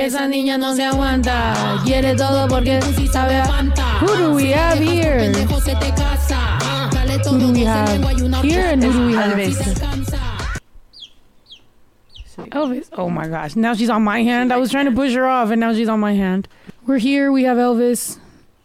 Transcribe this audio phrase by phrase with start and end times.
[0.00, 1.78] esa niña no se aguanta.
[1.84, 2.80] Quiere todo porque
[3.12, 3.36] sabe.
[3.36, 5.32] a- Who do we have here?
[7.24, 9.38] Who do we have here and who do we have?
[12.50, 12.88] Elvis.
[12.92, 13.54] Oh my gosh.
[13.54, 14.52] Now she's on my hand.
[14.52, 16.48] I was trying to push her off and now she's on my hand.
[16.86, 17.30] We're here.
[17.30, 18.18] We have Elvis.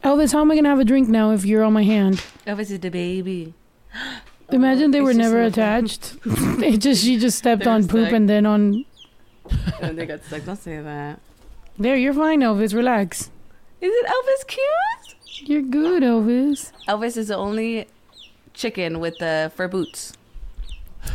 [0.04, 2.24] Elvis, how am I going to have a drink now if you're on my hand?
[2.48, 3.54] Elvis is the baby.
[4.52, 6.16] Imagine they it's were never attached.
[6.26, 8.14] it just she just stepped They're on poop stuck.
[8.14, 8.86] and then on
[9.82, 10.46] and they got stuck.
[10.46, 11.20] Don't say that.
[11.78, 12.74] There, you're fine, Elvis.
[12.74, 13.30] Relax.
[13.82, 15.50] Is it Elvis cute?
[15.50, 16.72] You're good, Elvis.
[16.88, 17.88] Elvis is the only
[18.54, 20.14] chicken with the fur boots.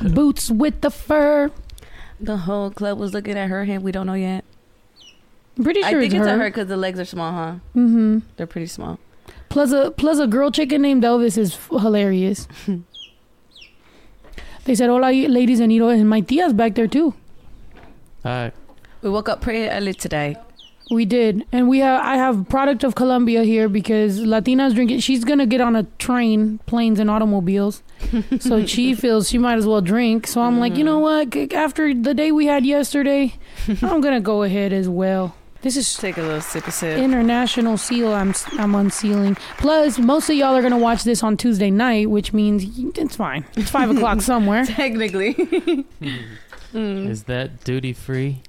[0.03, 1.51] Boots with the fur.
[2.21, 3.83] The whole club was looking at her hand.
[3.83, 4.45] We don't know yet.
[5.57, 6.35] I'm pretty I sure think it's it's her.
[6.35, 7.55] a her because the legs are small, huh?
[7.75, 8.19] Mm-hmm.
[8.37, 8.99] They're pretty small.
[9.49, 12.47] Plus a plus a girl chicken named Elvis is f- hilarious.
[14.65, 17.15] they said, "Hola, ladies and and my tia's back there too."
[18.23, 18.53] Hi.
[19.03, 20.37] We woke up pretty early today.
[20.91, 22.03] We did, and we have.
[22.03, 25.01] I have product of Colombia here because Latina's drinking.
[25.01, 27.83] She's gonna get on a train, planes, and automobiles.
[28.41, 30.27] so she feels she might as well drink.
[30.27, 31.37] So I'm like, you know what?
[31.53, 33.35] After the day we had yesterday,
[33.83, 35.37] I'm gonna go ahead as well.
[35.63, 36.99] This is Take a little sip of sip.
[36.99, 38.13] international seal.
[38.13, 39.37] I'm I'm unsealing.
[39.59, 42.65] Plus, most of y'all are gonna watch this on Tuesday night, which means
[42.99, 43.45] it's fine.
[43.57, 44.65] It's five o'clock somewhere.
[44.65, 45.35] Technically.
[46.73, 47.09] Mm.
[47.09, 48.43] Is that duty free?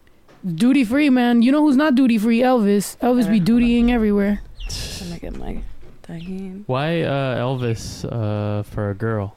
[0.44, 1.42] Duty free, man.
[1.42, 2.40] You know who's not duty free?
[2.40, 2.98] Elvis.
[2.98, 4.42] Elvis be dutying everywhere.
[4.68, 5.62] Let me get my
[6.04, 6.64] tajin.
[6.66, 9.36] Why uh, Elvis uh, for a girl?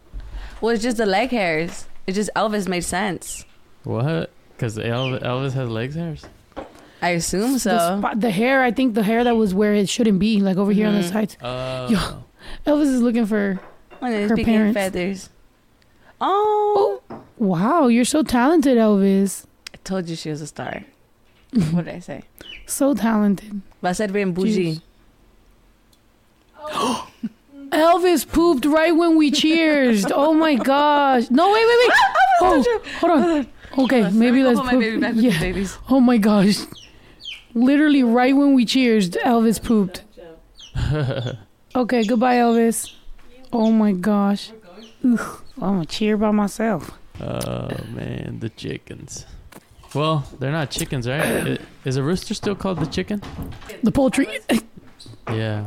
[0.61, 1.87] Well, it's just the leg hairs.
[2.07, 3.45] It just Elvis made sense.
[3.85, 4.31] What?
[4.57, 6.25] Because Elvis, Elvis has legs hairs?
[7.03, 7.71] I assume so.
[7.71, 10.57] The, spot, the hair, I think the hair that was where it shouldn't be, like
[10.57, 11.13] over here on the Mhm.
[11.13, 11.37] sides.
[11.43, 12.25] Uh, Yo.
[12.67, 13.61] Elvis is looking for.
[13.99, 14.75] When it's her speaking parents.
[14.75, 15.29] feathers.
[16.21, 17.03] Oh.
[17.37, 19.45] Wow, you're so talented, Elvis.
[19.75, 20.85] I told you she was a star.
[21.55, 21.77] Mm-hmm.
[21.77, 22.23] what did I say?
[22.67, 23.61] So talented.
[23.81, 24.81] But I said being bougie.
[27.71, 30.11] Elvis pooped right when we cheersed.
[30.15, 31.31] oh my gosh.
[31.31, 31.93] No, wait, wait, wait.
[32.41, 33.47] Oh, hold on.
[33.85, 34.81] Okay, maybe Let let's me put my poop.
[34.81, 35.41] baby back with the Yeah.
[35.41, 35.79] babies.
[35.91, 36.59] Oh my gosh.
[37.55, 40.03] Literally right when we cheersed, Elvis pooped.
[41.77, 42.93] Okay, goodbye, Elvis.
[43.53, 44.53] Oh my gosh.
[45.05, 46.93] Ugh, I'm gonna cheer by myself.
[47.21, 49.27] Oh man, the chickens.
[49.95, 51.23] Well, they're not chickens, right?
[51.25, 53.23] I- Is a rooster still called the chicken?
[53.83, 54.27] The poultry.
[55.29, 55.65] Yeah.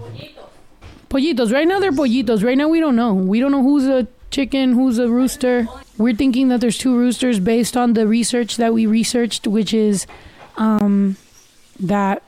[1.10, 1.52] Pollitos.
[1.54, 2.44] Right now they're pollitos.
[2.44, 3.14] Right now we don't know.
[3.14, 5.68] We don't know who's a chicken, who's a rooster.
[5.98, 10.06] We're thinking that there's two roosters based on the research that we researched, which is
[10.58, 11.16] um,
[11.80, 12.24] that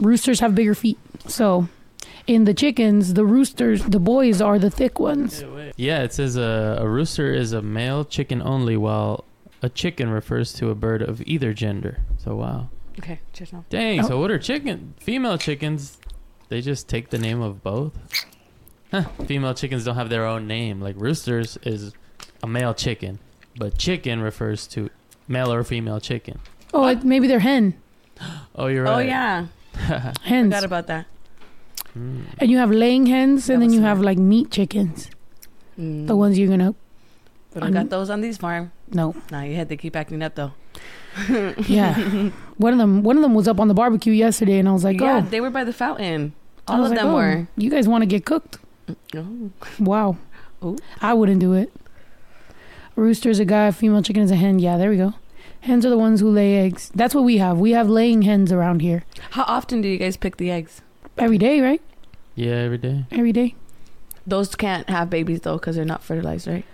[0.00, 0.98] roosters have bigger feet.
[1.26, 1.68] So
[2.26, 5.42] in the chickens, the roosters, the boys are the thick ones.
[5.76, 9.24] Yeah, it says a, a rooster is a male chicken only, while
[9.62, 11.98] a chicken refers to a bird of either gender.
[12.18, 12.68] So wow.
[12.98, 13.64] Okay, cheers now.
[13.70, 14.04] Dang.
[14.04, 14.08] Oh.
[14.08, 14.94] So what are chicken?
[15.00, 15.98] Female chickens?
[16.48, 17.92] They just take the name of both.
[18.90, 19.04] Huh.
[19.26, 20.80] Female chickens don't have their own name.
[20.80, 21.92] Like roosters is
[22.42, 23.18] a male chicken,
[23.56, 24.90] but chicken refers to
[25.28, 26.40] male or female chicken.
[26.72, 27.74] Oh, it, maybe they're hen.
[28.56, 28.94] Oh, you're right.
[28.96, 29.46] Oh yeah,
[30.22, 30.52] Hens.
[30.52, 31.06] forgot about that.
[31.96, 32.24] Mm.
[32.38, 33.96] And you have laying hens, That and then was you smart.
[33.98, 35.08] have like meat chickens.
[35.78, 36.08] Mm.
[36.08, 36.74] The ones you're gonna
[37.54, 38.72] We don't got those on these farm.
[38.90, 39.14] no.
[39.30, 40.52] Nah, you had to keep acting up though.
[41.66, 41.94] Yeah,
[42.58, 43.02] one of them.
[43.02, 45.28] One of them was up on the barbecue yesterday, and I was like, yeah, "Oh,
[45.28, 46.34] they were by the fountain.
[46.68, 47.48] All of like, them oh, were.
[47.56, 48.58] You guys want to get cooked?
[48.86, 49.84] Mm, oh.
[49.84, 50.16] Wow.
[50.62, 50.76] Ooh.
[51.00, 51.72] I wouldn't do it.
[52.94, 54.58] Rooster's are a guy, female chicken is a hen.
[54.58, 55.14] Yeah, there we go.
[55.60, 56.90] Hens are the ones who lay eggs.
[56.94, 57.58] That's what we have.
[57.58, 60.82] We have laying hens around here How often do you guys pick the eggs?
[61.16, 61.82] every day, right?
[62.34, 63.06] Yeah, every day.
[63.10, 63.54] Every day.
[64.26, 66.64] Those can't have babies though because they're not fertilized, right?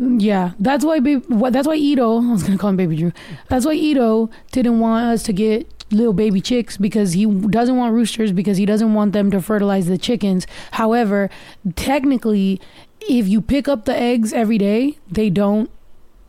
[0.00, 0.98] Yeah, that's why.
[1.00, 2.22] Baby, that's why Ito.
[2.22, 3.12] I was gonna call him Baby Drew.
[3.48, 7.92] That's why Ito didn't want us to get little baby chicks because he doesn't want
[7.92, 10.46] roosters because he doesn't want them to fertilize the chickens.
[10.72, 11.28] However,
[11.76, 12.60] technically,
[13.00, 15.70] if you pick up the eggs every day, they don't.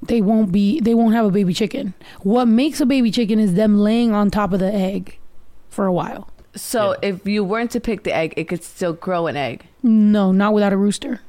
[0.02, 0.80] They won't be.
[0.80, 1.94] They won't have a baby chicken.
[2.24, 5.20] What makes a baby chicken is them laying on top of the egg
[5.70, 6.28] for a while.
[6.56, 7.10] So Yeah.
[7.10, 9.66] if you weren't to pick the egg, it could still grow an egg.
[9.84, 11.22] No, not without a rooster.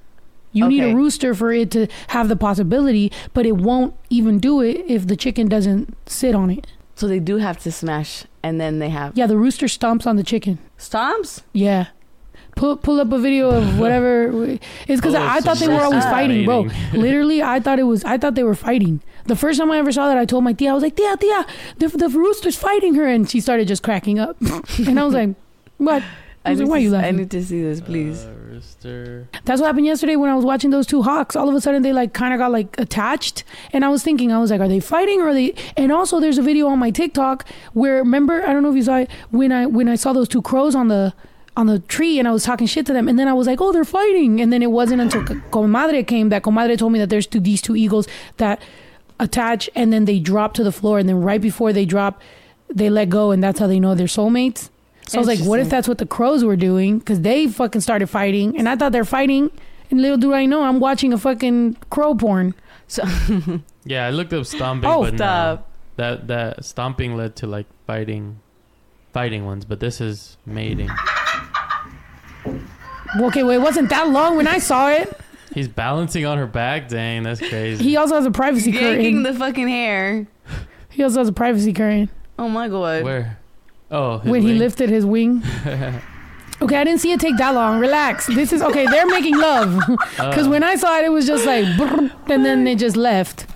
[0.53, 4.61] You need a rooster for it to have the possibility, but it won't even do
[4.61, 6.67] it if the chicken doesn't sit on it.
[6.95, 10.17] So they do have to smash, and then they have Yeah, the rooster stomps on
[10.17, 10.59] the chicken.
[10.79, 11.43] stomps.
[11.53, 11.87] Yeah.
[12.55, 14.29] Pull, pull up a video of whatever.
[14.87, 16.69] It's because Pull I thought they were always fighting, bro.
[16.93, 18.05] Literally, I thought it was.
[18.05, 19.01] I thought they were fighting.
[19.25, 21.17] The first time I ever saw that, I told my tia, I was like, "Tia,
[21.17, 21.47] tia,
[21.79, 24.37] the, the rooster's fighting her," and she started just cracking up.
[24.79, 25.31] and I was like,
[25.79, 26.03] "What?"
[26.45, 28.25] I was like, why are you laughing?" I need to see this, please.
[28.25, 29.29] Uh, rooster.
[29.45, 31.37] That's what happened yesterday when I was watching those two hawks.
[31.37, 34.33] All of a sudden, they like kind of got like attached, and I was thinking,
[34.33, 35.55] I was like, are they fighting or are they?
[35.77, 38.83] And also, there's a video on my TikTok where remember, I don't know if you
[38.83, 41.13] saw it when I when I saw those two crows on the
[41.57, 43.61] on the tree, and I was talking shit to them, and then I was like,
[43.61, 47.11] oh, they're fighting, and then it wasn't until Comadre came that Comadre told me that
[47.11, 48.63] there's two these two eagles that
[49.21, 52.21] attach, and then they drop to the floor, and then right before they drop,
[52.69, 54.71] they let go, and that's how they know they're soulmates.
[55.13, 56.99] So I was like, what if that's what the crows were doing?
[56.99, 59.51] Because they fucking started fighting, and I thought they're fighting.
[59.91, 62.55] And little do I know, I'm watching a fucking crow porn.
[62.89, 63.05] So
[63.85, 65.71] Yeah, I looked up stomping, Oh, but no, stop.
[65.97, 68.41] that that stomping led to like fighting,
[69.13, 69.65] fighting ones.
[69.67, 70.89] But this is mating.
[73.21, 75.19] Okay, well, it wasn't that long when I saw it.
[75.53, 76.89] He's balancing on her back.
[76.89, 77.85] Dang, that's crazy.
[77.85, 79.23] He also has a privacy yanking curtain.
[79.25, 80.27] the fucking hair.
[80.89, 83.05] he also has a privacy curtain Oh my god.
[83.05, 83.39] Where?
[83.93, 85.43] Oh, his when he lifted his wing.
[86.61, 87.81] Okay, I didn't see it take that long.
[87.81, 88.29] Relax.
[88.29, 88.87] This is okay.
[88.87, 90.51] They're making love because Oh.
[90.51, 91.65] when I saw it, it was just like,
[92.31, 93.47] and then they just left.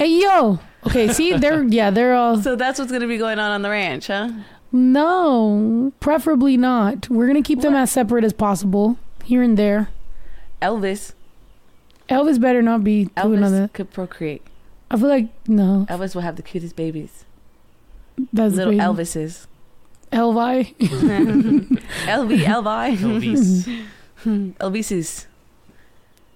[0.00, 0.58] Hey yo.
[0.84, 3.70] Okay, see, they're yeah, they're all So that's what's gonna be going on on the
[3.70, 4.30] ranch, huh?
[4.72, 7.08] no, preferably not.
[7.08, 9.88] We're gonna keep them as separate as possible, here and there.
[10.60, 11.12] Elvis.
[12.08, 13.68] Elvis better not be doing Elvis another.
[13.72, 14.42] could procreate.
[14.90, 17.24] I feel like no, Elvis will have the cutest babies.
[18.32, 18.82] that's Little crazy.
[18.82, 19.46] Elvises.
[20.12, 20.76] Elvi.
[20.78, 22.96] Elvi, Elvi.
[22.96, 23.84] Elvis.
[24.58, 25.26] Elvises.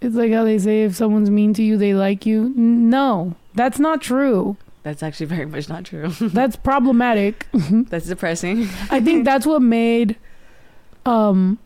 [0.01, 2.53] It's like how they say if someone's mean to you, they like you.
[2.57, 4.57] No, that's not true.
[4.83, 6.09] That's actually very much not true.
[6.21, 7.47] That's problematic.
[7.53, 8.69] That's depressing.
[8.91, 10.17] I think that's what made,
[11.07, 11.59] um,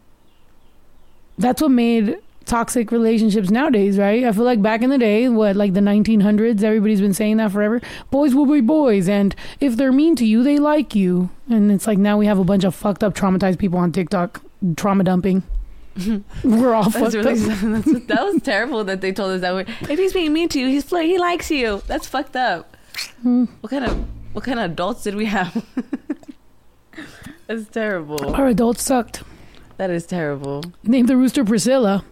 [1.37, 2.19] that's what made
[2.49, 4.25] toxic relationships nowadays, right?
[4.25, 7.53] I feel like back in the day, what like the 1900s, everybody's been saying that
[7.53, 7.81] forever.
[8.11, 11.31] Boys will be boys, and if they're mean to you, they like you.
[11.49, 14.43] And it's like now we have a bunch of fucked up, traumatized people on TikTok
[14.77, 15.43] trauma dumping.
[16.45, 17.39] We're all fucked really, up.
[18.06, 19.55] that was terrible that they told us that.
[19.55, 19.65] way.
[19.83, 20.89] If he's being mean to you, he's.
[20.89, 21.83] He likes you.
[21.87, 22.77] That's fucked up.
[23.23, 23.45] Hmm.
[23.61, 25.65] What kind of what kind of adults did we have?
[27.47, 28.35] That's terrible.
[28.35, 29.23] Our adults sucked.
[29.79, 30.62] That is terrible.
[30.83, 32.05] Name the rooster Priscilla.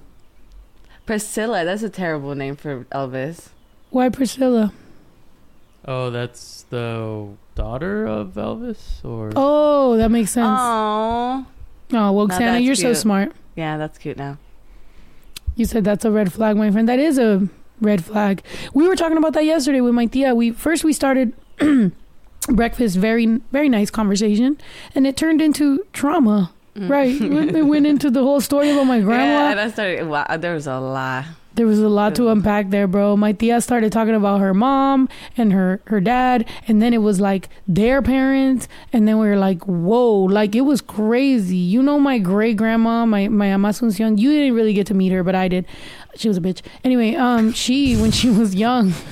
[1.07, 1.65] Priscilla.
[1.65, 3.49] That's a terrible name for Elvis.
[3.91, 4.73] Why Priscilla?
[5.89, 10.59] Oh, that's the daughter of Elvis, or Oh, that makes sense.
[10.61, 11.47] Oh,
[11.93, 13.33] Oh, well, Now Xana, that's you're so smart.
[13.55, 14.39] yeah, that's cute now.
[15.55, 16.89] You said that's a red flag, my friend.
[16.89, 17.49] That is a
[17.81, 18.43] red flag.
[18.75, 20.35] We were talking about that yesterday with my tia.
[20.35, 21.33] We first we started
[22.49, 24.59] breakfast, very very nice conversation,
[24.95, 26.51] and it turned into trauma.
[26.77, 26.89] Mm.
[26.91, 27.21] Right,
[27.57, 29.51] it went into the whole story about my Yeah, grandma.
[29.51, 30.07] and I started.
[30.09, 31.25] Wow, there was a lot.
[31.55, 33.17] There was a lot to unpack there, bro.
[33.17, 35.09] My tia started talking about her mom
[35.39, 39.39] and her her dad, and then it was like their parents, and then we were
[39.39, 41.57] like, whoa, like it was crazy.
[41.57, 45.13] You know, my great grandma, my my ama Asuncion, you didn't really get to meet
[45.13, 45.65] her, but I did.
[46.15, 46.61] She was a bitch.
[46.85, 48.93] Anyway, um, she when she was young.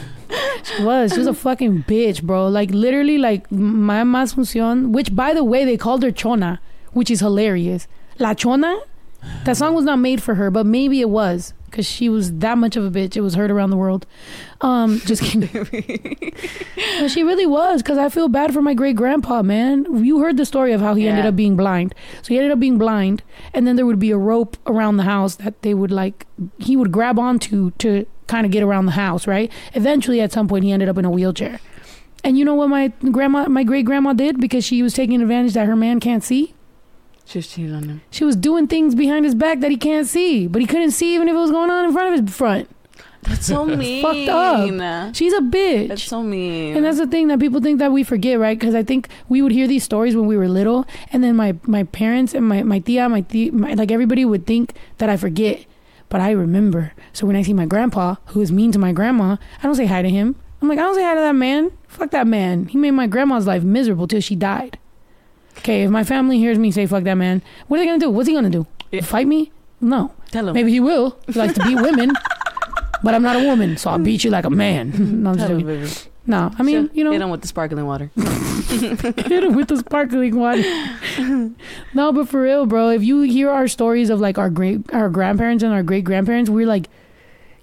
[0.65, 1.13] She was.
[1.13, 2.49] She was a fucking bitch, bro.
[2.49, 6.61] Like literally, like my ama Asuncion, which by the way they called her Chona,
[6.95, 7.87] which is hilarious.
[8.19, 8.81] La Chona.
[9.45, 12.57] That song was not made for her, but maybe it was because she was that
[12.57, 13.17] much of a bitch.
[13.17, 14.07] It was heard around the world.
[14.61, 15.51] Um, just kidding.
[17.01, 20.05] but she really was because I feel bad for my great grandpa, man.
[20.05, 21.93] You heard the story of how he ended up being blind.
[22.23, 25.03] So he ended up being blind, and then there would be a rope around the
[25.03, 26.27] house that they would like,
[26.59, 29.51] he would grab onto to kind of get around the house, right?
[29.75, 31.59] Eventually, at some point, he ended up in a wheelchair.
[32.23, 35.55] And you know what my grandma, my great grandma did because she was taking advantage
[35.55, 36.55] that her man can't see?
[37.27, 38.03] Just cheated on him.
[38.11, 41.15] She was doing things behind his back that he can't see, but he couldn't see
[41.15, 42.69] even if it was going on in front of his front.
[43.23, 44.03] That's so mean.
[44.03, 45.15] Fucked up.
[45.15, 45.89] She's a bitch.
[45.89, 46.77] That's so mean.
[46.77, 48.59] and that's the thing that people think that we forget, right?
[48.59, 51.57] Because I think we would hear these stories when we were little, and then my
[51.63, 55.17] my parents and my my tia, my, tia, my like everybody would think that I
[55.17, 55.65] forget,
[56.11, 56.93] but I remember.
[57.13, 59.87] So when I see my grandpa, who is mean to my grandma, I don't say
[59.87, 60.37] hi to him.
[60.61, 61.73] I'm like, I don't say hi to that man.
[61.89, 62.67] Fuck that man.
[62.67, 64.79] He made my grandma's life miserable till she died.
[65.59, 68.11] Okay, if my family hears me say fuck that man, what are they gonna do?
[68.11, 68.67] What's he gonna do?
[68.91, 69.03] Yeah.
[69.03, 69.51] Fight me?
[69.81, 70.13] No.
[70.31, 70.55] Tell him.
[70.55, 71.19] Maybe he will.
[71.27, 72.13] He likes to beat women.
[73.05, 75.23] But I'm not a woman, so I'll beat you like a man.
[75.23, 75.91] no, I'm just Tell him, baby.
[76.27, 78.11] No, I mean, you know, hit him with the sparkling water.
[78.17, 80.63] hit him with the sparkling water.
[81.93, 85.11] no, but for real, bro, if you hear our stories of like our great, our
[85.11, 86.89] grandparents and our great grandparents, we're like,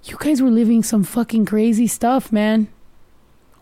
[0.04, 2.68] you guys were living some fucking crazy stuff, man,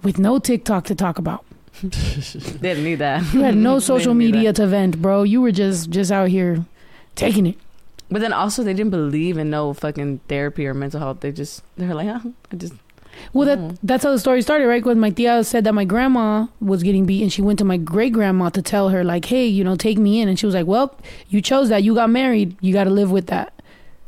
[0.03, 1.47] with no TikTok to talk about.
[2.61, 3.33] Didn't need that.
[3.33, 4.63] You had no social didn't need media that.
[4.63, 5.23] to vent, bro.
[5.23, 6.65] You were just just out here
[7.17, 7.57] taking it.
[8.11, 11.21] But then also they didn't believe in no fucking therapy or mental health.
[11.21, 12.75] They just they were like, oh, I just
[13.33, 13.79] Well, that Mm.
[13.83, 14.83] that's how the story started, right?
[14.83, 17.77] Because my tia said that my grandma was getting beat, and she went to my
[17.77, 20.55] great grandma to tell her, like, "Hey, you know, take me in." And she was
[20.55, 20.95] like, "Well,
[21.29, 21.83] you chose that.
[21.85, 22.57] You got married.
[22.61, 23.53] You got to live with that."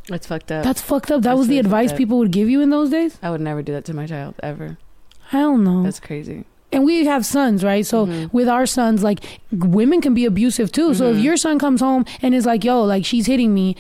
[0.08, 0.64] That's fucked up.
[0.64, 1.22] That's fucked up.
[1.22, 3.18] That That's was the advice people would give you in those days.
[3.22, 4.76] I would never do that to my child ever.
[5.28, 5.82] Hell no.
[5.84, 6.44] That's crazy.
[6.72, 7.84] And we have sons, right?
[7.86, 8.32] So Mhm.
[8.32, 9.20] with our sons, like
[9.52, 10.94] women can be abusive too.
[10.94, 11.22] So if Mhm.
[11.22, 13.76] your son comes home and is like, "Yo, like she's hitting me,"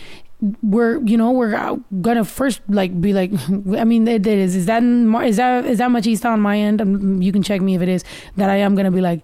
[0.62, 3.30] we're you know we're gonna first like be like,
[3.78, 6.80] I mean, it, it is is that is that is that machista on my end?
[6.82, 8.04] Um, you can check me if it is.
[8.36, 9.22] That I am gonna be like.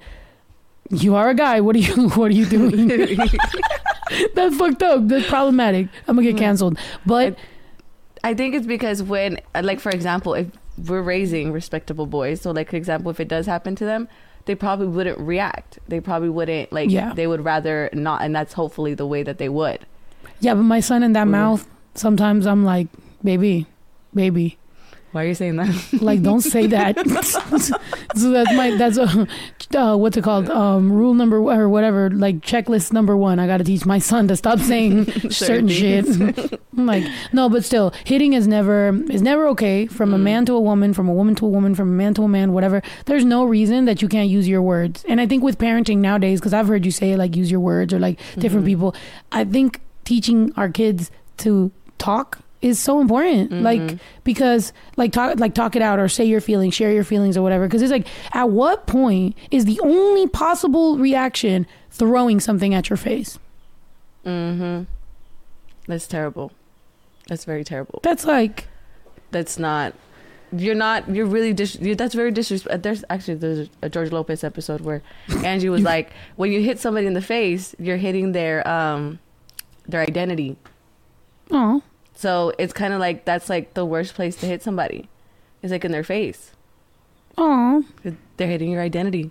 [0.91, 1.61] You are a guy.
[1.61, 2.09] What are you?
[2.17, 2.87] What are you doing?
[4.35, 5.07] That's fucked up.
[5.09, 5.89] That's problematic.
[6.07, 6.39] I'm gonna get Mhm.
[6.39, 6.79] canceled.
[7.05, 7.37] But
[8.25, 10.47] I think it's because when, like, for example, if
[10.87, 14.09] we're raising respectable boys, so like, for example, if it does happen to them,
[14.47, 15.79] they probably wouldn't react.
[15.89, 16.91] They probably wouldn't like.
[16.91, 17.13] Yeah.
[17.15, 19.85] They would rather not, and that's hopefully the way that they would.
[20.41, 21.31] yeah, but my son in that Mhm.
[21.33, 21.67] mouth.
[21.95, 22.87] Sometimes I'm like,
[23.25, 23.67] baby,
[24.15, 24.57] baby.
[25.19, 25.75] Why are you saying that?
[26.01, 26.97] like don't say that.
[28.17, 29.27] So that's my that's a
[29.77, 30.49] uh, what's it called?
[30.49, 33.41] Um rule number or whatever like checklist number one.
[33.41, 36.07] I gotta teach my son to stop saying certain shit.
[36.73, 40.23] Like no but still hitting is never is never okay from a Mm.
[40.23, 42.29] man to a woman from a woman to a woman from a man to a
[42.29, 42.81] man whatever.
[43.07, 45.05] There's no reason that you can't use your words.
[45.09, 47.93] And i think with parenting nowadays because i've heard you say like use your words
[47.93, 48.69] or like different Mhm.
[48.73, 48.95] people
[49.33, 53.99] i think teaching our kids to talk is so important like Mhm.
[54.25, 57.43] because like talk like talk it out or say your feelings share your feelings or
[57.43, 62.91] whatever because it's like at what point is the only possible reaction throwing something at
[62.91, 63.39] your face
[64.27, 64.85] Mm-hmm.
[65.87, 66.53] That's terrible.
[67.29, 68.01] That's very terrible.
[68.03, 68.67] that's like
[69.31, 69.95] That's not.
[70.51, 71.09] You're not.
[71.15, 71.53] You're really.
[71.53, 72.83] Dis- you that's very disrespect.
[72.83, 75.03] There's actually there's a George Lopez episode where
[75.45, 79.19] Angie was like, when you hit somebody in the face, you're hitting their um,
[79.87, 80.57] their identity.
[81.51, 81.83] oh
[82.19, 85.09] So it's kind of like that's like the worst place to hit somebody.
[85.63, 86.51] It's like in their face.
[87.37, 87.85] oh
[88.37, 89.31] They're hitting your identity.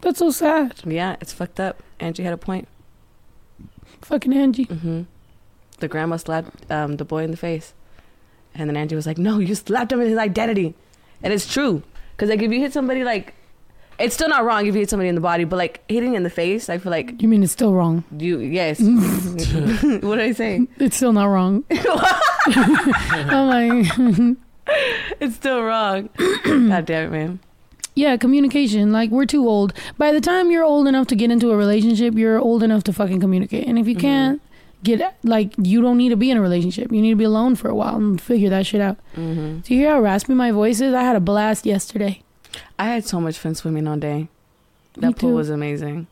[0.00, 1.80] that's so sad Yeah, it's fucked up.
[2.00, 2.66] Angie had a point.
[4.02, 5.02] fucking angie hmm
[5.78, 7.72] The grandma slapped um, the boy in the face,
[8.54, 10.74] and then Angie was like, "No, you slapped him in his identity,"
[11.22, 11.82] and it's true
[12.16, 13.34] because like if you hit somebody like,
[13.98, 16.22] it's still not wrong if you hit somebody in the body, but like hitting in
[16.22, 18.78] the face, I feel like you mean it's still wrong you yes.
[20.02, 20.66] what did I say?
[20.78, 21.64] it's still not wrong
[22.46, 24.36] i'm like
[25.20, 26.10] It's still wrong.
[26.44, 27.40] God damn it, man.
[27.94, 31.50] yeah communication like we're too old by the time you're old enough to get into
[31.50, 34.00] a relationship you're old enough to fucking communicate and if you Mhm.
[34.00, 34.42] can't
[34.84, 37.56] get like you don't need to be in a relationship you need to be alone
[37.56, 40.52] for a while and figure that shit out hmm Do you hear how raspy my
[40.52, 40.94] voice is?
[40.94, 42.22] I had a blast yesterday.
[42.78, 44.28] I had so much fun swimming all day.
[44.96, 45.36] Me That pool too.
[45.36, 46.06] was amazing.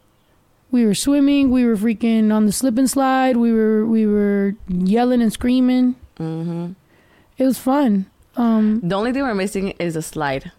[0.71, 1.51] We were swimming.
[1.51, 3.37] We were freaking on the slip and slide.
[3.37, 5.95] We were we were yelling and screaming.
[6.19, 6.73] hmm
[7.39, 8.07] It was fun.
[8.37, 10.51] Um, The only thing we're missing is a slide.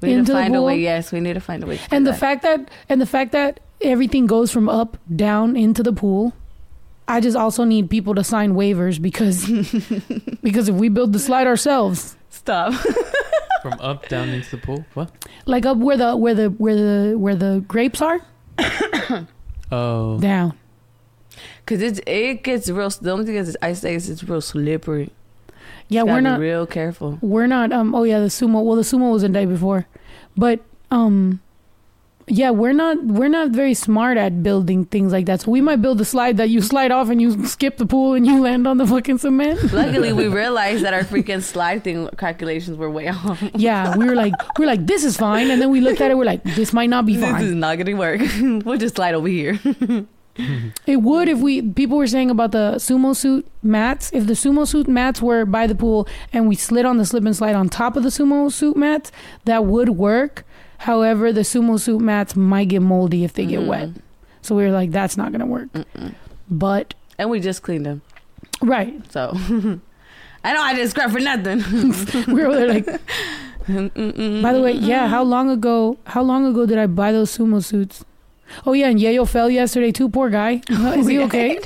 [0.00, 0.78] We need to find a way.
[0.80, 1.78] Yes, we need to find a way.
[1.90, 2.20] And the that.
[2.20, 6.32] fact that and the fact that everything goes from up down into the pool.
[7.06, 9.44] I just also need people to sign waivers because
[10.42, 12.72] because if we build the slide ourselves, stop.
[13.64, 14.84] From up down into the pool.
[14.94, 15.10] What?
[15.46, 18.20] like up where the where the where the where the grapes are,
[19.72, 20.18] Oh.
[20.20, 20.52] down.
[21.66, 22.90] Cause it's it gets real.
[22.90, 25.10] The only thing is, I say is it's real slippery.
[25.88, 27.18] Yeah, Gotta we're not real careful.
[27.22, 29.86] we're not um oh yeah the sumo well the sumo was the day before
[30.36, 31.40] but um
[32.26, 35.82] yeah we're not we're not very smart at building things like that so we might
[35.82, 38.66] build a slide that you slide off and you skip the pool and you land
[38.66, 43.08] on the fucking cement Luckily, we realized that our freaking slide thing calculations were way
[43.08, 43.42] off.
[43.54, 46.10] yeah we were like we are like this is fine and then we looked at
[46.10, 47.34] it we're like this might not be fine.
[47.34, 48.20] This is not gonna work.
[48.64, 49.60] we'll just slide over here.
[50.86, 54.66] it would if we people were saying about the sumo suit mats if the sumo
[54.66, 57.68] suit mats were by the pool and we slid on the slip and slide on
[57.68, 59.12] top of the sumo suit mats
[59.44, 60.44] that would work
[60.78, 63.90] however the sumo suit mats might get moldy if they get wet
[64.42, 65.68] So we were like, that's not gonna work.
[66.50, 68.02] But And we just cleaned them.
[68.62, 69.30] right, So
[70.44, 71.62] I know I didn't scrap for nothing.
[72.34, 72.86] we were like.
[73.66, 75.96] By the way, yeah, how long ago?
[76.04, 78.04] How long ago did I buy those sumo suits?
[78.66, 80.10] Oh yeah, and Yayo fell yesterday too.
[80.10, 80.60] Poor guy.
[80.70, 81.58] Oh, Is he okay?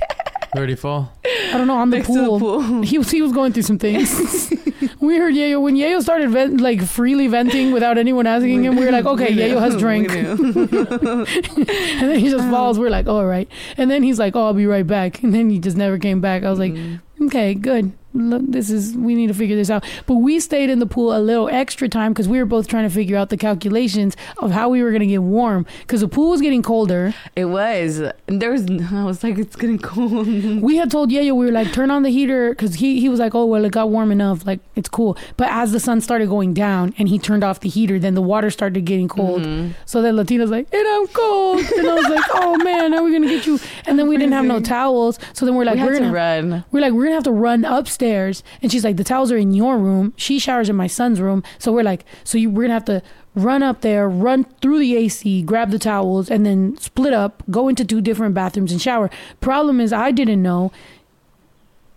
[0.58, 1.12] Where'd he fall?
[1.24, 1.76] I don't know.
[1.76, 2.16] On the Next pool.
[2.16, 2.38] to the
[2.68, 2.82] pool.
[2.90, 4.50] He was he was going through some things.
[5.00, 8.76] we heard Yayo when Yayo started vent, like freely venting without anyone asking him.
[8.76, 9.40] We were like, okay, We.
[9.40, 11.24] Yayo has We drank, knew.
[11.24, 12.78] and then he just falls.
[12.78, 13.48] We're like, all right.
[13.76, 15.22] And then he's like, oh, I'll be right back.
[15.22, 16.42] And then he just never came back.
[16.44, 17.00] I was like, Mm.
[17.26, 17.92] okay, good.
[18.18, 19.84] Look, this is we need to figure this out.
[20.06, 22.88] But we stayed in the pool a little extra time because we were both trying
[22.88, 26.30] to figure out the calculations of how we were gonna get warm because the pool
[26.30, 27.14] was getting colder.
[27.36, 27.98] It was.
[28.26, 28.66] And there was.
[28.92, 30.26] I was like, it's getting cold.
[30.68, 33.20] We had told Yayo we were like turn on the heater because he he was
[33.20, 35.16] like oh well it got warm enough like it's cool.
[35.36, 38.22] But as the sun started going down and he turned off the heater, then the
[38.22, 39.42] water started getting cold.
[39.42, 39.74] Mhm.
[39.86, 41.60] So then Latina's like, and I'm cold.
[41.60, 43.58] And I was like, oh man, are we gonna get you?
[43.86, 45.18] And then we didn't have no towels.
[45.32, 46.64] So then we're like, we we're gonna to run.
[46.72, 47.98] we're like, we're gonna have to run upstairs.
[48.08, 50.12] And she's like, the towels are in your room.
[50.16, 51.42] She showers in my son's room.
[51.58, 53.02] So we're like, so you, we're gonna have to
[53.34, 57.68] run up there, run through the AC, grab the towels, and then split up, go
[57.68, 59.10] into two different bathrooms and shower.
[59.40, 60.72] Problem is, I didn't know.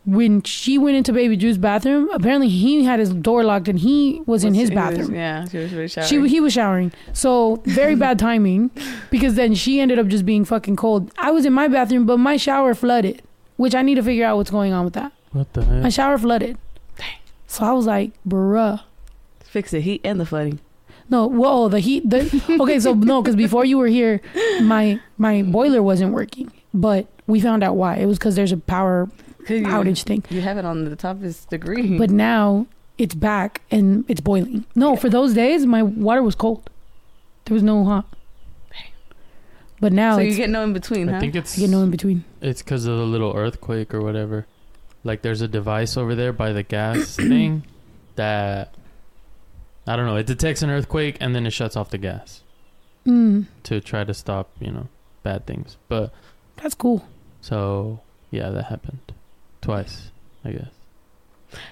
[0.04, 4.24] When she went into Baby Drew's bathroom, apparently he had his door locked and he
[4.26, 5.14] was in his He was- bathroom.
[5.14, 6.10] yeah, she was really showering.
[6.10, 8.72] She he was showering, so very bad timing,
[9.12, 11.12] because then she ended up just being fucking cold.
[11.20, 13.22] I was in my bathroom, but my shower flooded,
[13.58, 15.12] which I need to figure out what's going on with that.
[15.32, 16.58] What the My shower flooded,
[16.98, 17.08] Dang.
[17.48, 18.82] so I was like, bruh.
[19.44, 20.60] Fix the heat and the flooding.
[21.10, 22.10] No, whoa, the heat.
[22.10, 22.22] The
[22.62, 24.22] okay, so no, because before you were here,
[24.62, 27.96] my my boiler wasn't working, but we found out why.
[27.98, 29.10] It was because there's a power
[29.46, 30.24] 'Cause you, outage thing.
[30.30, 31.98] You have it on the toughest degree.
[31.98, 34.66] But now it's back and it's boiling.
[34.76, 36.70] No, for those days my water was cold.
[37.46, 38.06] There was no hot.
[39.80, 41.18] But now so you get no in between, huh?
[41.18, 42.24] I think it's I get no in between.
[42.40, 44.46] it's because of the little earthquake or whatever.
[45.04, 47.64] Like there's a device over there by the gas thing
[48.16, 48.74] that
[49.88, 50.16] I don't know.
[50.18, 52.44] It detects an earthquake and then it shuts off the gas
[53.06, 54.88] Mm, to try to stop you know
[55.24, 55.78] bad things.
[55.88, 56.14] But
[56.58, 57.06] that's cool.
[57.42, 59.00] so yeah, that happened
[59.62, 60.12] twice,
[60.46, 60.70] I guess.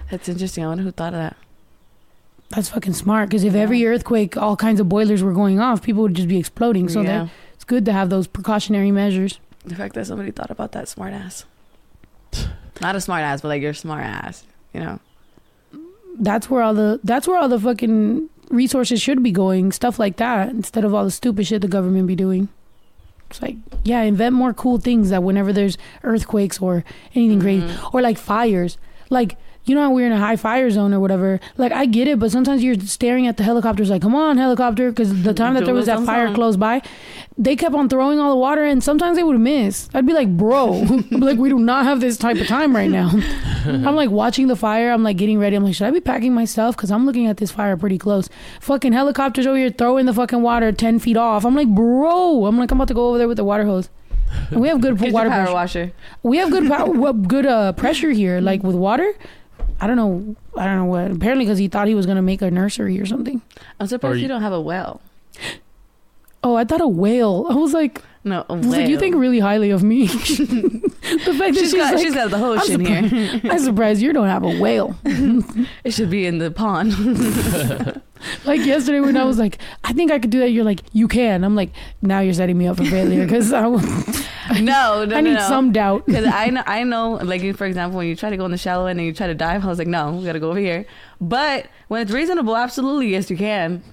[0.09, 0.63] That's interesting.
[0.65, 1.37] I wonder who thought of that.
[2.49, 3.29] That's fucking smart.
[3.29, 6.37] Because if every earthquake, all kinds of boilers were going off, people would just be
[6.39, 6.89] exploding.
[6.89, 7.25] So yeah.
[7.25, 9.39] that it's good to have those precautionary measures.
[9.63, 11.45] The fact that somebody thought about that smart ass.
[12.81, 14.43] Not a smart ass, but like your smart ass.
[14.73, 14.99] You know.
[16.19, 19.71] That's where all the that's where all the fucking resources should be going.
[19.71, 22.49] Stuff like that instead of all the stupid shit the government be doing.
[23.29, 26.83] It's like yeah, invent more cool things that whenever there's earthquakes or
[27.15, 27.93] anything crazy Mhm.
[27.93, 28.77] or like fires,
[29.09, 29.37] like.
[29.69, 31.39] You know how we're in a high fire zone or whatever.
[31.57, 34.89] Like I get it, but sometimes you're staring at the helicopters, like, "Come on, helicopter!"
[34.89, 36.81] Because the time that there was that fire close by,
[37.37, 39.87] they kept on throwing all the water, and sometimes they would miss.
[39.93, 43.11] I'd be like, "Bro, like we do not have this type of time right now."
[43.65, 44.91] I'm like watching the fire.
[44.91, 45.55] I'm like getting ready.
[45.55, 46.75] I'm like, should I be packing my stuff?
[46.75, 48.27] Because I'm looking at this fire pretty close.
[48.61, 51.45] Fucking helicopters over here throwing the fucking water ten feet off.
[51.45, 52.45] I'm like, bro.
[52.47, 53.89] I'm like, I'm about to go over there with the water hose.
[54.51, 55.53] And we have good Get water power pressure.
[55.53, 55.91] washer.
[56.23, 59.13] We have good power, good uh, pressure here, like with water.
[59.81, 60.35] I don't know.
[60.57, 61.09] I don't know what.
[61.11, 63.41] Apparently, because he thought he was gonna make a nursery or something.
[63.79, 65.01] I'm surprised you, you- don't have a well.
[66.41, 67.47] Oh, I thought a whale.
[67.49, 70.07] I was like, No, was like, you think really highly of me.
[70.07, 73.41] the fact that she's she's, got like, she's got the ocean here.
[73.51, 74.95] I'm surprised you don't have a whale.
[75.83, 76.93] It should be in the pond.
[78.45, 80.51] Like yesterday when I was like, I think I could do that.
[80.51, 81.43] You're like, you can.
[81.43, 85.33] I'm like, now you're setting me up for failure because I, no, no, I need
[85.33, 85.47] no, no.
[85.47, 86.05] some doubt.
[86.05, 88.57] Because I know, I know, like for example, when you try to go in the
[88.57, 90.59] shallow end and you try to dive, I was like, no, we gotta go over
[90.59, 90.85] here.
[91.21, 93.83] But when it's reasonable, absolutely, yes, you can.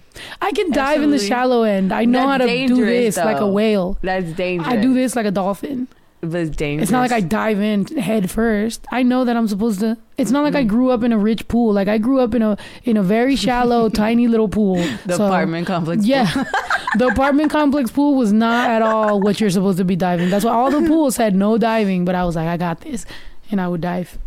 [0.41, 1.93] I can dive in the shallow end.
[1.93, 3.99] I know That's how to do this like a whale.
[4.03, 4.73] That's dangerous.
[4.73, 5.89] I do this like a dolphin.
[6.21, 6.85] but it's dangerous.
[6.85, 8.85] It's not like I dive in head first.
[8.91, 9.97] I know that I'm supposed to.
[10.17, 10.69] It's not like I Mm-mm.
[10.69, 11.73] grew up in a rich pool.
[11.75, 14.77] Like I grew up in a in a very shallow, tiny little pool.
[15.05, 16.05] the So, apartment complex.
[16.07, 16.25] Yeah,
[16.99, 20.31] the apartment complex pool was not at all what you're supposed to be diving.
[20.31, 22.05] That's why all the pools had no diving.
[22.05, 23.05] But I was like, I got this,
[23.51, 24.19] and I would dive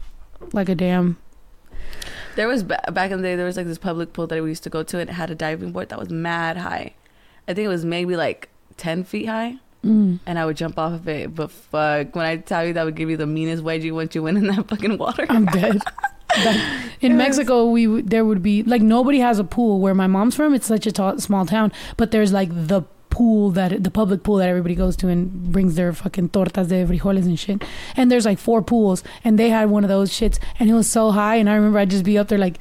[0.54, 1.18] like a damn.
[2.40, 3.36] There was back in the day.
[3.36, 4.98] There was like this public pool that we used to go to.
[5.00, 6.94] and It had a diving board that was mad high.
[7.50, 8.48] I think it was maybe like
[8.78, 10.20] ten feet high, Mm.
[10.26, 11.36] and I would jump off of it.
[11.36, 14.24] But fuck, when I tell you that would give you the meanest wedgie once you
[14.24, 15.26] went in that fucking water.
[15.30, 15.82] I'm dead.
[16.44, 20.08] That- in was- Mexico, we there would be like nobody has a pool where my
[20.08, 20.54] mom's from.
[20.54, 24.48] It's such a small town, but there's like the pool that the public pool that
[24.50, 27.64] everybody goes to and brings their fucking tortas de frijoles and shit.
[27.96, 30.90] And there's like four pools, and they had one of those shits, and it was
[30.90, 31.36] so high.
[31.36, 32.60] And I remember I'd just be up there like,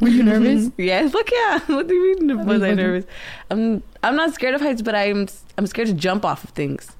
[0.00, 1.60] "Were you nervous?" yes, fuck yeah.
[1.66, 2.46] What do you mean?
[2.46, 3.04] Was I fucking- nervous?
[3.50, 6.96] I'm I'm not scared of heights, but I'm I'm scared to jump off of things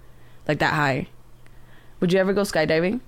[0.46, 1.08] like that high.
[2.00, 3.00] Would you ever go skydiving?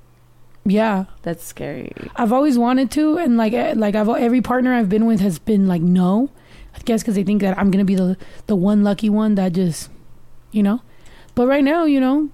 [0.67, 1.93] yeah, That's scary.
[2.17, 5.39] I've always wanted to, and like eh, like I've every partner I've been with has
[5.39, 6.31] been like no.
[6.75, 9.53] I guess because they think that I'm gonna be the the one lucky one that
[9.53, 9.91] just,
[10.53, 10.83] you know.
[11.35, 12.31] But right now, you know,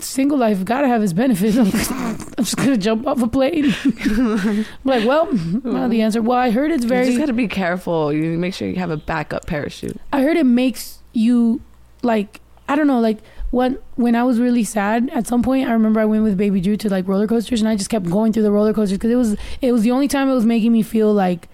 [0.00, 1.56] single life gotta have its benefits.
[1.90, 3.74] I'm, I'm just gonna jump off a plane.
[3.84, 5.28] I'm like, well,
[5.62, 6.22] well, the answer.
[6.22, 7.06] Well, I heard it's very.
[7.06, 8.12] you just gotta be careful.
[8.12, 9.98] You make sure you have a backup parachute.
[10.12, 11.60] I heard it makes you
[12.02, 13.18] like I don't know, like
[13.50, 16.60] when when I was really sad at some point, I remember I went with Baby
[16.60, 19.10] Drew to like roller coasters, and I just kept going through the roller coasters because
[19.10, 21.48] it was it was the only time it was making me feel like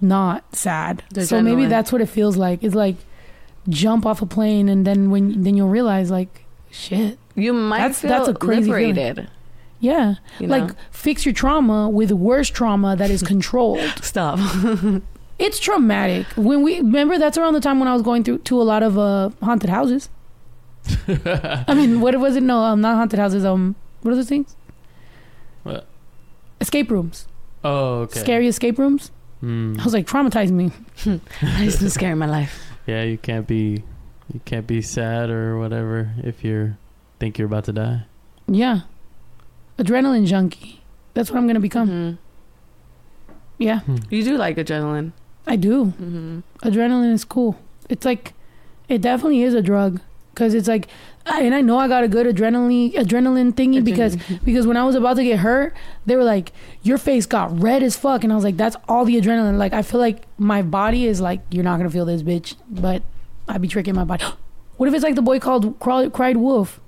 [0.00, 1.02] not sad.
[1.12, 2.62] The so maybe that's what it feels like.
[2.62, 2.96] It's like
[3.68, 8.00] jump off a plane, and then when then you'll realize like shit, You might That's-
[8.00, 9.26] feel that's a crazy feeling.
[9.80, 10.56] yeah, You know?
[10.58, 13.80] like fix your trauma with worse trauma that is controlled.
[14.02, 14.38] stop.
[15.38, 16.26] It's traumatic.
[16.36, 18.82] When we remember, that's around the time when I was going through to a lot
[18.82, 20.10] of uh, haunted houses.
[21.08, 22.42] I mean, what was it?
[22.42, 23.42] No, um, not haunted houses.
[23.44, 24.54] Um, what are those things?
[25.62, 25.86] What?
[26.60, 27.26] Escape rooms.
[27.64, 28.20] Oh, okay.
[28.20, 29.10] Scary escape rooms.
[29.40, 29.76] Hmm.
[29.78, 30.70] I was like, traumatized me.
[31.40, 32.62] it's been scaring my life.
[32.86, 33.82] Yeah, you can't be,
[34.32, 36.76] you can't be sad or whatever if you're
[37.18, 38.04] think you're about to die.
[38.48, 38.80] Yeah,
[39.78, 40.82] adrenaline junkie.
[41.14, 41.88] That's what I'm gonna become.
[41.88, 42.18] Mhm.
[43.58, 45.12] Yeah, You do like adrenaline.
[45.46, 45.86] I do.
[45.86, 47.58] hmm Adrenaline is cool.
[47.88, 48.32] It's like,
[48.88, 50.00] it definitely is a drug
[50.34, 50.88] because it's like,
[51.26, 54.94] and I know I got a good adrenaline adrenaline thingy because because when I was
[54.94, 55.74] about to get hurt,
[56.06, 59.04] they were like, "Your face got red as fuck," and I was like, "That's all
[59.04, 62.22] the adrenaline." Like I feel like my body is like, "You're not gonna feel this,
[62.22, 63.02] bitch," but
[63.48, 64.24] I'd be tricking my body.
[64.76, 66.80] what if it's like the boy called Crawl- cried wolf,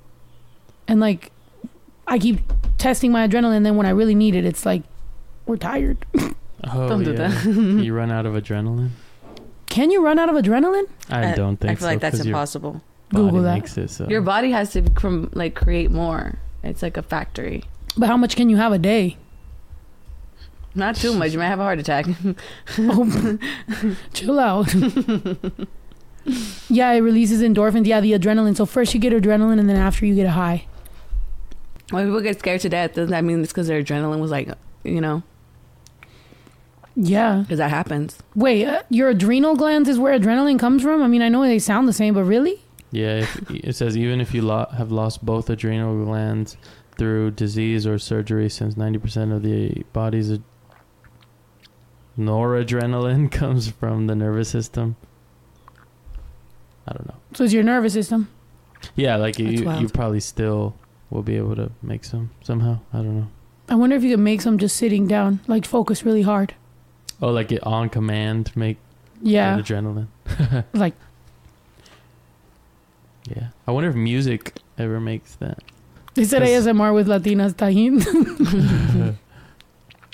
[0.88, 1.31] and like
[2.07, 2.40] I keep
[2.78, 4.83] testing my adrenaline, and then when I really need it, it's like
[5.46, 6.05] we're tired.
[6.64, 7.26] Oh, Don't do yeah.
[7.26, 7.44] that.
[7.85, 8.90] you run out of adrenaline.
[9.66, 10.85] Can you run out of adrenaline?
[11.11, 11.87] I don't think I feel so.
[11.88, 12.81] like that's 'cause your impossible.
[13.12, 13.55] Body Google that.
[13.55, 14.09] Makes it so.
[14.09, 16.38] Your body has to from like create more.
[16.62, 17.64] It's like a factory.
[17.96, 19.16] But how much can you have a day?
[20.75, 21.33] Not too much.
[21.33, 22.07] You might have a heart attack.
[22.79, 23.38] Oh,
[24.14, 24.72] chill out.
[26.70, 27.87] yeah, it releases endorphins.
[27.87, 28.57] Yeah, the adrenaline.
[28.57, 30.66] So first you get adrenaline, and then after you get a high.
[31.90, 34.48] when people get scared to death, doesn't that mean it's because their adrenaline was like,
[34.85, 35.22] you know,
[36.96, 37.40] Yeah.
[37.42, 38.18] because that happens.
[38.35, 41.03] Wait, uh, your adrenal glands is where adrenaline comes from?
[41.03, 42.61] I mean, I know they sound the same, but really?
[42.92, 46.57] Yeah, if, it says even if you lo- have lost both adrenal glands
[46.98, 50.42] through disease or surgery, since ninety percent of the body's ad-
[52.18, 54.96] noradrenaline comes from the nervous system.
[56.87, 57.14] I don't know.
[57.35, 58.28] So it's your nervous system.
[58.96, 59.83] Yeah, like That's you, wild.
[59.83, 60.74] you probably still
[61.11, 62.81] will be able to make some somehow.
[62.92, 63.28] I don't know.
[63.68, 66.55] I wonder if you can make some just sitting down, like focus really hard.
[67.22, 68.76] Oh, like it on command make
[69.22, 69.57] Yeah.
[69.59, 70.09] adrenaline.
[70.74, 70.94] Like,
[73.30, 75.58] Yeah, I wonder if music ever makes that.
[76.14, 76.66] they said Yes.
[76.66, 78.02] ASMR with Latinas tahin.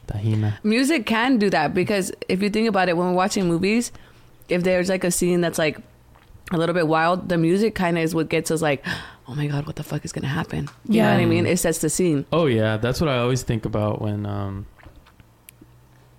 [0.06, 0.54] Tahina.
[0.64, 3.92] Music can do that because if you think about it, when we're watching movies,
[4.48, 5.78] if there's like a scene that's like
[6.50, 8.84] a little bit wild, the music kind of is what gets us like,
[9.28, 10.68] oh my god, what the fuck is gonna happen?
[10.86, 11.14] You know Yeah.
[11.14, 11.46] what I mean?
[11.46, 12.24] It sets the scene.
[12.32, 14.66] Oh yeah, that's what I always think about when um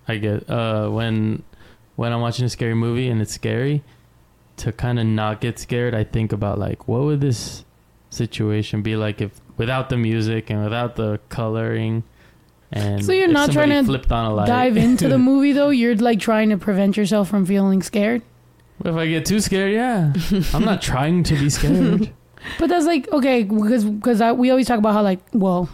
[0.07, 1.41] I get uh when
[1.95, 3.83] when I'm watching a scary movie and it's scary
[4.59, 7.65] to kind of not get scared, I think about like what would this
[8.09, 12.03] situation be like if without the music and without the coloring
[12.71, 14.47] and So you're not trying to flipped on a light.
[14.47, 15.69] Dive into the movie, though.
[15.69, 18.21] You're like trying to prevent yourself from feeling scared.
[18.85, 20.13] if I get too scared, yeah.
[20.53, 22.11] I'm not trying to be scared.
[22.57, 25.67] But that's like okay because because we always talk about how like well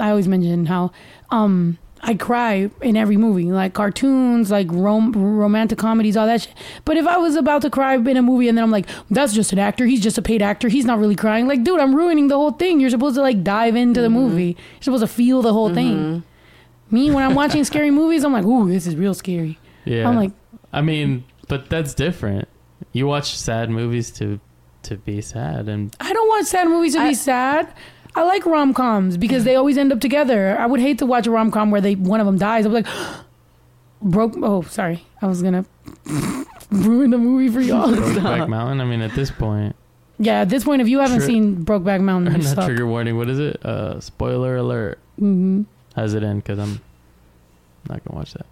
[0.00, 0.92] I always mention how
[1.30, 1.76] um
[2.08, 6.54] I cry in every movie like cartoons like rom- romantic comedies all that shit.
[6.84, 9.32] But if I was about to cry in a movie and then I'm like that's
[9.34, 11.96] just an actor he's just a paid actor he's not really crying like dude I'm
[11.96, 12.78] ruining the whole thing.
[12.78, 14.16] You're supposed to like dive into the mm-hmm.
[14.16, 14.56] movie.
[14.74, 15.96] You're supposed to feel the whole thing.
[15.96, 16.94] Mm-hmm.
[16.94, 19.58] Me when I'm watching scary movies I'm like ooh this is real scary.
[19.84, 20.08] Yeah.
[20.08, 20.30] I'm like
[20.72, 22.46] I mean, but that's different.
[22.92, 24.38] You watch sad movies to
[24.84, 27.74] to be sad and I don't watch sad movies to I- be sad.
[28.16, 30.58] I like rom coms because they always end up together.
[30.58, 32.64] I would hate to watch a rom com where they one of them dies.
[32.64, 32.86] I'm like,
[34.02, 34.34] broke.
[34.38, 35.04] Oh, sorry.
[35.22, 35.64] I was gonna
[36.70, 37.88] ruin the movie for y'all.
[37.88, 38.80] Brokeback Mountain.
[38.80, 39.76] I mean, at this point,
[40.18, 43.16] yeah, at this point, if you haven't Tri- seen Brokeback Mountain, you not trigger warning.
[43.18, 43.64] What is it?
[43.64, 44.98] Uh, spoiler alert.
[45.18, 45.62] hmm
[45.94, 46.42] How's it end?
[46.42, 46.80] Because I'm
[47.88, 48.46] not gonna watch that.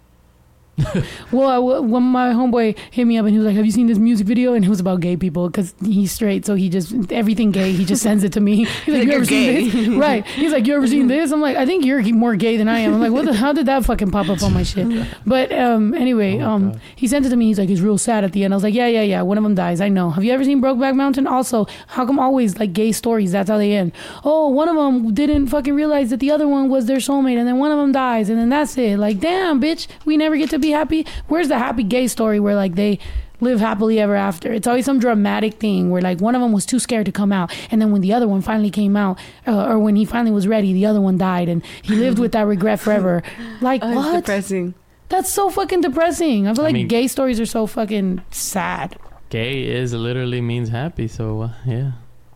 [1.31, 3.87] Well, I, when my homeboy hit me up and he was like, "Have you seen
[3.87, 6.93] this music video?" and it was about gay people because he's straight, so he just
[7.11, 7.71] everything gay.
[7.71, 8.65] He just sends it to me.
[8.85, 10.25] He's like, Like, "You ever seen this?" Right?
[10.25, 12.79] He's like, "You ever seen this?" I'm like, "I think you're more gay than I
[12.79, 13.25] am." I'm like, "What?
[13.25, 14.87] The, how did that fucking pop up on my shit?"
[15.25, 16.81] But um, anyway, Oh um, God.
[16.95, 17.47] he sent it to me.
[17.47, 19.21] He's like, "He's real sad at the end." I was like, "Yeah, yeah, yeah.
[19.21, 19.81] One of them dies.
[19.81, 21.27] I know." Have you ever seen Brokeback Mountain?
[21.27, 23.31] Also, how come always like gay stories?
[23.31, 23.91] That's how they end.
[24.23, 27.47] Oh, one of them didn't fucking realize that the other one was their soulmate, and
[27.47, 28.97] then one of them dies, and then that's it.
[28.99, 31.05] Like, damn, bitch, we never get to be happy.
[31.27, 32.99] Where's the happy gay story where like they
[33.41, 34.51] live happily ever after?
[34.53, 37.31] It's always some dramatic thing where like one of them was too scared to come
[37.31, 40.31] out, and then when the other one finally came out, uh, or when he finally
[40.31, 43.23] was ready, the other one died, and he lived with that regret forever.
[43.61, 44.15] Like Oh, what?
[44.17, 44.73] depressing.
[45.09, 46.47] That's so fucking depressing.
[46.47, 48.97] I feel I like mean- gay stories are so fucking sad.
[49.29, 51.07] Gay is literally means happy.
[51.07, 51.91] So uh, yeah,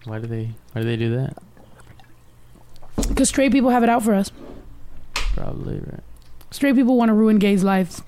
[0.05, 0.51] Why do they?
[0.73, 1.37] Why do they do that?
[3.07, 4.31] Because straight people have it out for us.
[5.13, 6.03] Probably right.
[6.51, 8.01] Straight people want to ruin gays' lives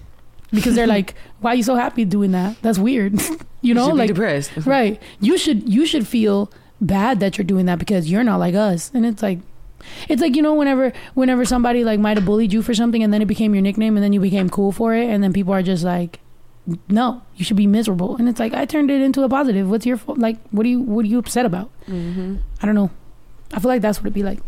[0.54, 2.62] because they're like, "Why are you so happy doing that?
[2.62, 3.20] That's weird."
[3.62, 4.52] you know, be like depressed.
[4.66, 5.02] right.
[5.20, 8.92] You should you should feel bad that you're doing that because you're not like us.
[8.94, 9.40] And it's like
[10.10, 13.14] it's like you know whenever whenever somebody like might have bullied you for something and
[13.14, 15.54] then it became your nickname and then you became cool for it and then people
[15.54, 16.20] are just like
[16.88, 18.16] no, you should be miserable.
[18.18, 19.70] And it's like I turned it into a positive.
[19.70, 20.20] What's your fault?
[20.20, 21.70] Like what are you what are you upset about?
[21.88, 22.38] Mm-hmm.
[22.62, 22.92] I don't know.
[23.54, 24.40] I feel like that's what it'd be like.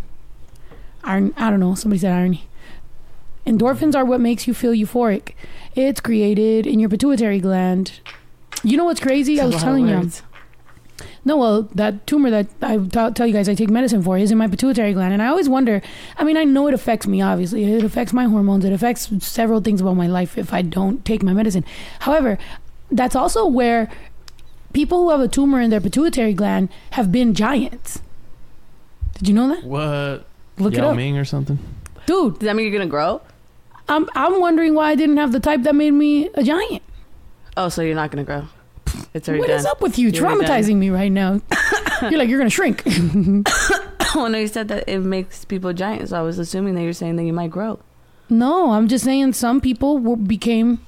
[1.03, 1.75] Iron, I don't know.
[1.75, 2.47] Somebody said irony.
[3.45, 5.33] Endorphins are what makes you feel euphoric.
[5.75, 7.99] It's created in your pituitary gland.
[8.63, 9.39] You know what's crazy?
[9.41, 10.09] I was telling you.
[11.25, 14.31] No, well, that tumor that I t- tell you guys I take medicine for is
[14.31, 15.81] in my pituitary gland, and I always wonder.
[16.17, 17.21] I mean, I know it affects me.
[17.21, 18.63] Obviously, it affects my hormones.
[18.65, 21.65] It affects several things about my life if I don't take my medicine.
[22.01, 22.37] However,
[22.91, 23.89] that's also where
[24.73, 28.01] people who have a tumor in their pituitary gland have been giants.
[29.15, 29.63] Did you know that?
[29.63, 30.25] What?
[30.57, 31.57] Look Yao it up, Ming or something?
[32.05, 32.39] dude.
[32.39, 33.21] Does that mean you're gonna grow?
[33.89, 36.81] I'm I'm wondering why I didn't have the type that made me a giant.
[37.57, 38.47] Oh, so you're not gonna grow?
[39.13, 39.59] It's already What done.
[39.59, 40.09] is up with you?
[40.09, 41.41] You're already Traumatizing me right now.
[42.03, 42.83] you're like you're gonna shrink.
[44.15, 46.09] oh no, you said that it makes people giant.
[46.09, 47.79] So I was assuming that you're saying that you might grow
[48.29, 50.79] no, I'm just saying some people were, became.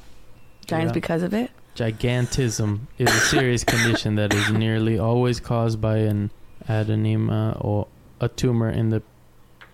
[0.66, 0.94] giants Yeah.
[0.94, 1.52] because of it.
[1.76, 6.32] Gigantism is a serious condition that is nearly always caused by an
[6.68, 7.88] adenoma or
[8.20, 9.04] a tumor in the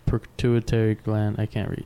[0.06, 1.36] pituitary gland.
[1.40, 1.86] I can't read.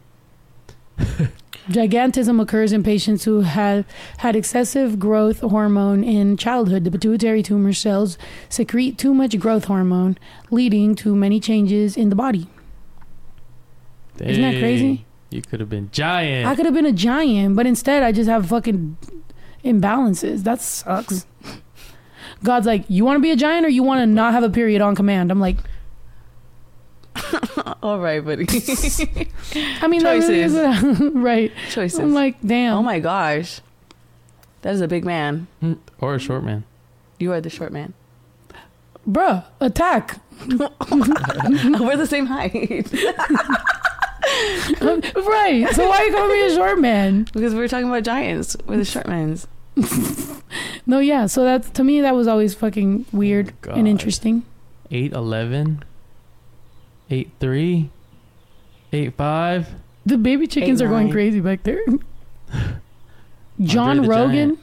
[1.70, 3.86] Gigantism occurs in patients who have
[4.18, 6.84] had excessive growth hormone in childhood.
[6.84, 10.18] The pituitary tumor cells secrete too much growth hormone,
[10.52, 12.48] leading to many changes in the body.
[14.20, 15.06] Isn't that crazy?
[15.32, 16.48] You could have been giant.
[16.48, 18.98] I could have been a giant, but instead I just have fucking
[19.64, 20.44] imbalances.
[20.44, 21.26] That sucks.
[22.44, 24.50] God's like, you want to be a giant or you want to not have a
[24.50, 25.32] period on command?
[25.32, 25.58] I'm like,
[27.84, 28.46] All right, buddy.
[29.82, 30.54] I mean, that really is
[31.14, 31.52] right.
[31.70, 32.00] Choices.
[32.00, 32.78] I'm like, damn.
[32.78, 33.62] oh my gosh,
[34.62, 35.48] that is a big man.
[35.62, 36.64] Mm, or a short man.
[37.20, 37.94] You are the short man.
[39.08, 40.20] Bruh, attack.
[40.50, 42.92] We're the same height
[44.82, 45.68] right.
[45.74, 47.28] So why are you calling me a short man?
[47.34, 48.56] because we were talking about giants.
[48.66, 49.48] We're the short mans.
[50.86, 51.26] No, yeah.
[51.28, 54.44] So that's to me that was always fucking weird Oh, and interesting.
[54.92, 55.82] 8'11",
[57.10, 57.90] 8'3",
[58.92, 59.66] 8'5".
[60.06, 61.14] The baby chickens Eight, are going nine.
[61.14, 61.82] crazy back there.
[63.62, 64.50] John the Rogan.
[64.50, 64.60] Giant.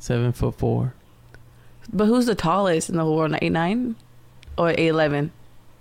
[0.00, 0.94] Seven foot four.
[1.92, 3.36] But who's the tallest in the whole world?
[3.40, 3.96] Eight nine
[4.56, 5.32] or eight eleven?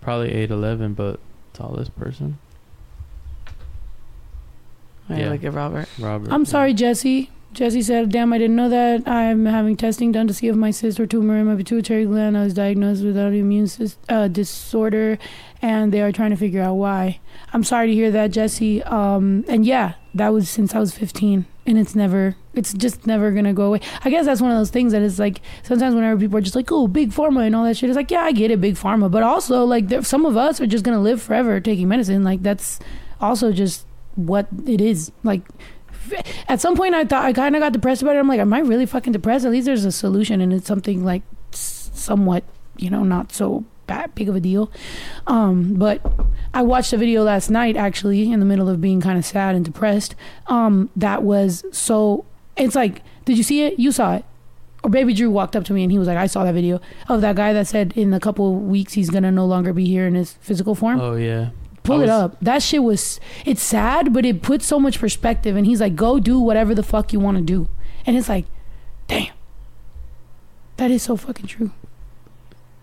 [0.01, 1.19] Probably 8'11", but
[1.53, 2.39] tallest person.
[5.09, 5.17] Yeah.
[5.17, 5.29] Yeah.
[5.31, 5.89] Look at Robert.
[5.99, 6.31] Robert.
[6.31, 7.29] I'm sorry, Jesse.
[7.51, 9.07] Jesse said, "Damn, I didn't know that.
[9.07, 12.37] I'm having testing done to see if my cyst or tumor in my pituitary gland.
[12.37, 15.17] I was diagnosed with autoimmune uh, disorder,
[15.61, 17.19] and they are trying to figure out why.
[17.51, 18.83] I'm sorry to hear that, Jesse.
[18.83, 23.31] Um, and yeah, that was since I was 15, and it's never, it's just never
[23.31, 23.81] gonna go away.
[24.03, 26.55] I guess that's one of those things that is like sometimes whenever people are just
[26.55, 28.75] like, oh, big pharma and all that shit, it's like, yeah, I get it, big
[28.75, 32.23] pharma, but also like there, some of us are just gonna live forever taking medicine.
[32.23, 32.79] Like that's
[33.19, 35.11] also just what it is.
[35.23, 35.41] Like
[36.47, 38.19] at some point I thought I kind of got depressed about it.
[38.19, 39.45] I'm like, am I really fucking depressed?
[39.45, 42.43] At least there's a solution, and it's something like somewhat,
[42.77, 44.71] you know, not so bad, big of a deal.
[45.27, 46.01] Um, but
[46.53, 49.55] I watched a video last night, actually, in the middle of being kind of sad
[49.55, 50.15] and depressed.
[50.47, 52.25] Um, that was so.
[52.55, 53.79] It's like, did you see it?
[53.79, 54.25] You saw it.
[54.83, 56.79] Or Baby Drew walked up to me and he was like, I saw that video
[57.09, 60.07] of that guy that said in a couple weeks he's gonna no longer be here
[60.07, 61.01] in his physical form.
[61.01, 61.49] Oh yeah.
[61.89, 62.37] Pull I it up.
[62.41, 63.19] That shit was.
[63.45, 65.55] It's sad, but it puts so much perspective.
[65.55, 67.67] And he's like, "Go do whatever the fuck you want to do."
[68.05, 68.45] And it's like,
[69.07, 69.33] damn,
[70.77, 71.71] that is so fucking true.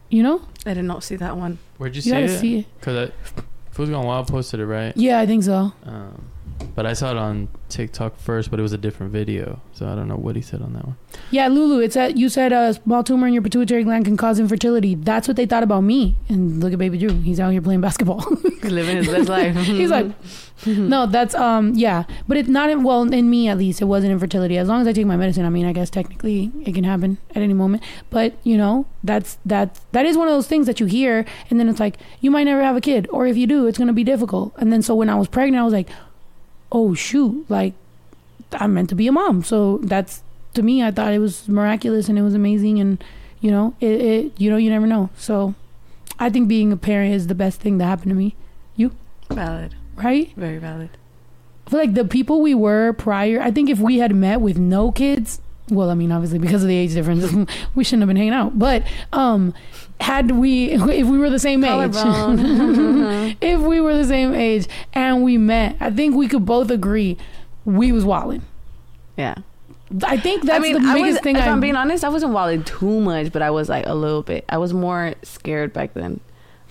[0.08, 1.58] You know, I did not see that one.
[1.78, 2.38] Where'd you you see gotta it?
[2.38, 2.66] see it.
[2.80, 4.96] Cause I, Food's Gone Wild posted it right.
[4.96, 5.72] Yeah, I think so.
[5.84, 6.30] Um,
[6.76, 9.94] but I saw it on TikTok first, but it was a different video, so I
[9.94, 10.96] don't know what he said on that one.
[11.30, 14.38] Yeah, Lulu, it's that you said a small tumor in your pituitary gland can cause
[14.38, 14.94] infertility.
[14.94, 16.16] That's what they thought about me.
[16.28, 17.18] And look at Baby Drew.
[17.20, 18.20] He's out here playing basketball.
[18.42, 19.56] He's living his best life.
[19.66, 20.06] He's like,
[20.66, 23.80] no, that's um, yeah, but it's not in, well in me at least.
[23.80, 24.58] It wasn't infertility.
[24.58, 27.16] As long as I take my medicine, I mean, I guess technically it can happen
[27.30, 27.82] at any moment.
[28.10, 31.58] But you know, that's that's that is one of those things that you hear, and
[31.58, 33.94] then it's like you might never have a kid, or if you do, it's gonna
[33.94, 34.52] be difficult.
[34.58, 35.88] And then so when I was pregnant, I was like,
[36.72, 37.74] oh shoot, like
[38.52, 39.42] I'm meant to be a mom.
[39.42, 40.22] So that's
[40.54, 43.02] to me, I thought it was miraculous and it was amazing, and
[43.40, 45.10] you know, it, it you know you never know.
[45.16, 45.54] So
[46.18, 48.34] I think being a parent is the best thing that happened to me.
[48.74, 48.92] You
[49.30, 49.74] valid.
[49.96, 50.32] Right?
[50.36, 50.90] Very valid.
[51.66, 54.56] I feel like the people we were prior, I think if we had met with
[54.56, 57.24] no kids, well, I mean, obviously because of the age difference,
[57.74, 58.58] we shouldn't have been hanging out.
[58.58, 59.52] But um,
[60.00, 61.92] had we, if we were the same age,
[63.40, 67.16] if we were the same age and we met, I think we could both agree
[67.64, 68.42] we was wilding.
[69.16, 69.36] yeah.
[70.02, 71.36] I think that's I mean, the I biggest was, thing.
[71.36, 73.94] if I, I'm being honest, I wasn't wilding too much, but I was like a
[73.94, 74.44] little bit.
[74.48, 76.18] I was more scared back then.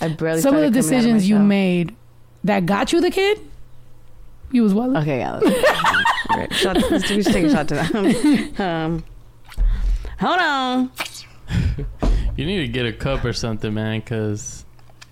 [0.01, 0.41] I barely.
[0.41, 1.95] some of the started coming out decisions you made
[2.43, 3.39] that got you the kid,
[4.51, 4.97] you was wilding.
[4.97, 5.37] Okay, yeah.
[5.37, 6.53] let's- Right.
[6.53, 8.59] Shot, let's should take a shot to that.
[8.59, 9.03] Um,
[10.19, 10.91] hold on.
[12.37, 14.65] You need to get a cup or something, man, because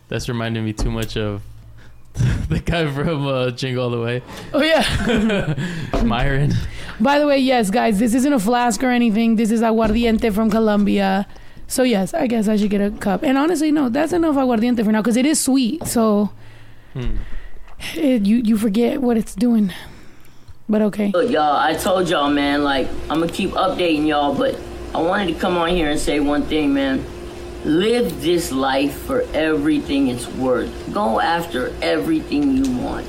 [0.10, 1.42] that's reminding me too much of
[2.50, 4.22] the guy from uh, Jingle All the Way,
[4.54, 5.56] Oh yeah.
[6.04, 6.54] Myron.
[7.00, 9.36] By the way, yes, guys, this isn't a flask or anything.
[9.36, 11.26] This is aguardiente from Colombia.
[11.68, 13.24] So yes, I guess I should get a cup.
[13.24, 15.86] And honestly, no, that's enough aguardiente for now because it is sweet.
[15.88, 16.30] So
[16.94, 17.16] Hmm.
[17.96, 19.74] it, you you forget what it's doing.
[20.70, 21.10] But okay.
[21.12, 24.56] Look, y'all, I told y'all, man, like, I'm gonna keep updating y'all, but
[24.94, 27.04] I wanted to come on here and say one thing, man.
[27.66, 30.94] Live this life for everything it's worth.
[30.94, 33.08] Go after everything you want.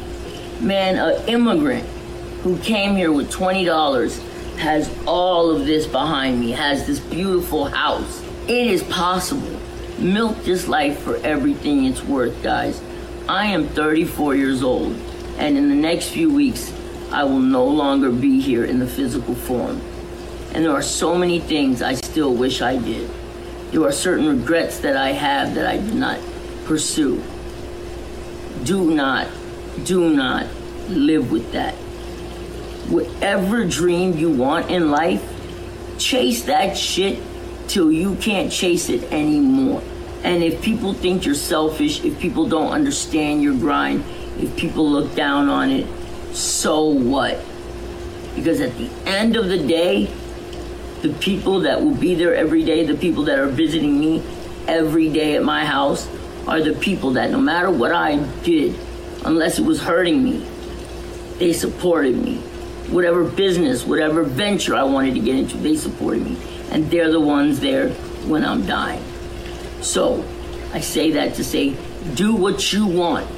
[0.63, 1.85] Man, an immigrant
[2.45, 8.23] who came here with $20 has all of this behind me, has this beautiful house.
[8.47, 9.59] It is possible.
[9.99, 12.81] Milk this life for everything it's worth, guys.
[13.29, 14.93] I am 34 years old,
[15.37, 16.73] and in the next few weeks,
[17.11, 19.81] I will no longer be here in the physical form.
[20.53, 23.11] And there are so many things I still wish I did.
[23.75, 26.21] There are certain regrets that I have that I did not
[26.65, 27.21] pursue.
[28.63, 29.27] Do not,
[29.83, 30.47] do not
[30.89, 31.75] live with that.
[32.89, 35.29] Whatever dream you want in life,
[35.99, 37.21] chase that shit
[37.67, 39.83] till you can't chase it anymore.
[40.23, 44.05] And if people think you're selfish, if people don't understand your grind,
[44.39, 45.89] if people look down on it,
[46.33, 47.45] so what?
[48.37, 50.15] Because at the end of the day,
[51.05, 54.23] the people that will be there every day, the people that are visiting me
[54.67, 56.09] every day at my house,
[56.47, 58.75] are the people that no matter what I did,
[59.23, 60.47] unless it was hurting me,
[61.37, 62.39] they supported me.
[62.89, 66.39] Whatever business, whatever venture I wanted to get into, they supported me.
[66.71, 67.91] And they're the ones there
[68.25, 69.05] when I'm dying.
[69.83, 70.25] So,
[70.73, 71.77] I say that to say,
[72.15, 73.29] do what you want.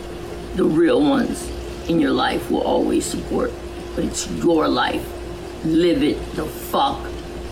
[0.54, 1.50] The real ones
[1.88, 3.52] in your life will always support.
[3.96, 5.04] But it's your life.
[5.64, 7.04] Live it the fuck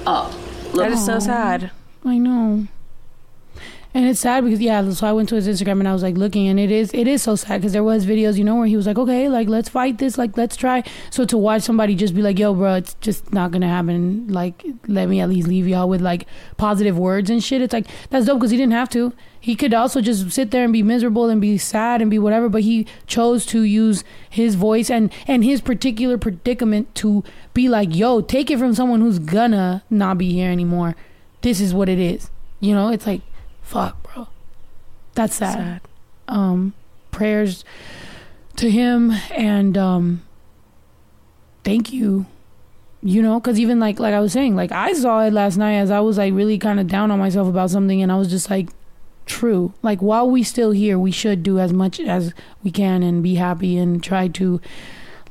[0.06, 0.32] up.
[0.72, 1.70] Look, That is so sad.
[2.04, 2.66] I know.
[3.96, 6.16] And it's sad because yeah, so I went to his Instagram and I was like
[6.16, 8.66] looking, and it is it is so sad because there was videos, you know, where
[8.66, 10.82] he was like, okay, like let's fight this, like let's try.
[11.10, 14.26] So to watch somebody just be like, yo, bro, it's just not gonna happen.
[14.26, 16.26] Like, let me at least leave y'all with like
[16.56, 17.62] positive words and shit.
[17.62, 19.12] It's like that's dope because he didn't have to.
[19.38, 22.48] He could also just sit there and be miserable and be sad and be whatever,
[22.48, 27.94] but he chose to use his voice and and his particular predicament to be like,
[27.94, 30.96] yo, take it from someone who's gonna not be here anymore.
[31.42, 32.28] This is what it is.
[32.58, 33.20] You know, it's like
[33.74, 34.28] fuck, bro.
[35.14, 35.54] That's sad.
[35.54, 35.80] Sad.
[36.28, 36.72] Um,
[37.10, 37.64] prayers
[38.56, 40.22] to him and um,
[41.64, 42.26] thank you.
[43.02, 45.74] You know, because even like like I was saying, like I saw it last night
[45.74, 48.30] as I was like really kind of down on myself about something, and I was
[48.30, 48.70] just like,
[49.26, 49.74] true.
[49.82, 52.32] Like while we still here, we should do as much as
[52.62, 54.58] we can and be happy and try to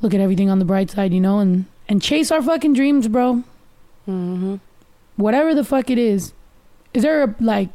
[0.02, 3.08] look at everything on the bright side, you know, and and chase our fucking dreams,
[3.08, 3.42] bro
[4.06, 4.56] Mm-hmm.
[5.16, 6.34] whatever the fuck it is
[6.92, 7.70] is there a like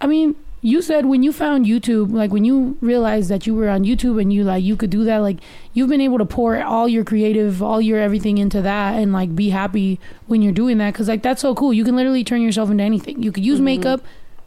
[0.00, 3.68] i mean you said when you found youtube like when you realized that you were
[3.68, 5.38] on youtube and you like you could do that like
[5.72, 9.34] you've been able to pour all your creative all your everything into that and like
[9.34, 10.92] be happy when you're doing that.
[10.92, 11.72] Because like that's so cool.
[11.72, 13.22] You can literally turn yourself into anything.
[13.22, 13.64] You could use Mhm.
[13.64, 14.00] makeup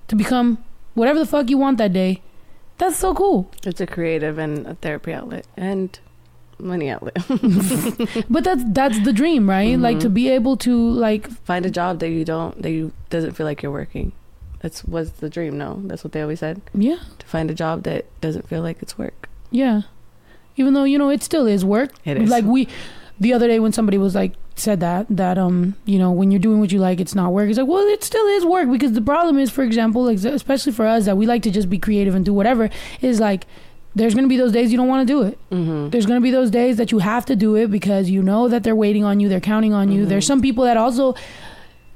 [0.09, 0.57] to become
[0.93, 2.21] whatever the fuck you want that day.
[2.77, 3.49] That's so cool.
[3.65, 5.97] It's a creative and a therapy outlet and
[6.59, 7.17] money outlet.
[8.29, 9.79] but that's that's the dream right?
[9.79, 13.31] Like to be able to like Find a job that you don't that you doesn't
[13.33, 14.11] feel like you're working.
[14.63, 15.57] That's was the dream.
[15.57, 16.61] No, that's what they always said.
[16.73, 19.29] yeah To find a job that doesn't feel like it's work.
[19.51, 19.81] Yeah.
[20.55, 21.91] Even though, you know, it still is work.
[22.05, 22.29] It is.
[22.29, 22.67] Like we
[23.19, 26.39] the other day when somebody was like said that that um, you know, when you're
[26.39, 27.49] doing what you like, it's not work.
[27.49, 30.71] It's like, well, it still is work because the problem is, for example, like, especially
[30.71, 32.69] for us that we like to just be creative and do whatever,
[33.01, 33.45] is like
[33.95, 35.37] there's going to be those days you don't want to do it.
[35.51, 35.89] Mm-hmm.
[35.89, 38.47] There's going to be those days that you have to do it because you know
[38.47, 40.05] that they're waiting on you, they're counting on you.
[40.05, 40.09] Mhm.
[40.09, 41.13] There's some people that also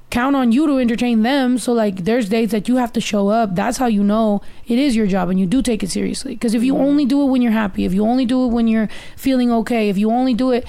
[0.10, 1.58] count on you to entertain them.
[1.58, 3.56] So like there's days that you have to show up.
[3.56, 6.34] That's how you know it is your job and you do take it seriously.
[6.34, 6.80] Because if you Mhm.
[6.82, 9.90] only do it when you're happy, if you only do it when you're feeling okay,
[9.90, 10.66] if you only do it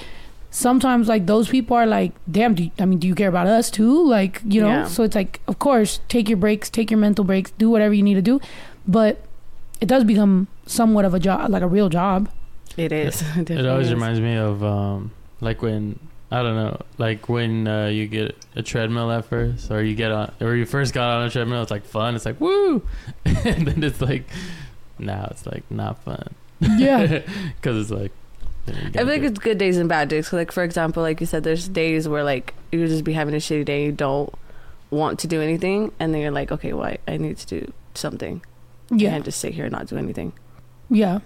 [0.51, 3.45] sometimes like those people are like, damn, do you, I mean, do you care about
[3.47, 4.03] us too?
[4.09, 4.85] Like, you know, Yeah.
[4.85, 8.01] so it's like, of course, take your breaks, take your mental breaks, do whatever you
[8.03, 8.41] need to do.
[8.87, 9.21] But
[9.79, 12.29] it does become somewhat of a job, like a real job.
[12.77, 13.21] It is.
[13.37, 13.93] It definitely always is.
[13.93, 15.99] reminds me of um, like when
[16.31, 16.79] I don't know.
[16.97, 20.65] Like when uh, you get a treadmill at first, or you get on, or you
[20.65, 22.15] first got on a treadmill, it's like fun.
[22.15, 22.83] It's like woo,
[23.25, 24.25] and then it's like
[24.99, 26.35] now it's like not fun.
[26.77, 27.21] Yeah.
[27.55, 28.11] because it's like.
[28.67, 30.27] I gotta feel like do- it's good days and bad days.
[30.29, 33.33] 'Cause, like for example, like you said, there's days where like you just be having
[33.33, 34.31] a shitty day, you don't
[34.91, 37.73] want to do anything, and then you're like, okay, well, I, I need to do
[37.95, 38.43] something.
[38.91, 39.09] You Yeah.
[39.11, 40.33] can't just sit here and not do anything.
[40.91, 41.19] Yeah,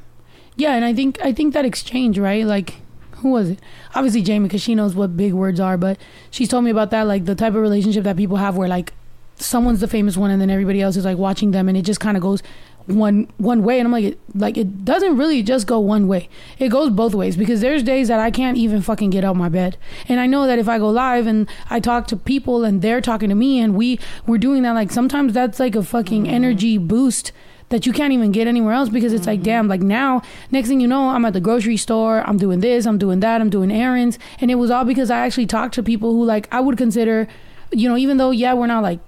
[0.55, 2.45] yeah, and I think I think that exchange, right?
[2.45, 2.75] Like,
[3.23, 3.59] who was it?
[3.95, 5.77] Obviously Jamie, because she knows what big words are.
[5.77, 5.97] But
[6.29, 8.93] she's told me about that, like the type of relationship that people have, where like
[9.37, 11.99] someone's the famous one, and then everybody else is like watching them, and it just
[11.99, 12.43] kind of goes
[12.85, 13.79] one one way.
[13.79, 16.29] And I'm like, it, like it doesn't really just go one way.
[16.59, 19.49] It goes both ways because there's days that I can't even fucking get out my
[19.49, 22.81] bed, and I know that if I go live and I talk to people and
[22.81, 26.23] they're talking to me, and we we're doing that, like sometimes that's like a fucking
[26.23, 26.33] mm-hmm.
[26.33, 27.31] energy boost
[27.69, 29.45] that you can't even get anywhere else because it's like mm-hmm.
[29.45, 32.85] damn like now next thing you know i'm at the grocery store i'm doing this
[32.85, 34.19] i'm doing that i'm doing errands.
[34.39, 37.27] And it was all because i actually talked to people who like i would consider
[37.71, 38.99] you know even though yeah we're not like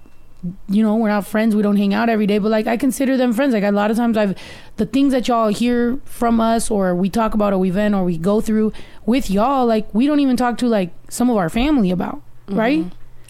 [0.68, 3.16] you know we're not friends we don't hang out every day but like i consider
[3.16, 3.54] them friends.
[3.54, 4.36] Like a lot of times i've
[4.76, 8.04] the things that y'all hear from us or we talk about or we vent or
[8.04, 8.72] we go through
[9.06, 12.58] with y'all like we don't even talk to like some of our family about mm-hmm.
[12.58, 12.84] right?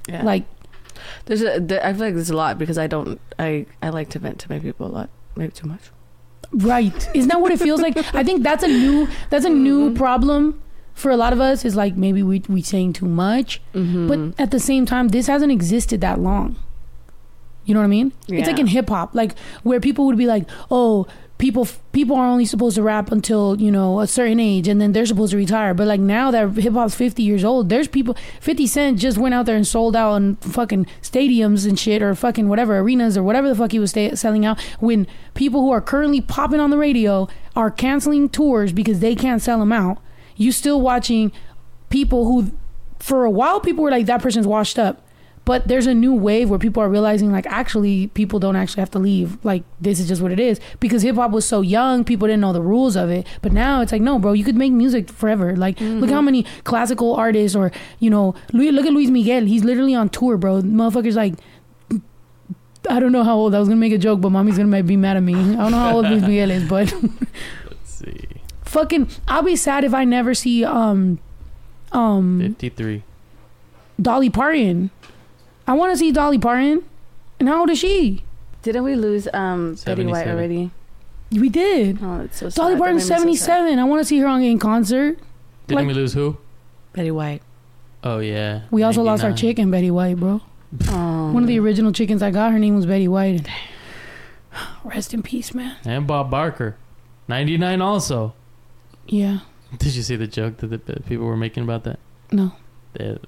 [0.08, 0.22] Yeah.
[0.22, 0.44] like
[1.26, 3.20] There's a, there, I feel like there's a lot because I don't.
[3.38, 5.90] I I like to vent to my people a lot, maybe too much.
[6.52, 7.08] Right.
[7.14, 7.96] Isn't that what it feels like?
[8.14, 10.62] I think that's a new that's a new problem
[10.94, 13.60] for a lot of us is like maybe we we saying too much.
[13.74, 14.08] Mm-hmm.
[14.08, 16.56] But at the same time, this hasn't existed that long.
[17.66, 18.12] You know what I mean?
[18.28, 21.06] It's like in hip hop, like where people would be like, "Oh,
[21.38, 24.92] people people are only supposed to rap until you know a certain age, and then
[24.92, 28.16] they're supposed to retire." But like now that hip hop's fifty years old, there's people.
[28.40, 32.14] Fifty Cent just went out there and sold out on fucking stadiums and shit, or
[32.14, 34.60] fucking whatever arenas or whatever the fuck he was sta- selling out.
[34.80, 39.42] When people who are currently popping on the radio are canceling tours because they can't
[39.42, 39.98] sell them out,
[40.36, 41.32] you still watching
[41.90, 42.52] people who,
[42.98, 45.05] for a while, people were like, "That person's washed up."
[45.46, 48.90] But there's a new wave where people are realizing like actually people don't actually have
[48.90, 49.38] to leave.
[49.44, 50.60] Like this is just what it is.
[50.80, 53.26] Because hip hop was so young, people didn't know the rules of it.
[53.42, 55.54] But now it's like, no, bro, you could make music forever.
[55.56, 57.70] Like look how many classical artists or,
[58.00, 59.44] you know, look at Luis Miguel.
[59.44, 60.62] He's literally on tour, bro.
[60.62, 61.34] Motherfucker's like
[62.90, 63.54] I don't know how old.
[63.54, 65.34] I was gonna make a joke, but mommy's gonna be mad at me.
[65.34, 66.92] I don't know how old Luis Miguel is, but
[67.64, 68.26] Let's see.
[68.62, 71.18] fucking I'll be sad if I never see um
[71.92, 73.04] um 53.
[74.02, 74.90] Dolly Parton.
[75.66, 76.84] I want to see Dolly Parton.
[77.38, 78.24] And how old is she?
[78.62, 80.30] Didn't we lose um Betty White 77.
[80.36, 80.70] already?
[81.32, 81.98] We did.
[82.02, 82.56] Oh, it's so sad.
[82.60, 83.46] Dolly That Parton's made me so sad.
[83.58, 83.78] 77.
[83.78, 85.18] I want to see her on in concert.
[85.66, 86.36] Didn't Like- we lose who?
[86.92, 87.42] Betty White.
[88.04, 88.62] Oh, yeah.
[88.70, 89.36] We also lost our 99.
[89.50, 90.40] chicken, Betty White, bro.
[90.90, 91.32] Oh.
[91.32, 93.46] One of the original chickens I got, her name was Betty White.
[94.84, 95.76] Rest in peace, man.
[95.84, 96.76] And Bob Barker.
[97.28, 98.34] 99 also.
[99.06, 99.40] Yeah.
[99.78, 101.98] Did you see the joke that the the people were making about that?
[102.30, 102.52] No.
[102.94, 103.18] They,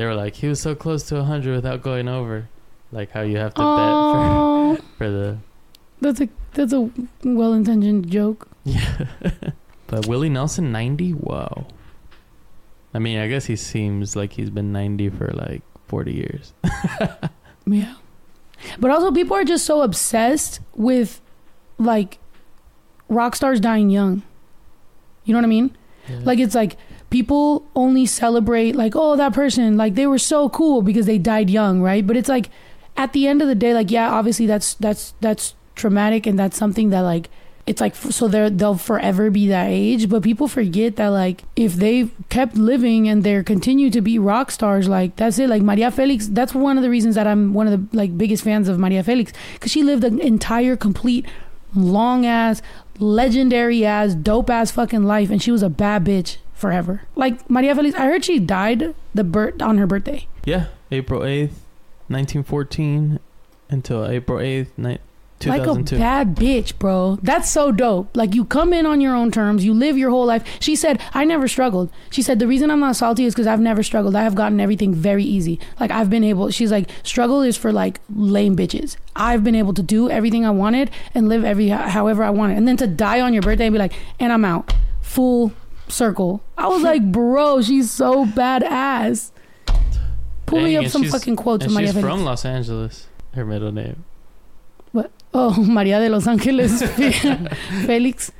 [0.00, 2.48] they were like, he was so close to 100 without going over.
[2.90, 5.38] Like how you have to Oh, bet for, for the.
[6.00, 6.88] that's a that's a
[7.22, 8.48] well-intentioned joke.
[8.64, 9.06] Yeah.
[9.88, 11.10] but Willie Nelson, 90?
[11.12, 11.66] Whoa.
[12.94, 16.52] I mean, I guess he seems like he's been 90 for like 40 years.
[17.66, 17.94] Yeah.
[18.80, 21.20] But also people are just so obsessed with
[21.78, 22.18] like
[23.08, 24.22] rock stars dying young.
[25.24, 25.76] You know what I mean?
[26.24, 26.76] Like it's like
[27.10, 31.50] people only celebrate like oh that person like they were so cool because they died
[31.50, 32.06] young, right?
[32.06, 32.48] But it's like
[32.96, 36.56] at the end of the day like yeah, obviously that's that's that's traumatic and that's
[36.56, 37.28] something that like
[37.66, 41.74] it's like so they they'll forever be that age, but people forget that like if
[41.74, 45.48] they kept living and they're continue to be rock stars like that's it.
[45.48, 48.44] Like Maria Felix that's one of the reasons that I'm one of the like biggest
[48.44, 51.26] fans of Maria Felix cuz she lived an entire complete
[51.74, 52.62] long ass
[52.98, 57.02] legendary ass dope ass fucking life and she was a bad bitch forever.
[57.16, 60.28] Like Maria Felix i heard she died the birth on her birthday.
[60.44, 61.56] Yeah, April 8th,
[62.08, 63.18] 1914
[63.70, 64.98] until April 8th, ni-
[65.46, 67.18] like a bad bitch bro.
[67.22, 68.14] That's so dope.
[68.14, 70.44] Like you come in on your own terms you live your whole life.
[70.60, 71.90] She said i never struggled.
[72.10, 74.14] She said the reason i'm not salty is because i've never struggled.
[74.14, 75.58] I have gotten everything very easy.
[75.78, 78.96] Like i've been able she's like struggle is for like lame bitches.
[79.16, 82.58] I've been able to do everything i wanted and live every however i wanted.
[82.58, 84.74] And then to die on your birthday and be like and i'm out.
[85.00, 85.52] Full
[85.90, 89.30] circle i was like bro she's so badass
[90.46, 92.08] pull me up some fucking quotes and of maria she's Felix.
[92.14, 93.06] from Los Angeles.
[93.34, 94.04] Her middle name.
[94.90, 95.12] What?
[95.32, 96.82] Oh, Maria de los Angeles
[97.86, 98.32] Felix.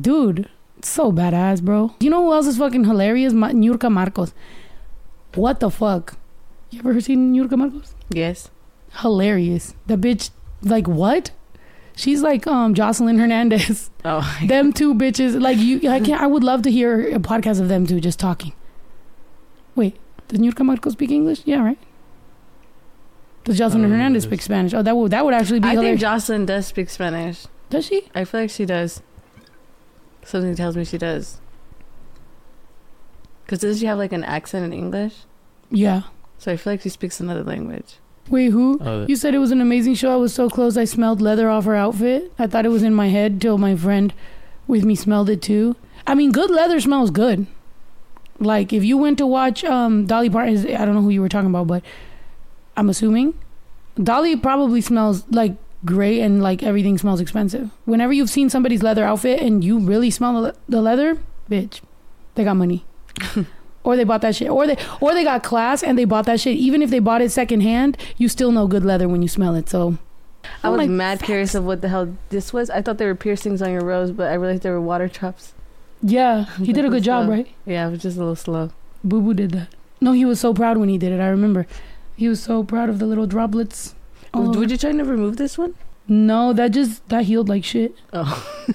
[0.00, 0.48] Dude,
[0.82, 1.94] so badass, bro.
[2.00, 3.32] You know who else is fucking hilarious?
[3.32, 4.34] Ma- Niurka Marcos.
[5.36, 6.18] What the fuck?
[6.70, 7.94] You ever seen Niurka Marcos?
[8.10, 8.50] Yes.
[9.00, 9.74] Hilarious.
[9.86, 10.30] The bitch,
[10.62, 11.30] like, what?
[11.96, 13.90] She's like um Jocelyn Hernandez.
[14.08, 14.22] Oh.
[14.46, 15.40] them two bitches.
[15.40, 18.20] Like you I can't I would love to hear a podcast of them two just
[18.20, 18.52] talking.
[19.74, 19.96] Wait,
[20.28, 21.42] does Niurka Marco speak English?
[21.44, 21.78] Yeah, right.
[23.42, 24.74] Does Jocelyn Hernandez speak Spanish?
[24.74, 25.98] Oh, that would that would actually be I think.
[25.98, 27.46] Jocelyn does speak Spanish.
[27.68, 28.08] Does she?
[28.14, 29.02] I feel like she does.
[30.22, 31.40] Something tells me she does.
[33.48, 35.14] Cause does she have like an accent in English?
[35.70, 36.02] Yeah.
[36.38, 37.96] So I feel like she speaks another language.
[38.28, 38.78] Wait, who?
[38.82, 40.12] Oh, You said it was an amazing show.
[40.12, 40.76] I was so close.
[40.76, 42.32] I smelled leather off her outfit.
[42.38, 44.12] I thought it was in my head till my friend
[44.66, 45.76] with me smelled it too.
[46.06, 47.46] I mean, good leather smells good.
[48.38, 51.28] Like if you went to watch um, Dolly Parton, I don't know who you were
[51.28, 51.82] talking about, but
[52.76, 53.34] I'm assuming
[54.02, 55.54] Dolly probably smells like
[55.84, 57.70] great and like everything smells expensive.
[57.84, 61.18] Whenever you've seen somebody's leather outfit and you really smell the, le- the leather,
[61.50, 61.80] bitch,
[62.34, 62.84] they got money.
[63.86, 64.50] or they bought that shit.
[64.50, 66.56] Or they or they got class and they bought that shit.
[66.56, 69.68] Even if they bought it secondhand, you still know good leather when you smell it.
[69.70, 69.96] So
[70.62, 72.68] I was like, mad curious of what the hell this was.
[72.68, 75.54] I thought they were piercings on your rose, but I realized they were water drops.
[76.02, 77.48] yeah, he did a good job, So- right?
[77.64, 78.70] Yeah, it was just a little slow.
[79.02, 79.68] Boo Boo did that.
[80.00, 81.20] No, he was so proud when he did it.
[81.20, 81.66] I remember.
[82.16, 83.94] He was so proud of the little droplets.
[84.34, 85.74] Would you try to remove this one?
[86.08, 87.94] No, that just that healed like shit.
[88.12, 88.30] Oh,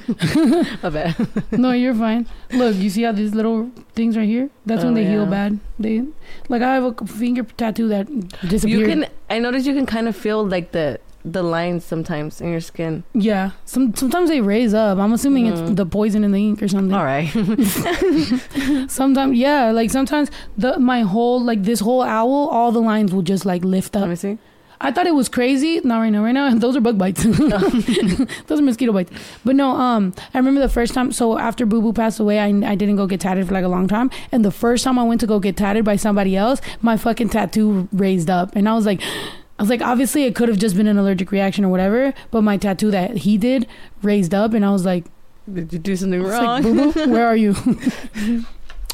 [0.84, 1.15] my bad.
[1.51, 2.27] no, you're fine.
[2.51, 4.49] Look, you see how these little things right here?
[4.65, 5.59] That's when Oh, they heal bad.
[5.79, 6.03] They
[6.49, 8.07] like I have a finger tattoo that
[8.47, 8.79] disappeared.
[8.82, 9.05] You can.
[9.29, 13.03] I noticed you can kind of feel like the the lines sometimes in your skin.
[13.13, 13.51] yeah.
[13.63, 14.97] Some sometimes they raise up.
[14.97, 15.75] I'm assuming it's Mhm.
[15.77, 16.93] the poison in the ink or something.
[16.93, 17.29] All right.
[18.89, 23.21] Sometimes, yeah, like sometimes the my whole like this whole owl, all the lines will
[23.21, 24.01] just like lift up.
[24.01, 24.38] Let me see.
[24.84, 25.79] I thought it was crazy.
[25.84, 26.23] Not right now.
[26.23, 27.23] Right now, those are bug bites.
[28.47, 29.11] those are mosquito bites.
[29.45, 31.11] But no, um, I remember the first time.
[31.11, 33.69] So after Boo Boo passed away, I, I didn't go get tatted for like a
[33.69, 34.09] long time.
[34.32, 37.29] And the first time I went to go get tatted by somebody else, my fucking
[37.29, 39.01] tattoo raised up, and I was like.
[39.59, 42.41] I was like, obviously, it could have just been an allergic reaction or whatever, but
[42.41, 43.67] my tattoo that he did
[44.01, 45.05] raised up, and I was like,
[45.53, 46.43] Did you do something wrong?
[46.43, 47.53] like Boo Boo, where are you?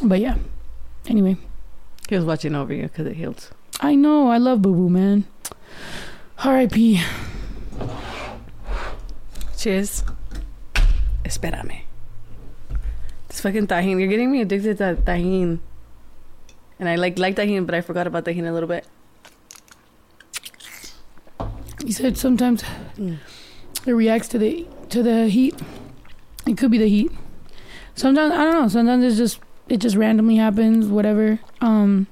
[0.03, 0.35] but yeah.
[1.07, 1.37] Anyway,
[2.09, 3.49] he was watching over you because it healed.
[3.79, 5.23] I know I love Boo Boo, man.
[6.43, 7.01] R.I.P.
[9.57, 10.03] Cheers.
[11.25, 11.81] Espérame.
[13.27, 13.99] This fucking Tajín.
[13.99, 15.59] You're getting me addicted to Tajín.
[16.79, 18.85] And I like like Tajín, but I forgot about Tajín a little bit.
[21.83, 22.63] You said sometimes
[22.97, 23.17] Mm.
[23.85, 25.55] it reacts to the to the heat.
[26.45, 27.11] It could be the heat.
[27.95, 28.67] Sometimes I don't know.
[28.67, 30.87] Sometimes it's just it just randomly happens.
[30.87, 31.39] Whatever.
[31.61, 32.07] Um.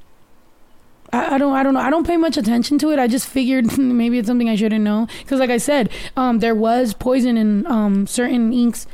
[1.16, 3.28] I, I don't I don't know I don't pay much attention to it I just
[3.28, 7.38] figured maybe it's something I shouldn't know because like I said um there was poison
[7.38, 8.88] in um certain inks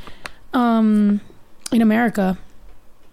[0.53, 1.21] um
[1.71, 2.37] in America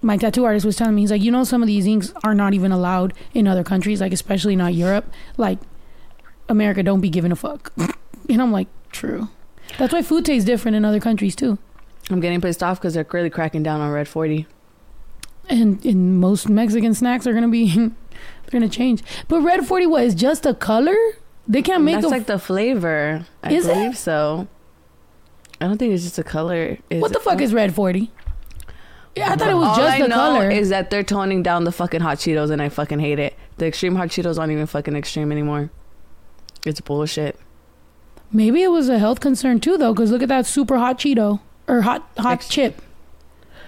[0.01, 2.35] my tattoo artist was telling me he's like you know some of these inks are
[2.35, 5.59] not even allowed in other countries like especially not Europe like
[6.49, 7.73] America don't be giving a fuck.
[8.29, 9.29] and I'm like, true.
[9.79, 11.59] That's why food tastes different in other countries too.
[12.11, 14.47] I'm getting pissed off because they're really cracking down on Red 40.
[15.51, 17.91] And in most Mexican snacks are gonna be
[18.51, 19.03] they're gonna change.
[19.29, 20.97] But red forty what is just a color?
[21.47, 23.25] They can't make That's a like the flavor.
[23.43, 23.75] I Is it?
[23.75, 24.49] believe so.
[25.61, 26.79] I don't think it's just a color.
[26.91, 27.23] Is what the it?
[27.25, 28.11] fuck is red forty?
[29.17, 30.51] Yeah, I thought it was All just I the know color.
[30.51, 33.35] is that they're toning down the fucking hot Cheetos, and I fucking hate it.
[33.57, 35.71] The extreme hot Cheetos aren't even fucking extreme anymore.
[36.65, 37.37] It's bullshit.
[38.31, 41.41] Maybe it was a health concern too though, because look at that super hot Cheeto
[41.67, 42.83] or hot hot Ex- chip.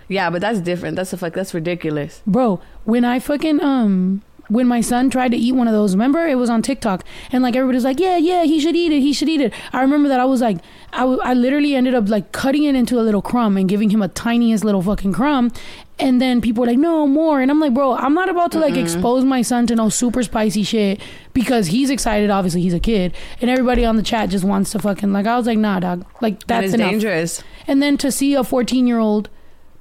[0.07, 0.97] Yeah, but that's different.
[0.97, 1.33] That's a fuck.
[1.33, 2.23] That's ridiculous.
[2.27, 6.27] Bro, when I fucking um when my son tried to eat one of those, remember
[6.27, 9.13] it was on TikTok, and like everybody's like, yeah, yeah, he should eat it, he
[9.13, 9.53] should eat it.
[9.73, 10.59] I remember that I was like,
[10.93, 13.91] I, w- I literally ended up like cutting it into a little crumb and giving
[13.91, 15.53] him a tiniest little fucking crumb,
[15.99, 18.59] and then people were like, no more, and I'm like, bro, I'm not about to
[18.59, 21.01] like expose my son to no super spicy shit
[21.33, 22.31] because he's excited.
[22.31, 25.27] Obviously, he's a kid, and everybody on the chat just wants to fucking like.
[25.27, 26.91] I was like, nah, dog, like that's is enough.
[26.91, 27.43] dangerous.
[27.67, 29.29] And then to see a 14 year old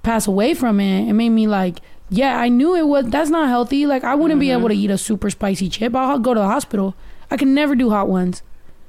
[0.03, 1.79] pass away from it, it made me like,
[2.09, 3.05] yeah, I knew it was.
[3.07, 3.85] That's not healthy.
[3.85, 4.59] Like I wouldn't be mm-hmm.
[4.59, 5.95] able to eat a super spicy chip.
[5.95, 6.95] I'll go to the hospital.
[7.31, 8.41] I can never do hot ones.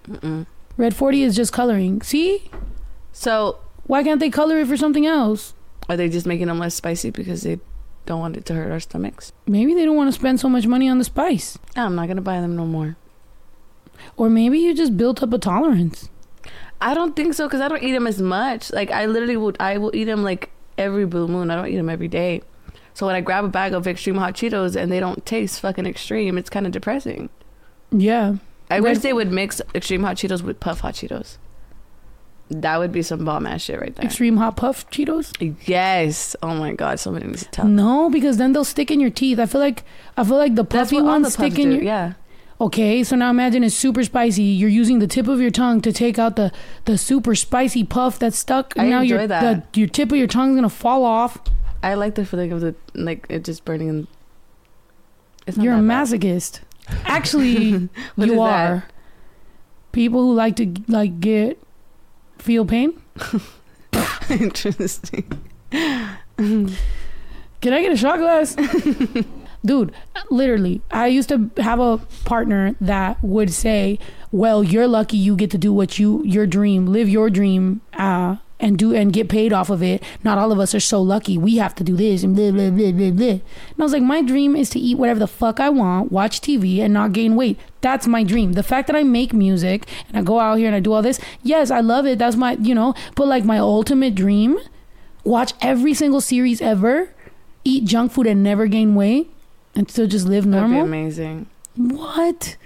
[0.09, 0.47] Mm-mm.
[0.77, 2.01] Red 40 is just coloring.
[2.03, 2.51] See,
[3.12, 5.55] So why can't they color it for something else?
[5.91, 7.59] are they just making them less spicy because they
[8.07, 9.33] don't want it to hurt our stomachs?
[9.47, 12.07] Maybe they don't want to spend so much money on the spice, oh, I'm not
[12.07, 12.97] gonna buy them no more.
[14.16, 16.09] or maybe you just built up a tolerance.
[16.81, 18.73] I don't think so because I don't eat them as much.
[18.73, 21.51] Like I literally would, I will eat them like every blue moon.
[21.51, 22.43] I don't eat them every day.
[23.01, 25.87] So when I grab a bag of extreme hot Cheetos and they don't taste fucking
[25.87, 27.31] extreme, it's kind of depressing.
[27.91, 28.35] Yeah,
[28.71, 31.39] I wish they would mix extreme hot Cheetos with puff hot Cheetos.
[32.51, 34.05] That would be some bomb ass shit right there.
[34.05, 35.33] extreme hot puff Cheetos.
[35.67, 36.37] Yes.
[36.43, 37.01] Oh my god.
[37.01, 37.65] Somebody needs to tell.
[37.65, 39.39] No, because then they'll stick in your teeth.
[39.39, 39.83] I feel like
[40.19, 41.77] I feel like the That's puffy what all ones the stick puffs in do.
[41.77, 41.85] your.
[41.85, 42.13] Yeah.
[42.61, 44.43] Okay, so now imagine it's super spicy.
[44.43, 46.53] You're using the tip of your tongue to take out the
[46.85, 48.75] the super spicy puff that's stuck.
[48.77, 49.73] I and now enjoy your, that.
[49.73, 51.39] The, your tip of your tongue's gonna fall off.
[51.83, 53.89] I like the feeling of the like it just burning.
[53.89, 54.07] In,
[55.47, 56.61] It's not You're a masochist.
[57.05, 58.39] Actually, you is that?
[58.39, 58.85] are.
[59.93, 61.61] People who like to like get
[62.39, 63.01] feel pain.
[64.31, 65.24] Interesting.
[65.70, 68.57] Can I get a shot glass?
[69.64, 69.93] Dude,
[70.31, 73.99] literally, I used to have a partner that would say,
[74.33, 78.37] "Well, you're lucky you get to do what you your dream, live your dream, uh,
[78.61, 80.03] and do and get paid off of it.
[80.23, 81.39] Not all of us are so lucky.
[81.39, 84.03] We have to do this and blah blah blah blah blah." And I was like,
[84.03, 87.35] "My dream is to eat whatever the fuck I want, watch TV, and not gain
[87.37, 87.59] weight.
[87.81, 88.53] That's my dream.
[88.53, 91.03] The fact that I make music and I go out here and I do all
[91.03, 92.19] this, yes, I love it.
[92.19, 94.59] That's my, you know, but like my ultimate dream."
[95.23, 97.11] watch every single series ever,
[97.63, 99.31] eat junk food and never gain weight,
[99.77, 100.83] and still just live That'd be normal.
[100.83, 101.47] amazing.
[101.77, 102.57] What?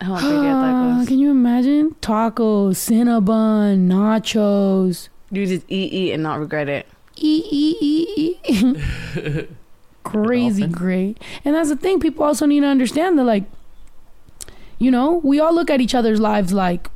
[0.00, 1.06] I want to get tacos.
[1.08, 5.08] can you imagine tacos, cinnabon, nachos?
[5.30, 6.86] You just eat, eat, and not regret it.
[7.16, 9.48] Eat, eat, eat, eat.
[10.04, 10.72] Crazy dolphin?
[10.78, 11.22] great.
[11.44, 11.98] And that's the thing.
[11.98, 13.44] People also need to understand that, like,
[14.78, 16.90] you know, we all look at each other's lives like,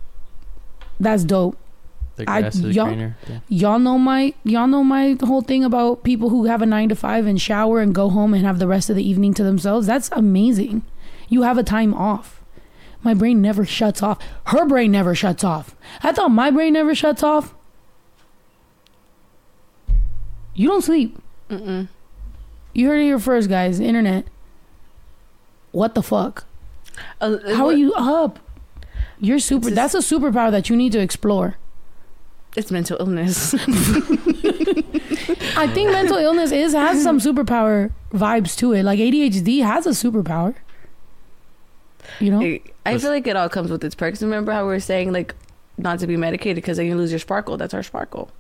[1.01, 1.57] that's dope.
[2.17, 3.17] The I- is y'all- greener.
[3.27, 3.39] Yeah.
[3.49, 6.95] y'all know my y'all know my whole thing about people who have a nine to
[6.95, 9.87] five and shower and go home and have the rest of the evening to themselves
[9.87, 10.83] that's amazing
[11.31, 12.40] you have a time off
[13.03, 14.19] my brain never shuts off.
[14.47, 15.75] Her brain never shuts off.
[16.03, 17.55] I thought my brain never shuts off.
[20.55, 21.19] You don't sleep.
[21.49, 21.89] Mm-mm.
[22.75, 23.81] you heard it here first guys.
[23.81, 24.27] Internet.
[25.73, 26.45] What the fuck?
[27.21, 28.39] Uh, how are you up?
[29.19, 31.57] You're super It's that's a superpower that you need to explore.
[32.57, 33.55] It's mental illness.
[35.57, 38.83] I think mental illness is has some superpower vibes to it.
[38.83, 40.55] Like ADHD has a superpower.
[42.19, 42.59] You know?
[42.87, 44.23] I feel like it all comes with its perks.
[44.23, 45.35] Remember how we were saying like
[45.79, 47.57] not to be medicated because then you lose your sparkle.
[47.57, 48.31] That's our sparkle.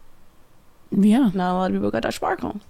[0.92, 2.60] Yeah, Not a lot of people got that sparkle.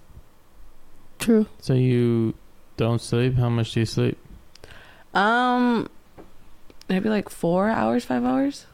[1.18, 1.46] true.
[1.60, 2.34] So you
[2.76, 3.34] don't sleep?
[3.36, 4.18] How much do you sleep?
[5.14, 5.88] Um,
[6.88, 8.66] maybe like four hours, five hours.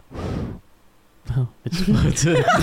[1.37, 1.85] Oh, it's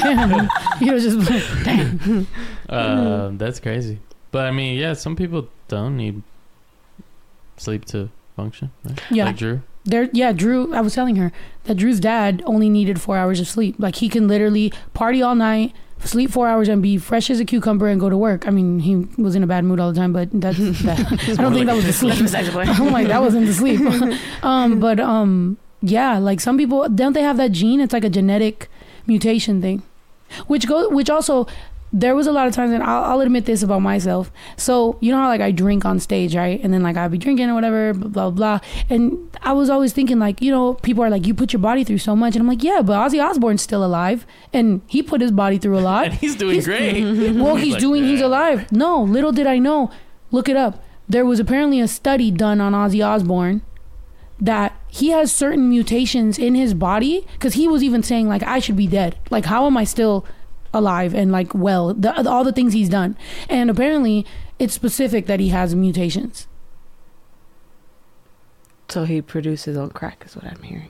[0.02, 0.50] Damn.
[0.80, 2.28] you know, just damn.
[2.70, 4.00] um, that's crazy.
[4.32, 6.22] But I mean, yeah, some people don't need
[7.58, 8.72] sleep to function.
[8.84, 9.00] Right?
[9.10, 9.26] Yeah.
[9.26, 9.62] Like Drew.
[9.86, 11.32] There yeah, Drew I was telling her
[11.66, 13.76] that Drew's dad only needed four hours of sleep.
[13.78, 17.46] Like he can literally party all night, sleep four hours and be fresh as a
[17.46, 18.48] cucumber and go to work.
[18.48, 21.42] I mean, he was in a bad mood all the time, but that's that I
[21.42, 22.16] don't think that was the sleep.
[22.16, 22.80] That's besides.
[22.80, 23.82] I'm like, that wasn't the sleep.
[24.44, 27.82] um, but um, yeah, like some people don't they have that gene?
[27.82, 28.70] It's like a genetic
[29.06, 29.84] mutation thing,
[30.48, 31.46] which go which also
[31.96, 34.32] there was a lot of times, and I'll, I'll admit this about myself.
[34.58, 36.60] So you know how like I drink on stage, right?
[36.64, 38.60] And then like I'll be drinking or whatever, blah blah blah.
[38.90, 41.84] And I was always thinking like, you know, people are like, you put your body
[41.84, 45.22] through so much, and I'm like, yeah, but Ozzy Osbourne's still alive, and he put
[45.22, 46.06] his body through a lot.
[46.06, 47.02] And he's doing He's- great.
[47.36, 48.04] well, he's Like doing.
[48.06, 48.72] He's alive.
[48.72, 49.92] No, little did I know.
[50.32, 50.84] Look it up.
[51.08, 53.62] There was apparently a study done on Ozzy Osbourne
[54.40, 58.60] that he has certain mutations in his body because he was even saying like I
[58.60, 59.16] should be dead.
[59.30, 60.26] Like how am I still
[60.74, 61.94] alive and like well?
[61.94, 63.18] The, all the things he's done,
[63.50, 64.26] and apparently
[64.60, 66.48] it's specific that he has mutations.
[68.90, 70.90] So he produces his own crack, is what I'm hearing.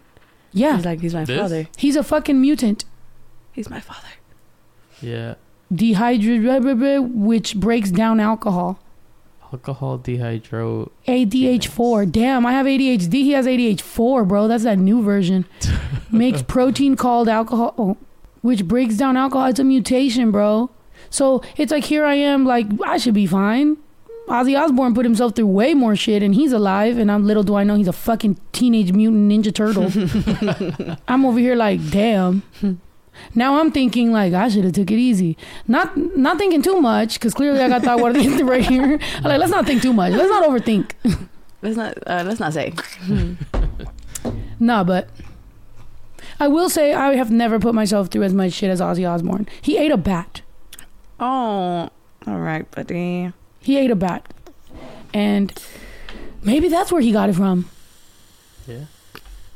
[0.52, 1.40] Yeah, He's like, he's my This?
[1.40, 1.68] father.
[1.78, 2.86] he's a fucking mutant.
[3.54, 4.08] He's my father.
[5.02, 5.36] Yeah.
[5.74, 8.80] Dehydrated, which breaks down alcohol.
[9.52, 10.90] Alcohol dehydro.
[11.08, 12.12] ADH4.
[12.12, 13.14] Damn, I have ADHD.
[13.14, 14.48] He has ADH4, bro.
[14.48, 15.46] That's that new version.
[16.12, 17.98] Makes protein called alcohol, oh,
[18.44, 19.48] which breaks down alcohol.
[19.48, 20.70] It's a mutation, bro.
[21.10, 23.78] So it's like here I am, like I should be fine.
[24.28, 26.98] Ozzy Osbourne put himself through way more shit, and he's alive.
[26.98, 29.90] And I'm little do I know he's a fucking teenage mutant ninja turtle.
[31.08, 32.44] I'm over here like, damn.
[33.36, 35.38] Now I'm thinking like I should have took it easy.
[35.68, 39.00] Not not thinking too much because clearly I got thought water right here.
[39.18, 40.14] I'm like let's not think too much.
[40.14, 40.92] Let's not overthink.
[41.62, 41.98] Let's not.
[42.06, 42.74] Uh, let's not say.
[44.60, 45.10] Nah, but
[46.40, 49.48] I will say I have never put myself through as much shit as Ozzy Osbourne.
[49.62, 50.42] He ate a bat.
[51.20, 51.90] Oh,
[52.28, 53.32] all right, buddy.
[53.60, 54.34] He ate a bat,
[55.14, 55.54] and
[56.44, 57.70] maybe that's where he got it from.
[58.68, 58.86] Yeah.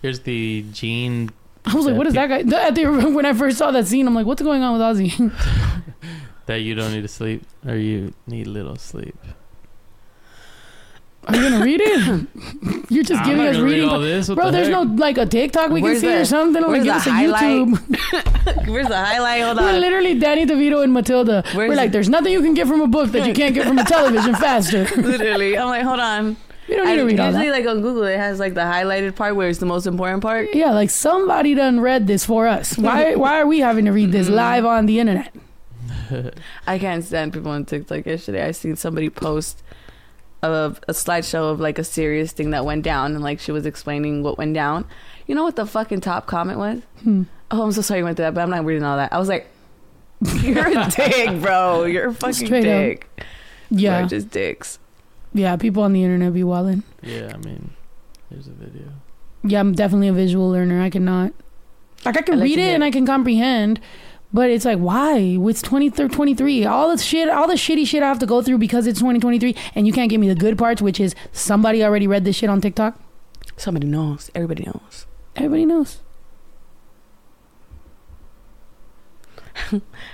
[0.01, 1.31] Here's the gene
[1.65, 4.07] I was like, "What is that guy?" At the, when I first saw that scene,
[4.07, 5.31] I'm like, "What's going on with Ozzy?"
[6.45, 9.17] that you don't need to sleep or you need little sleep.
[11.27, 12.27] Are you gonna read it?
[12.89, 13.89] You're just I'm giving us gonna read reading.
[13.89, 14.27] all this.
[14.27, 14.87] Bro, the there's heck?
[14.87, 16.63] no like a TikTok we Where's can see or the- something.
[16.63, 17.67] I'm like, give us a highlight?
[17.67, 18.67] YouTube.
[18.67, 19.43] Where's the highlight?
[19.43, 19.65] Hold on.
[19.65, 21.43] We're literally Danny DeVito and Matilda.
[21.53, 21.91] Where's We're like, it?
[21.91, 24.35] there's nothing you can get from a book that you can't get from a television
[24.35, 24.85] faster.
[24.95, 26.37] literally, I'm like, hold on.
[26.67, 27.51] You don't I, need to read all usually, that.
[27.51, 30.53] like on Google, it has like the highlighted part where it's the most important part.
[30.53, 32.77] Yeah, like somebody done read this for us.
[32.77, 34.35] Why why are we having to read this mm-hmm.
[34.35, 35.33] live on the internet?
[36.67, 38.05] I can't stand people on TikTok.
[38.05, 39.63] Yesterday, I seen somebody post
[40.43, 43.65] of a slideshow of like a serious thing that went down, and like she was
[43.65, 44.85] explaining what went down.
[45.25, 46.81] You know what the fucking top comment was?
[47.03, 47.23] Hmm.
[47.51, 49.11] Oh, I'm so sorry you went through that, but I'm not reading all that.
[49.13, 49.47] I was like,
[50.41, 51.85] "You're a dick, bro.
[51.85, 52.81] You're a fucking Straight up.
[52.89, 53.09] dick.
[53.69, 54.79] Yeah, We're just dicks."
[55.33, 55.55] yeah.
[55.57, 56.83] People on the internet be wilding.
[57.01, 57.71] Yeah, I mean,
[58.29, 58.87] here's a video.
[59.43, 60.81] Yeah, I'm definitely a visual learner.
[60.81, 61.33] I cannot.
[62.05, 62.83] Like I can I like read it hear and.
[62.83, 63.79] I can comprehend,
[64.33, 65.17] but it's like why?
[65.17, 66.65] It's 2023.
[66.65, 69.55] All the shit, all the shitty shit I have to go through because it's 2023,
[69.75, 72.49] and you can't give me the good parts, which is somebody already read this shit
[72.49, 72.99] on TikTok.
[73.55, 74.29] Somebody knows.
[74.35, 75.05] Everybody knows.
[75.35, 76.01] Everybody knows.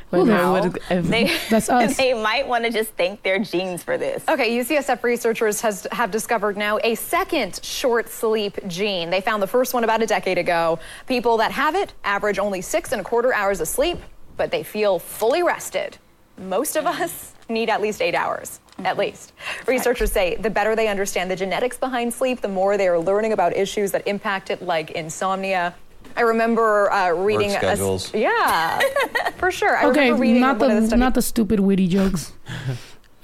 [0.10, 0.56] What- Wow.
[0.56, 0.74] if-
[1.08, 1.98] They, That's us.
[1.98, 4.24] they might want to just thank their genes for this.
[4.28, 9.10] Okay, UCSF researchers has, have discovered now a second short sleep gene.
[9.10, 10.80] They found the first one about a decade ago.
[11.08, 13.98] People that have it average only six and a quarter hours of sleep,
[14.38, 15.98] but they feel fully rested.
[16.38, 17.00] Most of mm.
[17.00, 18.60] us need at least eight hours.
[18.80, 19.02] At mm-hmm.
[19.02, 19.34] least.
[19.68, 23.32] Researchers say the better they understand the genetics behind sleep, the more they are learning
[23.34, 25.76] about issues that impact it, like insomnia.
[26.16, 28.14] I remember uh, reading a- schedules.
[28.14, 28.80] yeah,
[29.38, 29.76] for sure.
[29.76, 32.34] I okay, remember reading not the, the not the stupid witty jokes.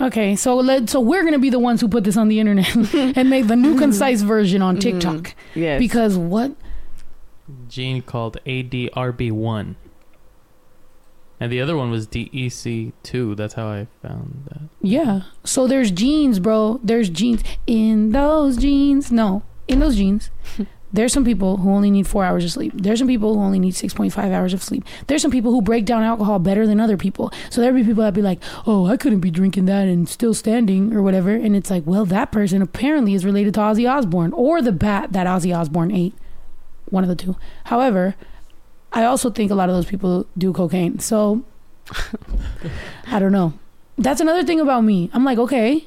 [0.02, 2.74] Okay, so let so we're gonna be the ones who put this on the internet
[2.96, 5.36] and make the new concise version on TikTok.
[5.54, 5.78] Yes.
[5.78, 6.56] Because what?
[7.68, 9.76] Gene called ADRB1.
[11.42, 13.36] And the other one was DEC2.
[13.36, 14.62] That's how I found that.
[14.82, 15.24] Yeah.
[15.44, 16.80] So there's genes, bro.
[16.84, 19.12] There's genes in those genes.
[19.12, 20.32] No, in those genes.
[20.92, 22.74] There's some people who only need four hours of sleep.
[22.76, 24.84] There's some people who only need 6.5 hours of sleep.
[25.08, 27.32] There's some people who break down alcohol better than other people.
[27.52, 30.34] So there'll be people that be like, oh, I couldn't be drinking that and still
[30.34, 31.30] standing or whatever.
[31.30, 35.14] And it's like, well, that person apparently is related to Ozzy Osbourne or the bat
[35.14, 36.16] that Ozzy Osbourne ate.
[36.90, 37.36] One of the two.
[37.66, 38.16] However,
[38.92, 40.98] I also think a lot of those people do cocaine.
[40.98, 41.44] So
[43.08, 43.54] I don't know.
[43.98, 45.12] That's another thing about me.
[45.14, 45.86] I'm like, okay,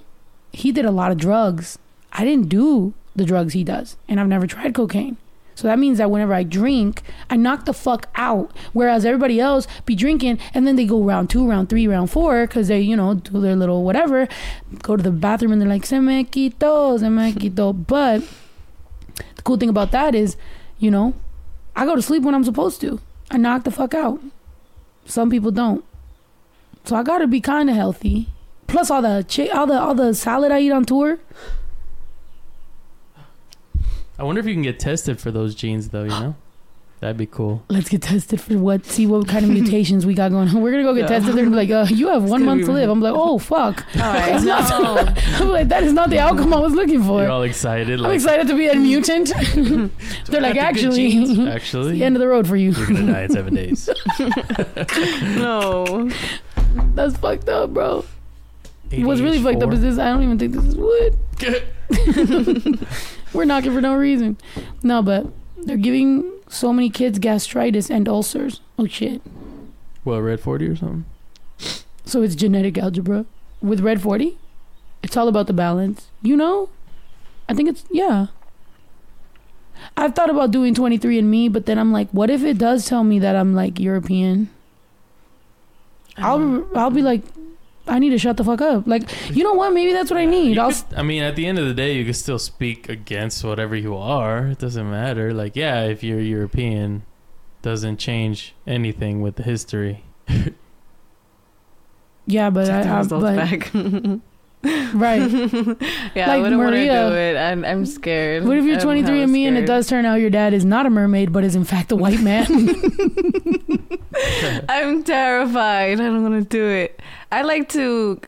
[0.52, 1.78] he did a lot of drugs.
[2.12, 5.16] I didn't do the drugs he does, and I've never tried cocaine.
[5.54, 8.50] So that means that whenever I drink, I knock the fuck out.
[8.72, 12.46] Whereas everybody else be drinking and then they go round two, round three, round four
[12.46, 14.28] because they, you know, do their little whatever,
[14.82, 17.86] go to the bathroom and they're like, se me quitó, se me quitó.
[17.86, 18.22] But
[19.36, 20.36] the cool thing about that is,
[20.78, 21.12] you know,
[21.76, 22.98] I go to sleep when I'm supposed to.
[23.30, 24.20] I knock the fuck out.
[25.04, 25.84] Some people don't.
[26.84, 28.28] So I gotta be kind of healthy.
[28.66, 31.18] Plus all the chi- all the all the salad I eat on tour.
[34.22, 36.36] I wonder if you can get tested for those genes, though, you know?
[37.00, 37.64] That'd be cool.
[37.68, 38.86] Let's get tested for what?
[38.86, 40.60] See what kind of mutations we got going on.
[40.62, 41.18] We're gonna go get Yeah.
[41.18, 41.34] tested.
[41.34, 42.88] They're gonna be like, uh, you have one month to live.
[42.88, 43.84] I'm like, oh fuck.
[43.96, 44.36] All right.
[44.36, 45.12] It's not- No.
[45.44, 47.22] I'm like, that is not the outcome I was looking for.
[47.22, 47.98] You're all excited.
[47.98, 49.32] I'm Like, excited to be a mutant.
[50.26, 52.70] They're like, got actually, it's Actually, the end of the road for you.
[52.70, 53.88] you're going to die in seven days.
[55.36, 56.08] no.
[56.94, 58.04] That's fucked up, bro.
[58.92, 59.98] What's really fucked up is this.
[59.98, 61.18] I don't even think this is wood.
[63.32, 64.36] We're knocking for no reason.
[64.82, 65.26] No, but
[65.56, 68.60] they're giving so many kids gastritis and ulcers.
[68.78, 69.22] Oh shit.
[70.04, 71.04] What, Red 40 or something?
[72.04, 73.24] So it's genetic algebra
[73.60, 74.36] with red 40.
[75.02, 76.08] It's all about the balance.
[76.20, 76.68] You know?
[77.48, 78.26] I think it's yeah.
[79.96, 82.86] I've thought about doing 23 and me, but then I'm like, what if it does
[82.86, 84.48] tell me that I'm like European?
[86.16, 87.22] I'll I'll be like
[87.88, 88.86] I need to shut the fuck up.
[88.86, 89.72] Like, you know what?
[89.72, 90.56] Maybe that's what I need.
[90.58, 93.44] I'll could- I mean, at the end of the day, you can still speak against
[93.44, 94.46] whatever you are.
[94.48, 95.34] It doesn't matter.
[95.34, 97.04] Like, yeah, if you're European,
[97.62, 100.04] doesn't change anything with the history.
[102.24, 103.72] Yeah, but I, I Those but, back.
[104.94, 105.20] right.
[106.14, 107.36] yeah, Like I wouldn't want to do it.
[107.36, 108.44] I'm, I'm scared.
[108.44, 110.64] What if you're I'm 23 and me and it does turn out your dad is
[110.64, 112.46] not a mermaid but is in fact a white man?
[114.68, 115.92] I'm terrified.
[116.00, 117.00] I don't want to do it.
[117.30, 118.20] I like to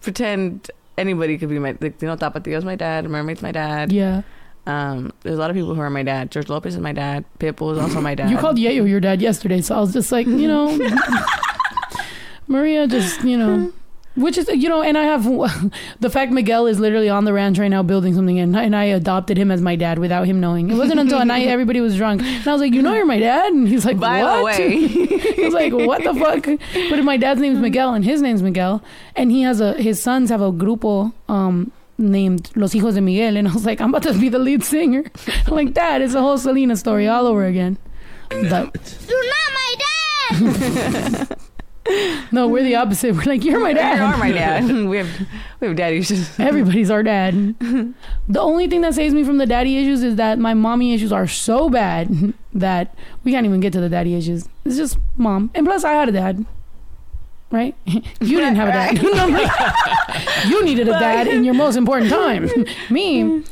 [0.00, 3.92] pretend anybody could be my, like, you know, Tapatio's my dad, Mermaid's my dad.
[3.92, 4.22] yeah.
[4.64, 6.30] Um, there's a lot of people who are my dad.
[6.30, 7.24] George Lopez is my dad.
[7.40, 8.30] Pitbull is also my dad.
[8.30, 10.78] You called Yayo your dad yesterday, so I was just like, you know,
[12.46, 13.72] Maria just, you know,
[14.14, 15.24] which is, you know, and I have
[16.00, 18.84] the fact Miguel is literally on the ranch right now building something, and, and I
[18.84, 20.70] adopted him as my dad without him knowing.
[20.70, 23.06] It wasn't until a night everybody was drunk, and I was like, you know, you're
[23.06, 24.56] my dad, and he's like, By what?
[24.56, 26.46] the way, I was like, what the fuck?
[26.90, 28.82] But my dad's name's Miguel and his name's Miguel.
[29.16, 33.36] And he has a, his sons have a grupo um, named Los Hijos de Miguel.
[33.36, 35.04] And I was like, I'm about to be the lead singer.
[35.46, 37.78] I'm like, Dad, it's a whole Selena story all over again.
[38.28, 39.74] But You're not my
[40.28, 41.36] dad!
[42.30, 43.14] No, we're the opposite.
[43.16, 43.98] We're like, you're my dad.
[43.98, 44.64] you are my dad.
[44.88, 45.08] we have
[45.60, 46.38] we have daddy issues.
[46.38, 47.54] Everybody's our dad.
[48.28, 51.12] the only thing that saves me from the daddy issues is that my mommy issues
[51.12, 54.48] are so bad that we can't even get to the daddy issues.
[54.64, 55.50] It's just mom.
[55.54, 56.44] And plus, I had a dad.
[57.50, 57.74] right?
[57.84, 59.02] you didn't have a dad.
[60.48, 62.48] You needed a dad in your most important time.
[62.90, 63.42] Me,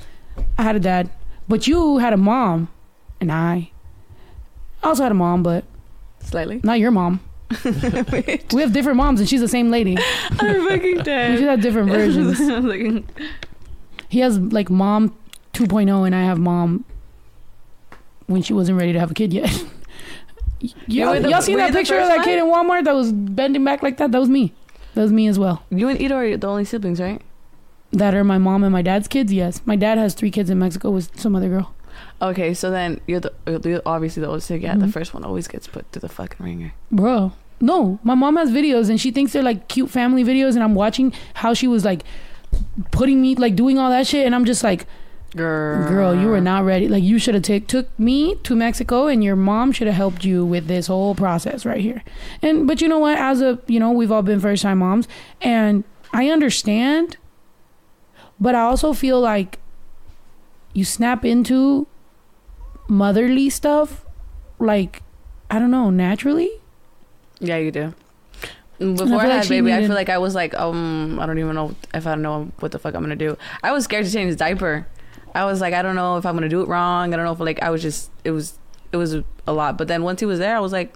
[0.57, 1.11] I had a dad,
[1.49, 2.68] but you had a mom,
[3.20, 3.70] and I.
[4.83, 5.64] I also had a mom, but
[6.20, 6.61] Slightly.
[6.62, 7.20] not your mom.
[7.65, 9.97] We have different moms, and she's the same lady.
[10.31, 11.33] I'm fucking dead.
[11.35, 11.49] We dead.
[11.51, 12.39] have different versions.
[12.65, 13.05] Like,
[14.09, 15.17] He has like mom
[15.55, 16.85] 2.0, and I have mom
[18.27, 19.65] when she wasn't ready to have a kid yet.
[20.61, 23.65] You y'all, the- y'all seen that picture of that kid in Walmart that was bending
[23.65, 24.13] back like that?
[24.13, 24.53] That was me.
[24.95, 25.63] That was me as well.
[25.71, 27.21] you and Ito are the only siblings, right?
[27.93, 29.33] That are my mom and my dad's kids.
[29.33, 31.75] Yes, my dad has three kids in Mexico with some other girl.
[32.23, 34.49] Okay, so then you're the you're obviously the oldest.
[34.49, 34.93] So yeah, the Mhm.
[34.93, 36.73] first one always gets put to the fucking ringer.
[36.93, 40.63] Bro, no, my mom has videos and she thinks they're like cute family videos, and
[40.63, 42.03] I'm watching how she was like
[42.91, 44.87] putting me like doing all that shit, and I'm just like,
[45.37, 46.89] Girl, girl, you were not ready.
[46.89, 50.25] Like you should have take took me to Mexico, and your mom should have helped
[50.25, 52.03] you with this whole process right here.
[52.43, 53.17] And but you know what?
[53.17, 55.07] As a you know, we've all been first time moms,
[55.41, 57.17] and I understand,
[58.41, 59.60] but I also feel like
[60.73, 61.87] you snap into
[62.89, 64.05] motherly stuff,
[64.59, 65.03] like
[65.51, 66.51] I don't know, naturally.
[67.41, 67.95] Yeah, you do.
[68.79, 71.55] Before I, had she baby, I feel like I was like, um, I don't even
[71.55, 73.37] know if I don't know what the fuck I'm gonna do.
[73.62, 74.87] I was scared to change his diaper.
[75.35, 77.12] I was like, I don't know if I'm gonna do it wrong.
[77.12, 78.59] I don't know if like I was just it was
[78.91, 79.16] it was
[79.47, 79.77] a lot.
[79.77, 80.95] But then once he was there, I was like,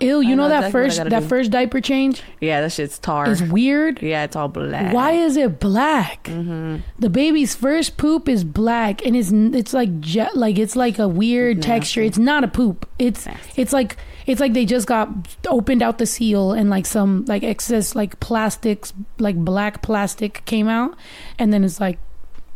[0.00, 1.28] Ew, you know, know that exactly first that do.
[1.28, 3.30] first diaper change yeah, that shit's tar.
[3.30, 4.02] It's weird.
[4.02, 4.92] yeah, it's all black.
[4.92, 6.24] Why is it black?
[6.24, 6.78] Mm-hmm.
[6.98, 11.06] The baby's first poop is black, and it's it's like jet, like it's like a
[11.08, 11.68] weird Nasty.
[11.70, 12.02] texture.
[12.02, 12.88] It's not a poop.
[12.98, 13.62] It's Nasty.
[13.62, 15.08] it's like it's like they just got
[15.48, 20.66] opened out the seal, and like some like excess like plastics, like black plastic came
[20.68, 20.96] out,
[21.38, 21.98] and then it's like,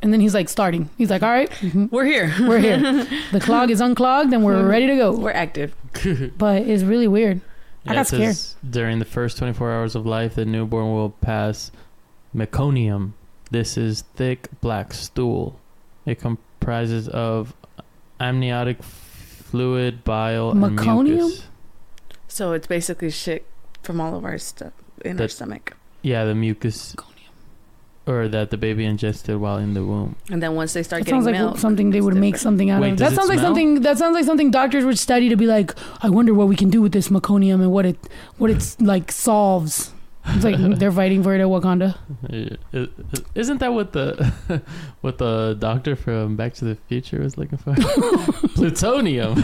[0.02, 0.90] and then he's like starting.
[0.98, 2.34] He's like, all right, mhm, We're here.
[2.40, 2.78] we're here.
[3.32, 5.12] the clog is unclogged, and we're ready to go.
[5.16, 5.74] We're active.
[6.38, 7.40] But it's really weird.
[7.86, 11.70] I got it says, During the first 24 hours of life, the newborn will pass
[12.34, 13.12] meconium.
[13.50, 15.58] This is thick black stool.
[16.04, 17.54] It comprises of
[18.20, 20.98] amniotic fluid, bile, Meconium?
[20.98, 21.46] and mucus.
[22.28, 23.46] So it's basically shit
[23.82, 24.72] from all of our stuff
[25.04, 25.76] in our stomach.
[26.02, 26.94] Yeah, the mucus,
[28.08, 30.16] or that the baby ingested while in the womb.
[30.30, 32.36] And then once they start That getting sounds like milk, something they it's would make
[32.38, 32.98] something out Wait, of.
[32.98, 33.48] does That it sounds like smell?
[33.50, 33.82] something.
[33.82, 36.70] That sounds like something doctors would study to be like, I wonder what we can
[36.70, 37.98] do with this meconium and what it
[38.38, 39.92] what it's like solves.
[40.30, 41.96] It's like they're fighting for it at Wakanda.
[43.34, 44.32] Isn't that what the
[45.00, 47.74] what the doctor from Back to the Future was looking for?
[48.54, 49.34] Plutonium.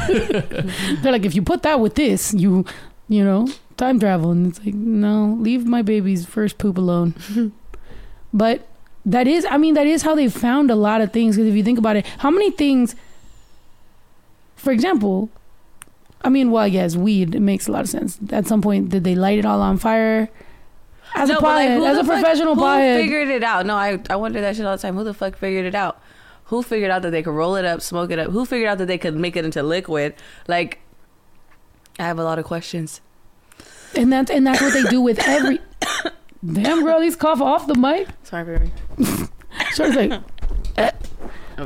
[1.02, 2.64] They're like, if you put that with this, you
[3.08, 3.46] you know
[3.76, 7.14] time travel, and it's like, no, leave my baby's first poop alone.
[8.34, 8.66] But
[9.06, 11.36] that is, I mean, that is how they found a lot of things.
[11.36, 12.94] Because if you think about it, how many things,
[14.56, 15.30] for example,
[16.22, 17.34] I mean, well, yes, weed.
[17.34, 18.18] It makes a lot of sense.
[18.30, 20.28] At some point, did they light it all on fire?
[21.14, 23.66] As a No, but, like, pothead, as a fuck- professional who pothead, figured it out?
[23.66, 24.96] No, I I wonder that shit all the time.
[24.96, 26.00] Who the fuck figured it out?
[26.46, 28.30] Who figured out that they could roll it up, smoke it up?
[28.30, 30.14] Who figured out that they could make it into liquid?
[30.48, 30.80] Like,
[31.98, 33.00] I have a lot of questions.
[33.94, 35.60] and that's and that's what they do with every.
[36.52, 38.08] Damn, girl, these cough off the mic.
[38.22, 38.72] Sorry, baby.
[39.74, 40.20] So it's like.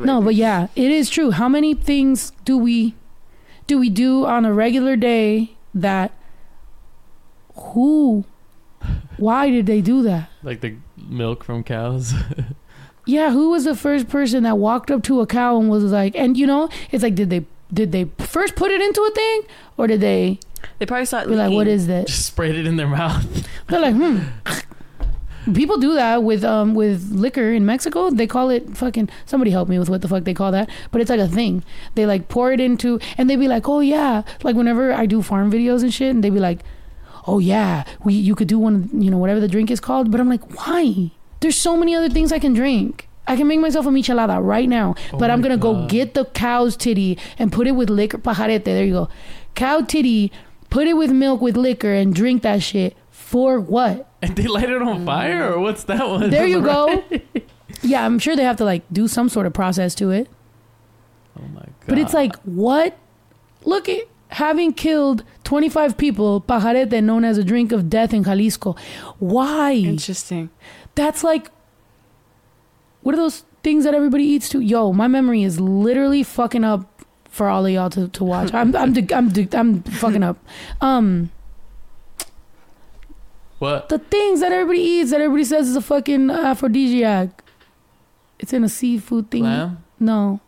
[0.04, 1.30] No, but yeah, it is true.
[1.30, 2.94] How many things do we
[3.66, 6.12] do we do on a regular day that
[7.54, 8.24] who
[9.16, 10.28] why did they do that?
[10.42, 12.12] like the milk from cows.
[13.06, 16.14] Yeah, who was the first person that walked up to a cow and was like
[16.14, 19.42] and you know, it's like did they did they first put it into a thing
[19.78, 20.38] or did they
[20.78, 22.02] They probably saw it be like what is leaking.
[22.02, 22.16] is this?
[22.16, 23.24] Just sprayed it in their mouth.
[23.68, 24.18] They're like, hmm.
[25.54, 28.10] People do that with um with liquor in Mexico.
[28.10, 29.08] They call it fucking.
[29.26, 30.68] Somebody help me with what the fuck they call that.
[30.90, 31.64] But it's like a thing.
[31.94, 34.22] They like pour it into, and they be like, oh yeah.
[34.42, 36.60] Like whenever I do farm videos and shit, and they be like,
[37.26, 40.10] oh yeah, we you could do one, you know, whatever the drink is called.
[40.10, 41.10] But I'm like, why?
[41.40, 43.08] There's so many other things I can drink.
[43.26, 46.24] I can make myself a michelada right now, Oh but I'm gonna go get the
[46.24, 48.18] cow's titty and put it with liquor.
[48.18, 48.64] Pajarete.
[48.64, 49.08] There you go.
[49.54, 50.32] Cow titty.
[50.70, 52.96] Put it with milk with liquor and drink that shit.
[53.10, 54.07] For what?
[54.20, 56.30] And they light it on fire, or what's that one?
[56.30, 57.04] There you go.
[57.82, 60.28] yeah, I'm sure they have to like do some sort of process to it.
[61.38, 61.86] Oh my god!
[61.86, 62.98] But it's like, what?
[63.64, 68.76] Look at having killed 25 people, pajarete known as a drink of death in Jalisco.
[69.18, 69.72] Why?
[69.72, 70.50] Interesting.
[70.94, 71.50] That's like,
[73.02, 74.60] what are those things that everybody eats too?
[74.60, 78.52] Yo, my memory is literally fucking up for all of y'all to, to watch.
[78.52, 80.38] I'm I'm de- I'm I'm fucking up.
[80.80, 81.30] Um,
[83.58, 83.88] what?
[83.88, 87.42] the things that everybody eats that everybody says is a fucking aphrodisiac.
[88.38, 89.44] It's in a seafood thing.
[89.44, 89.84] Lamb?
[89.98, 90.40] No.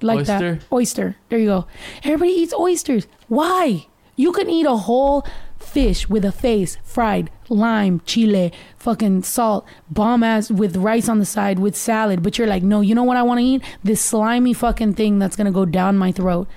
[0.00, 0.54] Like Oyster?
[0.56, 0.72] that.
[0.72, 1.16] Oyster.
[1.28, 1.66] There you go.
[2.04, 3.06] Everybody eats oysters.
[3.28, 3.86] Why?
[4.16, 5.26] You can eat a whole
[5.58, 11.26] fish with a face, fried, lime, chile, fucking salt, bomb ass with rice on the
[11.26, 12.22] side with salad.
[12.22, 13.62] But you're like, no, you know what I want to eat?
[13.82, 16.48] This slimy fucking thing that's gonna go down my throat.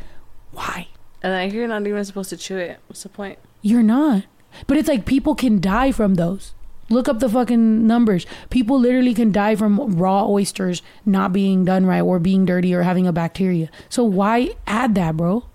[0.51, 0.87] Why?
[1.21, 2.79] And like you're not even supposed to chew it.
[2.87, 3.39] What's the point?
[3.61, 4.23] You're not.
[4.67, 6.53] But it's like people can die from those.
[6.89, 8.25] Look up the fucking numbers.
[8.49, 12.83] People literally can die from raw oysters not being done right or being dirty or
[12.83, 13.69] having a bacteria.
[13.89, 15.45] So why add that, bro?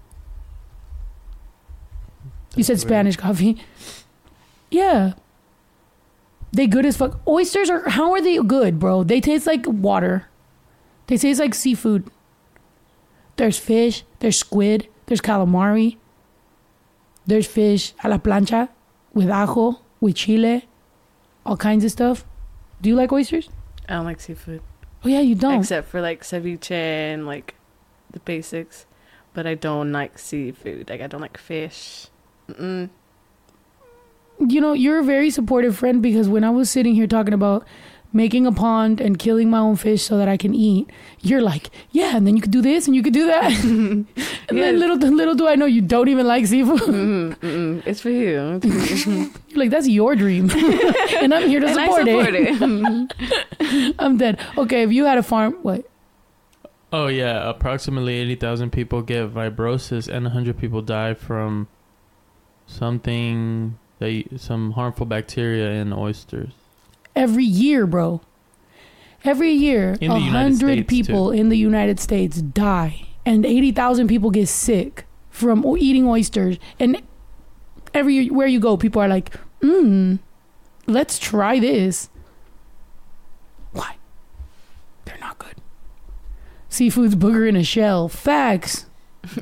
[2.56, 2.80] You said weird.
[2.80, 3.62] Spanish coffee.
[4.70, 5.12] Yeah.
[6.52, 7.20] They good as fuck.
[7.28, 9.04] Oysters are how are they good, bro?
[9.04, 10.26] They taste like water.
[11.06, 12.10] They taste like seafood.
[13.36, 15.98] There's fish, there's squid, there's calamari.
[17.26, 18.70] There's fish a la plancha
[19.18, 20.68] with ajo, with chile,
[21.44, 22.24] all kinds of stuff.
[22.80, 23.48] Do you like oysters?
[23.88, 24.62] I don't like seafood
[25.04, 25.58] Oh yeah, you don't.
[25.60, 27.54] except for like ceviche and like
[28.10, 28.86] the basics.
[29.34, 30.88] But I don't like seafood.
[30.88, 32.06] Like I don't like fish.
[32.48, 32.90] Mm-mm.
[34.46, 37.66] you know, you're a very supportive friend because when I was sitting here talking about
[38.12, 40.88] making a pond and killing my own fish so that I can eat,
[41.20, 43.52] you're like, yeah, and then you could do this and you could do that.
[43.64, 44.48] and Yes.
[44.50, 46.80] then little little do I know you don't even like seafood.
[46.80, 47.82] Mm-mm, mm-mm.
[47.86, 48.60] It's for you.
[48.62, 49.30] It's for you.
[49.48, 50.50] you're like, that's your dream,
[51.20, 53.12] and I'm here to and support, I support it.
[53.60, 53.94] it.
[53.98, 54.40] I'm dead.
[54.56, 55.84] Okay, if you had a farm, what?
[56.90, 61.68] Oh yeah, approximately eighty thousand people get vibriosis, and hundred people die from
[62.66, 66.52] something they some harmful bacteria in oysters.
[67.18, 68.20] Every year, bro.
[69.24, 74.46] Every year, a hundred people in the United States die, and eighty thousand people get
[74.46, 76.58] sick from eating oysters.
[76.78, 77.02] And
[77.92, 80.16] everywhere you go, people are like, "Hmm,
[80.86, 82.08] let's try this."
[83.72, 83.96] Why?
[85.04, 85.56] They're not good.
[86.68, 88.08] Seafood's booger in a shell.
[88.08, 88.86] Facts.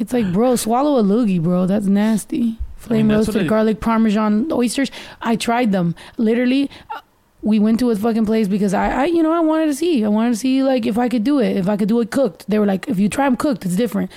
[0.00, 1.66] it's like, bro, swallow a loogie, bro.
[1.66, 2.58] That's nasty.
[2.84, 4.90] Flame that's what roasted I- garlic parmesan oysters.
[5.22, 5.94] I tried them.
[6.18, 7.00] Literally, uh,
[7.42, 10.04] we went to a fucking place because I, I, you know, I wanted to see.
[10.04, 11.56] I wanted to see like if I could do it.
[11.56, 12.48] If I could do it cooked.
[12.48, 14.10] They were like, if you try them cooked, it's different.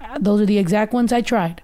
[0.00, 1.62] Uh, Those are the exact ones I tried.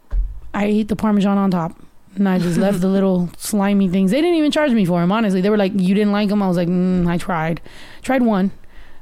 [0.54, 1.72] I ate the parmesan on top.
[2.16, 4.10] And I just left the little slimy things.
[4.10, 5.40] They didn't even charge me for them, honestly.
[5.40, 6.42] They were like, you didn't like them?
[6.42, 7.60] I was like, mm, I tried.
[8.02, 8.50] Tried one.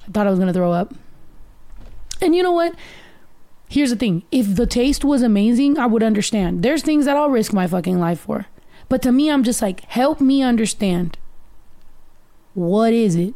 [0.07, 0.95] I thought I was going to throw up.
[2.21, 2.75] And you know what?
[3.69, 4.23] Here's the thing.
[4.33, 6.63] If the taste was amazing, I would understand.
[6.63, 8.47] There's things that I'll risk my fucking life for.
[8.89, 11.19] But to me, I'm just like, help me understand.
[12.55, 13.35] What is it?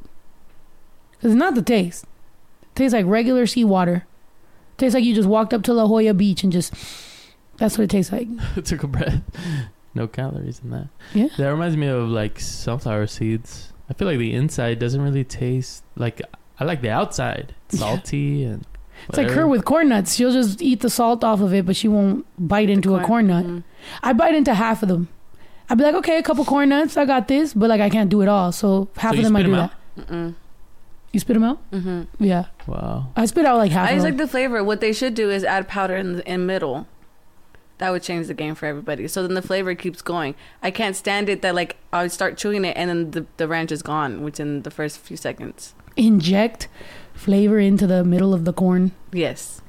[1.12, 2.04] Because it's not the taste.
[2.62, 4.06] It tastes like regular seawater.
[4.72, 6.72] It tastes like you just walked up to La Jolla Beach and just.
[7.58, 8.28] That's what it tastes like.
[8.64, 9.20] Took a breath.
[9.94, 10.88] No calories in that.
[11.14, 11.28] Yeah.
[11.36, 13.72] That reminds me of like sunflower seeds.
[13.90, 16.22] I feel like the inside doesn't really taste like
[16.58, 17.54] I like the outside.
[17.68, 17.80] It's Yeah.
[17.86, 18.64] salty and
[19.08, 20.14] It's like her with corn nuts.
[20.14, 23.26] She'll just eat the salt off of it, but she won't bite into a corn
[23.26, 23.44] nut.
[23.44, 23.64] Mm.
[24.02, 25.08] I bite into half of them.
[25.68, 28.10] I'd be like, okay, a couple corn nuts, I got this, but like I can't
[28.10, 28.52] do it all.
[28.52, 30.08] So half So of them I do do 'em that.
[30.08, 30.34] Mm-mm.
[31.12, 31.70] You spit them out?
[31.72, 32.24] Mm-hmm.
[32.24, 33.08] Yeah, Wow.
[33.16, 33.86] I spit out like half.
[33.88, 34.12] I of just them.
[34.16, 34.64] like the flavor.
[34.64, 36.86] What they should do is add powder in the in middle.
[37.78, 39.08] That would change the game for everybody.
[39.08, 40.34] So then the flavor keeps going.
[40.62, 43.48] I can't stand it that like I would start chewing it and then the, the
[43.48, 45.74] ranch is gone within the first few seconds.
[45.96, 46.68] Inject
[47.22, 48.92] flavor into the middle of the corn.
[49.12, 49.60] Yes.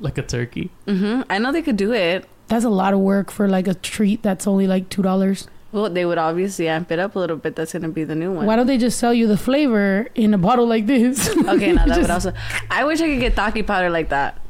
[0.00, 0.70] Like a turkey.
[0.86, 2.26] hmm I know they could do it.
[2.48, 5.46] That's a lot of work for like a treat that's only like two dollars.
[5.72, 7.54] Well, they would obviously amp it up a little bit.
[7.54, 8.44] That's gonna be the new one.
[8.46, 11.28] Why don't they just sell you the flavor in a bottle like this?
[11.54, 12.32] Okay, now that would Just- also.
[12.70, 14.40] I wish I could get taki powder like that.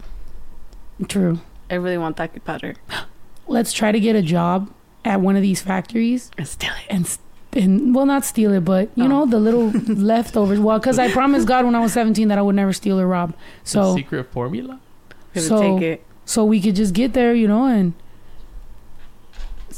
[1.09, 1.41] True.
[1.71, 2.75] I really want taki powder.
[3.47, 4.71] Let's try to get a job
[5.05, 6.87] at one of these factories And steal it.
[6.89, 7.19] and s-
[7.53, 9.09] and well, not steal it, but you Oh.
[9.09, 10.61] know the little leftovers.
[10.61, 13.07] Well, because I promised God when I was seventeen that I would never steal or
[13.07, 13.31] rob.
[13.33, 14.79] the So secret formula.
[15.35, 16.07] So- take it.
[16.25, 17.93] so we could just get there, you know, and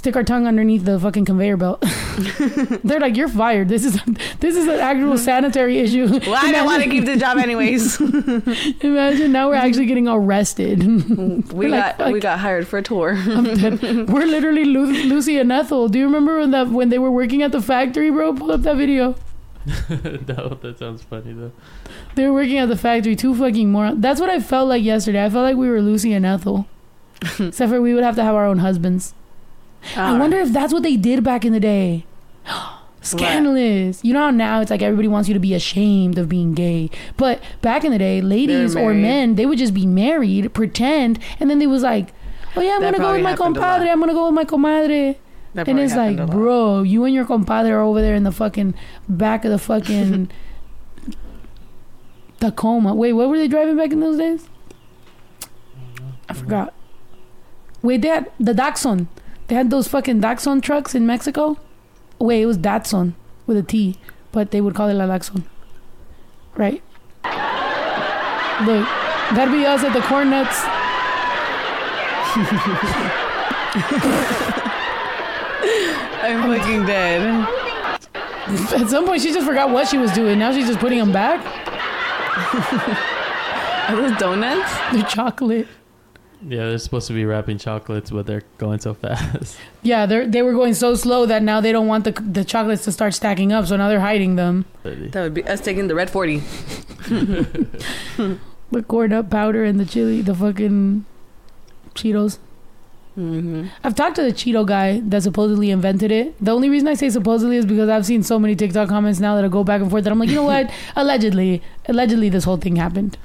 [0.03, 1.81] stick our tongue underneath the fucking conveyor belt.
[2.83, 3.69] They're like, "You're fired.
[3.69, 4.01] This is
[4.41, 8.01] this is an actual sanitary issue." Well, I didn't want to keep the job anyways.
[8.81, 10.83] Imagine now we're actually getting arrested.
[11.53, 13.15] we Like, got we got hired for a tour.
[13.15, 15.89] We're literally Lu- Lucy and Ethel.
[15.89, 18.35] Do you remember when that when they were working at the factory, bro?
[18.35, 19.15] Pull up that video.
[19.89, 21.53] no, that sounds funny though.
[22.17, 23.15] They were working at the factory.
[23.15, 23.93] Two fucking more.
[23.95, 25.25] That's what I felt like yesterday.
[25.25, 26.67] I felt like we were Lucy and Ethel.
[27.39, 29.15] Except for we would have to have our own husbands.
[29.97, 32.05] I wonder if that's what they did back in the day.
[33.03, 34.05] Scandalous.
[34.05, 36.89] You know how now it's like everybody wants you to be ashamed of being gay.
[37.17, 39.03] But back in the day, ladies or married.
[39.03, 42.13] men, they would just be married, pretend, and then they was like,
[42.55, 43.67] Oh yeah, I'm That gonna go probably with my happened a lot.
[43.79, 45.17] compadre, I'm gonna go with my comadre.
[45.55, 46.33] That and probably it's like, happened a lot.
[46.33, 48.75] bro, you and your compadre are over there in the fucking
[49.09, 50.31] back of the fucking
[52.41, 52.95] Tacoma.
[52.95, 54.49] Wait, what were they driving back in those days?
[56.29, 56.73] I forgot.
[57.83, 59.09] Wait, they had the Dachshund.
[59.53, 61.59] They had those fucking Daxon trucks in Mexico.
[62.19, 63.13] Wait, it was Datsun
[63.47, 63.99] with a T,
[64.33, 65.45] but they would call it La Daxon.
[66.57, 66.83] Right?
[68.65, 68.89] Look,
[69.37, 70.63] that'd be us at the corn nuts.
[76.23, 77.21] I'm fucking dead.
[78.81, 80.39] At some point, she just forgot what she was doing.
[80.39, 81.45] Now she's just putting them back.
[83.91, 84.73] Are those donuts?
[84.93, 85.69] They're chocolate.
[86.45, 89.57] Yeah, they're supposed to be wrapping chocolates, but they're going so fast.
[89.85, 92.85] Yeah, they they were going so slow that now they don't want the the chocolates
[92.85, 94.65] to start stacking up, so now they're hiding them.
[94.85, 96.41] That would be us taking the red 40.
[98.71, 101.05] The corn up powder and the chili, the fucking
[101.95, 102.39] Cheetos.
[103.19, 103.67] Mm-hmm.
[103.85, 106.35] I've talked to the Cheeto guy that supposedly invented it.
[106.43, 109.35] The only reason I say supposedly is because I've seen so many TikTok comments now
[109.37, 110.71] that I go back and forth that I'm like, you know what?
[110.97, 113.19] allegedly, allegedly, this whole thing happened.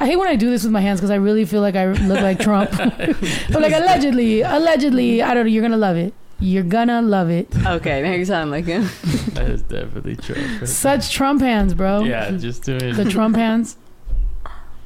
[0.00, 1.86] I hate when I do this with my hands because I really feel like I
[1.86, 2.70] look like Trump.
[2.76, 5.50] but like allegedly, allegedly, I don't know.
[5.50, 6.14] You're gonna love it.
[6.40, 7.48] You're gonna love it.
[7.64, 8.82] Okay, now you sound like him.
[9.34, 10.66] that is definitely true.
[10.66, 12.02] Such Trump hands, bro.
[12.02, 13.76] Yeah, just doing The Trump hands.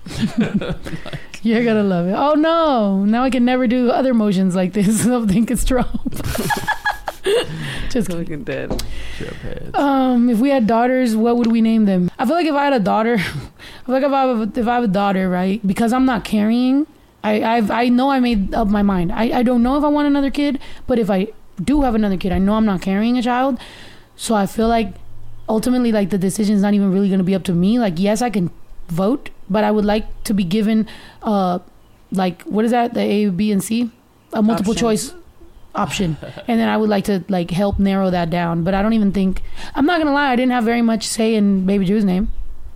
[1.42, 2.14] You're gonna love it.
[2.14, 3.04] Oh no!
[3.04, 5.06] Now I can never do other motions like this.
[5.06, 6.14] I don't think it's Trump.
[7.90, 8.24] Just kidding.
[8.24, 8.82] fucking dead.
[9.74, 12.10] Um, if we had daughters, what would we name them?
[12.18, 14.60] I feel like if I had a daughter, I feel like if I have a,
[14.60, 15.64] if I have a daughter, right?
[15.66, 16.86] Because I'm not carrying.
[17.24, 19.12] I I've, I know I made up my mind.
[19.12, 21.28] I I don't know if I want another kid, but if I
[21.62, 23.58] do have another kid, I know I'm not carrying a child.
[24.16, 24.94] So I feel like
[25.48, 27.78] ultimately, like the decision is not even really going to be up to me.
[27.78, 28.50] Like, yes, I can
[28.88, 30.86] vote, but I would like to be given,
[31.22, 31.58] uh,
[32.12, 32.94] like what is that?
[32.94, 33.90] The A, B, and C,
[34.32, 35.10] a multiple Options.
[35.10, 35.14] choice
[35.78, 36.16] option,
[36.46, 38.64] and then I would like to like help narrow that down.
[38.64, 39.42] But I don't even think
[39.74, 40.30] I'm not gonna lie.
[40.30, 42.32] I didn't have very much say in Baby Drew's name.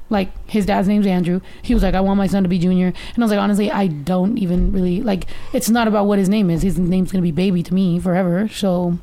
[0.09, 1.41] Like his dad's name's Andrew.
[1.63, 3.71] He was like, I want my son to be Junior, and I was like, honestly,
[3.71, 5.27] I don't even really like.
[5.53, 6.63] It's not about what his name is.
[6.63, 8.49] His name's gonna be Baby to me forever.
[8.49, 8.99] So,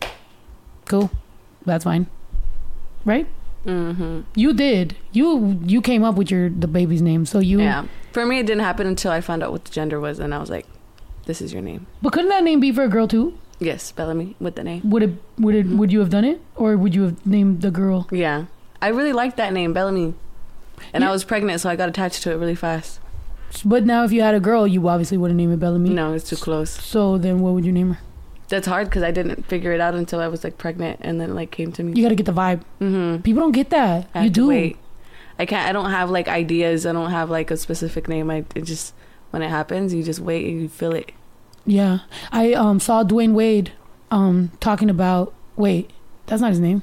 [0.86, 1.10] cool,
[1.66, 2.08] that's fine,
[3.06, 3.28] right?
[3.66, 4.22] Mm-hmm.
[4.36, 4.96] You did.
[5.12, 7.26] You you came up with your the baby's name.
[7.26, 7.60] So you.
[7.60, 7.86] Yeah.
[8.12, 10.40] For me, it didn't happen until I found out what the gender was, and I
[10.40, 10.66] was like,
[11.26, 13.38] "This is your name." But couldn't that name be for a girl too?
[13.60, 14.82] Yes, Bellamy with the name.
[14.90, 17.72] Would it would it would you have done it or would you have named the
[17.72, 18.08] girl?
[18.12, 18.46] Yeah,
[18.82, 20.14] I really liked that name, Bellamy,
[20.94, 21.10] and Yeah.
[21.10, 23.00] I was pregnant, so I got attached to it really fast.
[23.66, 25.90] But now if you had a girl, you obviously wouldn't name it Bellamy.
[25.90, 26.70] No, it's too close.
[26.70, 28.00] So then what would you name her?
[28.48, 31.32] That's hard because I didn't figure it out until I was like pregnant, and then
[31.32, 31.94] it, like came to me.
[31.96, 32.62] You got to get the vibe.
[32.80, 33.22] Mm-hmm.
[33.24, 34.10] People don't get that.
[34.16, 34.48] I you have to do.
[34.48, 34.78] wait.
[35.38, 35.68] I can't.
[35.68, 36.86] I don't have like ideas.
[36.86, 38.30] I don't have like a specific name.
[38.32, 38.94] I it just
[39.32, 41.12] when it happens, you just wait and you feel it.
[41.70, 42.00] Yeah.
[42.32, 43.72] I um saw Dwyane Wade
[44.12, 45.92] um talking about wait,
[46.26, 46.82] that's not his name.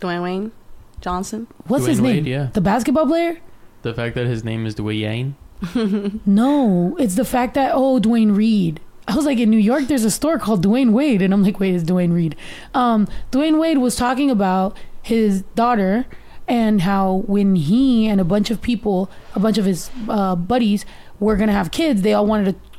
[0.00, 0.52] Dwayne Wayne
[1.00, 1.46] Johnson.
[1.66, 2.16] What's Dwayne his name?
[2.16, 2.48] Wade, yeah.
[2.52, 3.38] The basketball player?
[3.82, 5.34] The fact that his name is Dwayne.
[6.26, 8.80] No, it's the fact that oh Duane Reade.
[9.06, 9.84] I was like in New York.
[9.88, 12.36] There's a store called Dwayne Wade, and I'm like, wait, it's Duane Reade.
[12.72, 16.06] Um, Dwyane Wade was talking about his daughter
[16.48, 20.84] and how when he and a bunch of people, a bunch of his uh, buddies,
[21.20, 22.70] were gonna have kids, they all wanted to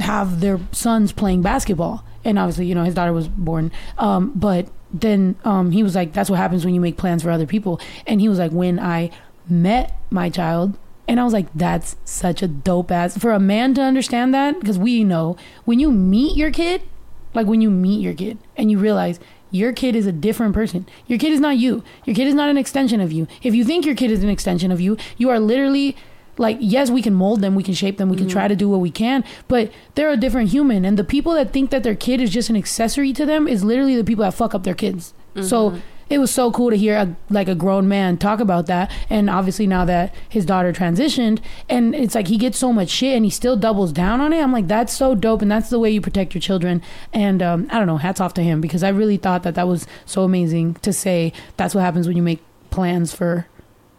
[0.00, 2.04] have their sons playing basketball.
[2.24, 3.72] And obviously, you know, his daughter was born.
[3.96, 7.30] Um, but then um, he was like, that's what happens when you make plans for
[7.30, 7.80] other people.
[8.06, 9.10] And he was like, when I
[9.48, 10.76] met my child,
[11.06, 14.60] and I was like, that's such a dope ass for a man to understand that
[14.60, 16.82] because we know when you meet your kid,
[17.32, 19.18] like when you meet your kid and you realize
[19.50, 20.86] your kid is a different person.
[21.06, 21.82] Your kid is not you.
[22.04, 23.26] Your kid is not an extension of you.
[23.42, 25.96] If you think your kid is an extension of you, you are literally
[26.38, 28.68] like yes, we can mold them, we can shape them, we can try to do
[28.68, 31.94] what we can, but they're a different human and the people that think that their
[31.94, 34.74] kid is just an accessory to them is literally the people that fuck up their
[34.74, 35.12] kids.
[35.42, 35.70] So
[36.10, 39.28] it was so cool to hear a, like a grown man talk about that and
[39.28, 43.24] obviously now that his daughter transitioned and it's like he gets so much shit and
[43.24, 45.90] he still doubles down on it i'm like that's so dope and that's the way
[45.90, 46.82] you protect your children
[47.12, 49.68] and um, i don't know hats off to him because i really thought that that
[49.68, 53.46] was so amazing to say that's what happens when you make plans for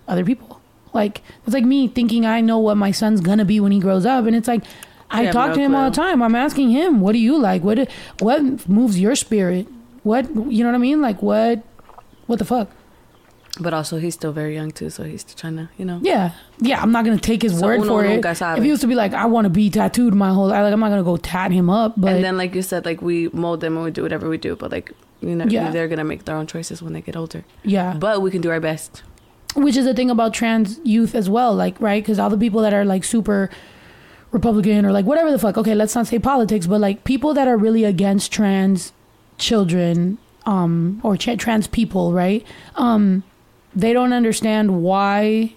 [0.08, 0.59] other people
[0.94, 4.06] like it's like me thinking i know what my son's gonna be when he grows
[4.06, 4.64] up and it's like
[5.12, 7.38] i have talk no to him all the time i'm asking him what do you
[7.38, 9.68] like what what moves your spirit
[10.04, 11.62] what you know what i mean like what
[12.28, 12.70] what the fuck
[13.62, 16.00] But also, he's still very young too, so he's trying to, you know.
[16.01, 16.32] Yeah,
[16.62, 16.80] yeah.
[16.82, 18.24] I'm not gonna take his So word for it.
[18.24, 20.72] If he was to be like, I want to be tattooed my whole life, like
[20.72, 21.96] I'm not gonna go tat him up.
[21.97, 24.38] But and then, like you said, like we mold them and we do whatever we
[24.38, 25.72] do, but like you know, Yeah.
[25.72, 27.43] they're gonna make their own choices when they get older.
[27.66, 29.04] yeah, But we can do our best.
[29.55, 31.54] Which is the thing about trans youth as well.
[31.54, 32.04] Like, right?
[32.04, 33.50] Because all the people that are like super
[34.32, 35.58] Republican or like whatever the fuck.
[35.58, 38.93] Okay, let's not say politics, but like people that are really against trans
[39.38, 42.46] children um or tra- trans people, right?
[42.76, 43.24] Um,
[43.76, 45.54] they don't understand why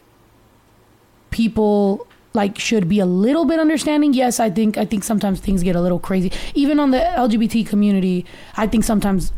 [1.31, 4.15] people like should be a little bit understanding.
[4.15, 6.33] Yes, I think I think sometimes things get a little crazy.
[6.55, 8.25] Even on the LGBT community,
[8.57, 9.33] I think sometimes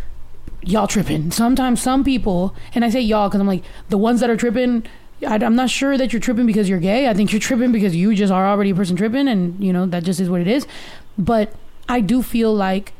[0.66, 1.30] y'all tripping.
[1.30, 4.84] Sometimes some people, and I say y'all because I'm like the ones that are tripping.
[5.26, 7.08] I, I'm not sure that you're tripping because you're gay.
[7.08, 9.86] I think you're tripping because you just are already a person tripping, and you know
[9.86, 10.66] that just is what it is.
[11.16, 11.54] But
[11.88, 12.92] I do feel like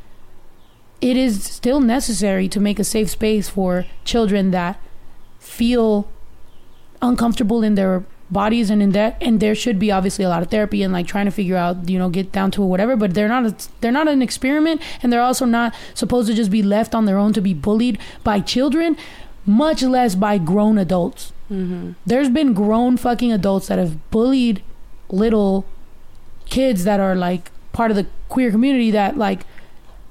[1.01, 4.81] it is still necessary to make a safe space for children that
[5.39, 6.09] feel
[7.03, 10.51] uncomfortable in their bodies and in that and there should be obviously a lot of
[10.51, 13.13] therapy and like trying to figure out you know get down to it whatever but
[13.15, 16.63] they're not a, they're not an experiment and they're also not supposed to just be
[16.63, 18.97] left on their own to be bullied by children
[19.47, 21.33] much less by grown adults.
[21.51, 21.93] Mm-hmm.
[22.07, 24.63] There's been grown fucking adults that have bullied
[25.09, 25.67] little
[26.47, 29.45] kids that are like part of the queer community that like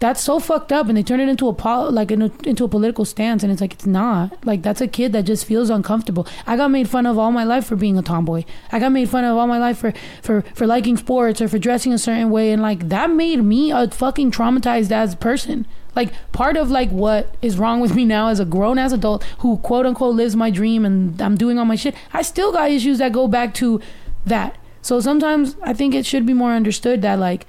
[0.03, 2.65] that's so fucked up and they turn it into a pol- like in a, into
[2.65, 4.45] a political stance and it's like it's not.
[4.45, 6.27] Like that's a kid that just feels uncomfortable.
[6.45, 8.43] I got made fun of all my life for being a tomboy.
[8.69, 11.57] I got made fun of all my life for for for liking sports or for
[11.57, 15.65] dressing a certain way and like that made me a fucking traumatized as person.
[15.95, 19.23] Like part of like what is wrong with me now as a grown ass adult
[19.37, 22.71] who quote unquote lives my dream and i'm doing all my shit i still got
[22.71, 23.79] issues that go back to
[24.25, 24.57] that.
[24.81, 27.45] So sometimes i think it should be more understood that like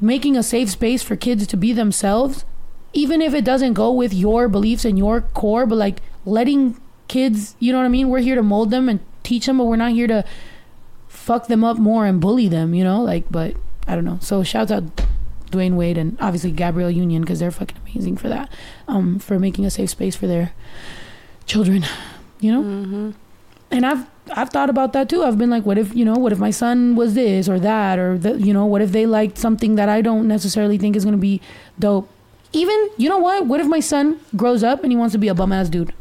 [0.00, 2.44] making a safe space for kids to be themselves
[2.92, 7.54] even if it doesn't go with your beliefs and your core but like letting kids
[7.58, 8.08] you know what i mean?
[8.08, 10.24] We're here to mold them and teach them but we're not here to
[11.08, 13.02] fuck them up more and bully them you know?
[13.02, 13.54] Like but
[13.86, 14.18] i don't know.
[14.20, 14.84] So shout out
[15.50, 18.52] dwyane wade and obviously gabrielle union because they're fucking amazing for that
[18.86, 20.52] um for making a safe space for their
[21.46, 21.86] children
[22.38, 22.62] you know?
[22.62, 23.10] Mm-hmm.
[23.70, 25.24] and I've I've thought about that too.
[25.24, 27.98] I've been like, what if you know, what if my son was this or that,
[27.98, 31.04] or the, you know, what if they liked something that I don't necessarily think is
[31.04, 31.40] gonna be
[31.78, 32.08] dope.
[32.52, 33.46] Even you know what?
[33.46, 35.92] What if my son grows up and he wants to be a bum ass dude?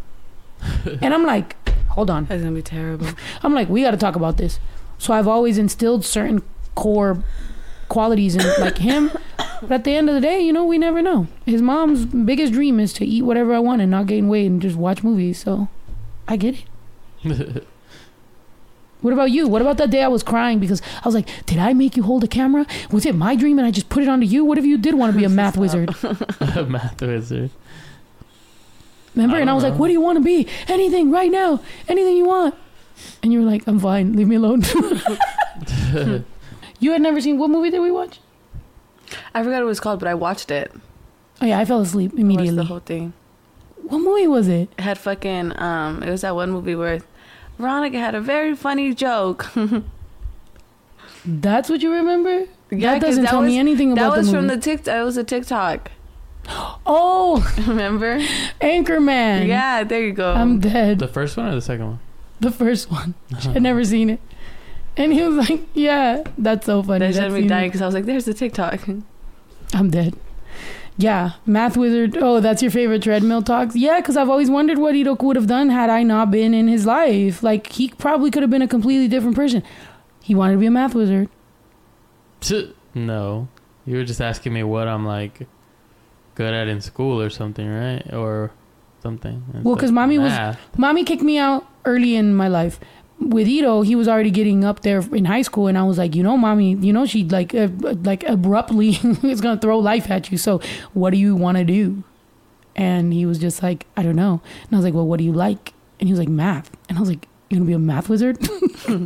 [1.01, 1.55] and I'm like,
[1.89, 2.25] hold on.
[2.25, 3.07] That's gonna be terrible.
[3.43, 4.59] I'm like, we got to talk about this.
[4.97, 6.41] So I've always instilled certain
[6.75, 7.23] core
[7.89, 9.11] qualities in like him.
[9.61, 11.27] But at the end of the day, you know, we never know.
[11.45, 14.61] His mom's biggest dream is to eat whatever I want and not gain weight and
[14.61, 15.41] just watch movies.
[15.41, 15.67] So
[16.27, 16.63] I get
[17.23, 17.67] it.
[19.01, 19.47] What about you?
[19.47, 22.03] What about that day I was crying because I was like, did I make you
[22.03, 22.65] hold a camera?
[22.91, 24.43] Was it my dream and I just put it onto you?
[24.43, 25.95] What if you did want to be a math wizard?
[26.41, 27.51] a math wizard.
[29.15, 29.37] Remember?
[29.37, 30.47] I and I don't was like, what do you want to be?
[30.67, 31.61] Anything right now.
[31.87, 32.55] Anything you want.
[33.21, 34.13] And you were like, I'm fine.
[34.13, 34.63] Leave me alone.
[36.79, 38.19] you had never seen what movie did we watch?
[39.33, 40.71] I forgot what it was called, but I watched it.
[41.41, 42.55] Oh yeah, I fell asleep Watched immediately.
[42.55, 43.13] the whole thing.
[43.83, 44.69] what movie was it?
[44.77, 46.01] It had fucking um.
[46.03, 46.99] It was that one movie where
[47.57, 49.47] Veronica had a very funny joke.
[51.25, 52.45] That's what you remember?
[52.69, 54.47] Yeah, that 'cause doesn't that tell was- me anything about that about was the from
[54.47, 54.95] the TikTok.
[54.95, 55.91] It was a TikTok.
[56.85, 58.19] oh, Remember?
[58.61, 59.47] Anchorman.
[59.47, 60.34] Yeah, there you go.
[60.34, 60.99] I'm dead.
[60.99, 61.99] The first one or the second one?
[62.39, 63.15] The first one.
[63.47, 64.19] I'd never seen it.
[64.95, 67.81] And he was like, "Yeah, that's so funny." They That sent me scene- dying because
[67.84, 68.88] I was like, "There's the TikTok."
[69.73, 70.15] I'm dead.
[70.99, 72.17] Yeah, Math Wizard.
[72.19, 73.75] Oh, that's your favorite treadmill talks?
[73.75, 76.67] Yeah, because I've always wondered what Ito would have done had I not been in
[76.67, 77.43] his life.
[77.43, 79.61] Like, he probably could have been a completely different person.
[80.23, 81.29] He wanted to be a math wizard.
[82.95, 83.47] No,
[83.85, 85.47] you were just asking me what I'm like
[86.35, 88.11] good at in school or something, right?
[88.13, 88.51] Or
[89.03, 89.43] something.
[89.53, 90.33] It's Well, 'cause like mommy was-
[90.77, 92.79] Mommy kicked me out early in my life.
[93.19, 96.15] With Ito, he was already getting up there in high school, and I was like,
[96.15, 98.89] you know, mommy, you know, she like uh, like abruptly
[99.23, 100.38] is gonna throw life at you.
[100.38, 100.61] So,
[100.94, 102.03] what do you want to do?
[102.76, 104.39] And he was just like, I don't know.
[104.64, 105.73] And I was like, well, what do you like?
[105.99, 106.69] And he was like, math.
[106.89, 108.38] And I was like, you gonna be a math wizard?
[108.45, 108.99] so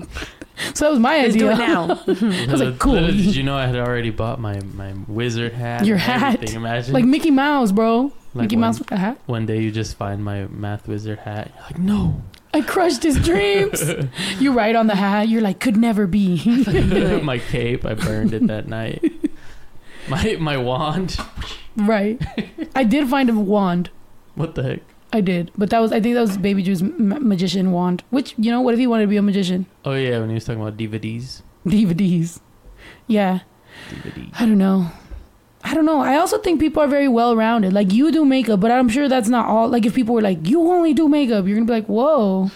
[0.85, 1.39] that was my Let's idea.
[1.39, 1.83] do it now.
[2.07, 2.93] I was like, cool.
[2.93, 5.85] Little Did you know I had already bought my, my wizard hat?
[5.85, 6.53] Your hat.
[6.53, 6.93] Imagine.
[6.93, 8.11] like Mickey Mouse, bro.
[8.33, 9.19] Like Mickey one- Mouse with a hat.
[9.25, 11.51] One day you just find my math wizard hat.
[11.55, 12.21] You're like, no.
[12.53, 13.81] I crushed his dreams.
[14.39, 15.29] you write on the hat.
[15.29, 16.43] You're like, could never be.
[17.23, 19.03] my cape, I burned it that night.
[20.09, 21.15] My my wand.
[21.77, 22.19] right.
[22.75, 23.91] I did find a wand.
[24.33, 24.79] What the heck?
[25.13, 28.03] I did, but that was I think that was Baby Drew's ma- magician wand.
[28.09, 29.67] Which you know, what if he wanted to be a magician?
[29.85, 31.43] Oh yeah, when he was talking about DVDs.
[31.67, 32.39] DVDs.
[33.05, 33.41] Yeah,
[33.89, 34.31] DVD.
[34.39, 34.89] I don't know.
[35.63, 36.01] I don't know.
[36.01, 37.71] I also think people are very well rounded.
[37.73, 39.67] Like you do makeup, but I'm sure that's not all.
[39.67, 42.49] Like if people were like, you only do makeup, you're gonna be like, whoa,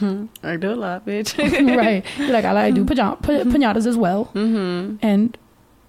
[0.44, 1.38] I do a lot, bitch.
[1.78, 2.04] right?
[2.18, 4.98] You're like, I like do pa- pinatas as well, mm-hmm.
[5.02, 5.38] and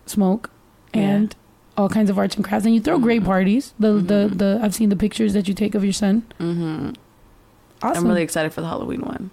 [0.05, 0.51] smoke,
[0.93, 1.35] and
[1.77, 3.73] all kinds of arts and crafts, and you throw great parties.
[3.79, 6.23] The the the I've seen the pictures that you take of your son.
[6.39, 6.91] Mm-hmm.
[7.83, 8.05] Awesome.
[8.05, 9.31] I'm really excited for the Halloween one.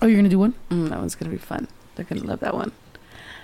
[0.00, 0.54] oh, you're gonna do one?
[0.70, 1.68] Mm, that one's gonna be fun.
[1.94, 2.72] They're gonna love that one.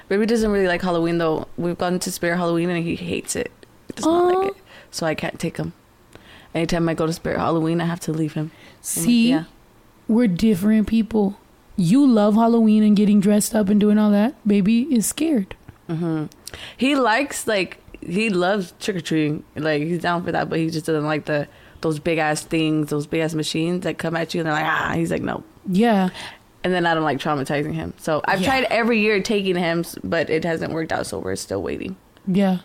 [0.09, 1.47] Baby doesn't really like Halloween though.
[1.57, 3.51] We've gone to Spirit Halloween and he hates it.
[3.89, 4.39] He does not Aw.
[4.39, 4.63] like it.
[4.91, 5.73] So I can't take him.
[6.55, 8.51] Anytime I go to Spirit Halloween, I have to leave him.
[8.51, 9.45] I'm like, See, yeah.
[10.09, 11.39] we're different people.
[11.77, 14.35] you love Halloween and getting dressed up and doing all that.
[14.49, 15.55] Baby is scared.
[15.87, 16.25] hmm
[16.77, 19.45] He likes like he loves trick or treating.
[19.57, 21.49] Like he's down for that, but he just doesn't like the
[21.83, 24.65] those big ass things, those big ass machines that come at you and they're like
[24.65, 24.93] ah.
[24.95, 25.45] He's like no.
[25.69, 26.09] Yeah.
[26.65, 27.95] And then I don't like traumatizing him.
[27.99, 28.49] So I've Yeah.
[28.49, 31.07] tried every year taking him, but it hasn't worked out.
[31.07, 31.97] So we're still waiting.
[32.27, 32.59] Yeah.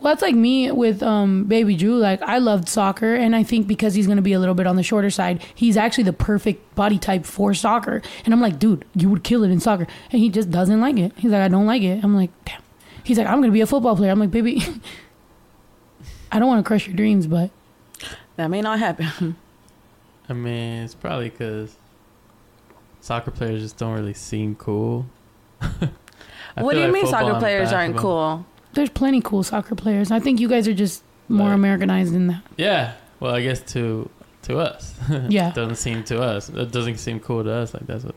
[0.00, 1.96] Well, that's like me with um, baby Drew.
[1.96, 4.66] Like, I loved soccer, and I think because he's going to be a little bit
[4.66, 8.02] on the shorter side, he's actually the perfect body type for soccer.
[8.26, 9.86] And I'm like, dude, you would kill it in soccer.
[10.10, 11.12] And he just doesn't like it.
[11.16, 12.04] He's like, I don't like it.
[12.04, 12.60] I'm like, damn.
[13.02, 14.10] He's like, I'm going to be a football player.
[14.12, 14.62] I'm like, baby,
[16.30, 17.50] I don't want to crush your dreams, but
[18.36, 19.36] That may not happen.
[20.28, 21.74] I mean, it's probably because
[23.02, 25.06] soccer players just don't really seem cool.
[26.54, 28.44] What do you like mean soccer players aren't cool?
[28.74, 30.10] there's plenty cool soccer players.
[30.10, 32.42] I think you guys are just more Like- Americanized than that.
[32.56, 32.94] Yeah.
[33.20, 34.08] Well, I guess to
[34.42, 34.94] to us.
[35.28, 35.52] Yeah.
[35.52, 36.48] doesn't seem to us.
[36.48, 37.74] It doesn't seem cool to us.
[37.74, 38.14] Like that's what.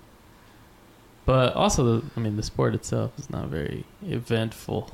[1.26, 4.92] But also, the, I mean, the sport itself is not very eventful.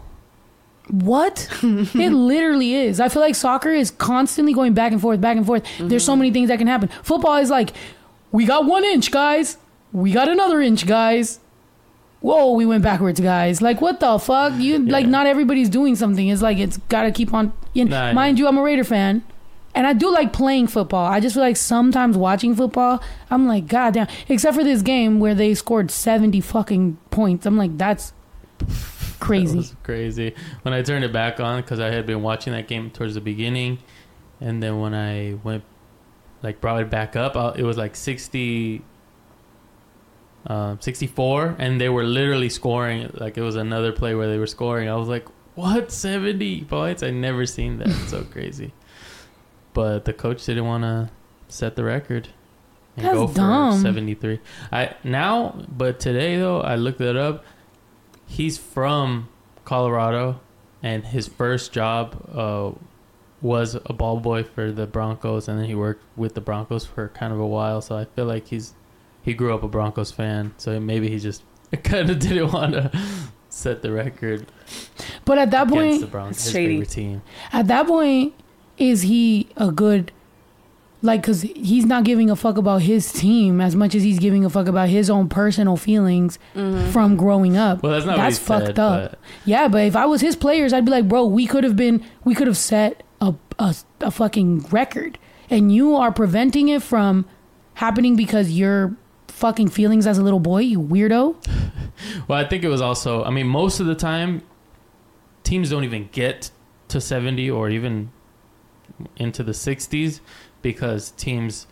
[0.89, 1.47] What?
[1.63, 2.99] it literally is.
[3.01, 5.63] I feel like soccer is constantly going back and forth, back and forth.
[5.77, 6.19] There's so mm-hmm.
[6.19, 6.88] many things that can happen.
[7.03, 7.73] Football is like,
[8.31, 9.57] we got one inch, guys.
[9.93, 11.39] We got another inch, guys.
[12.22, 13.61] Whoa, we went backwards, guys.
[13.61, 14.53] Like, what the fuck?
[14.59, 16.27] You like, not everybody's doing something.
[16.27, 17.51] It's like it's got to keep on.
[17.73, 19.23] You know, Nah, mind you, I'm a Raider fan,
[19.73, 21.05] and I do like playing football.
[21.05, 23.01] I just feel like sometimes watching football,
[23.31, 24.07] I'm like, god damn.
[24.30, 27.45] Except for this game where they scored 70 fucking points.
[27.47, 28.13] I'm like, that's
[28.59, 29.57] That crazy.
[29.57, 30.35] was crazy.
[30.61, 33.22] When I turned it back on, because I had been watching that game towards the
[33.22, 33.80] beginning,
[34.39, 35.63] and then when I went,
[36.43, 38.81] like, brought it back up, it was like 60,
[40.47, 43.11] um, 64, and they were literally scoring.
[43.13, 44.89] Like, it was another play where they were scoring.
[44.89, 45.91] I was like, what?
[45.91, 47.03] 70 points?
[47.03, 47.88] I never seen that.
[47.88, 48.73] It's so crazy.
[49.73, 51.09] But the coach didn't want to
[51.47, 52.30] set the record.
[52.97, 53.81] And That's go for dumb.
[53.81, 54.39] 73.
[54.72, 57.45] I now, but today though, I looked it up
[58.31, 59.30] he's from
[59.65, 60.39] Colorado,
[60.81, 62.72] and his first job uh,
[63.41, 67.09] was a ball boy for the Broncos, and then he worked with the Broncos for
[67.09, 67.81] kind of a while.
[67.81, 68.73] So I feel like he's
[69.22, 71.43] he grew up a Broncos fan, so maybe he just
[71.84, 72.91] kind of didn't want to
[73.49, 74.48] set the record
[75.26, 76.68] But at that point, the Broncos, It's his shady.
[76.73, 77.22] favorite team.
[77.52, 78.34] At that point,
[78.77, 80.11] is he a good,
[81.02, 84.45] like, because he's not giving a fuck about his team as much as he's giving
[84.45, 86.89] a fuck about his own personal feelings mm-hmm.
[86.91, 87.84] from growing up.
[87.84, 89.18] Well, that's not That's what he fucked said, up.
[89.45, 92.03] Yeah, but if I was his players, I'd be like, bro, we could have been,
[92.23, 95.19] we could have set a, a, a fucking record.
[95.49, 97.26] And you are preventing it from
[97.76, 98.95] happening because your
[99.41, 101.35] fucking feelings as a little boy, you weirdo.
[102.27, 103.23] Well, I think it was also.
[103.23, 104.41] I mean, most of the time,
[105.43, 106.49] teams don't even get
[106.88, 108.11] to seventy or even
[109.18, 110.19] into the sixties
[110.63, 111.68] because teams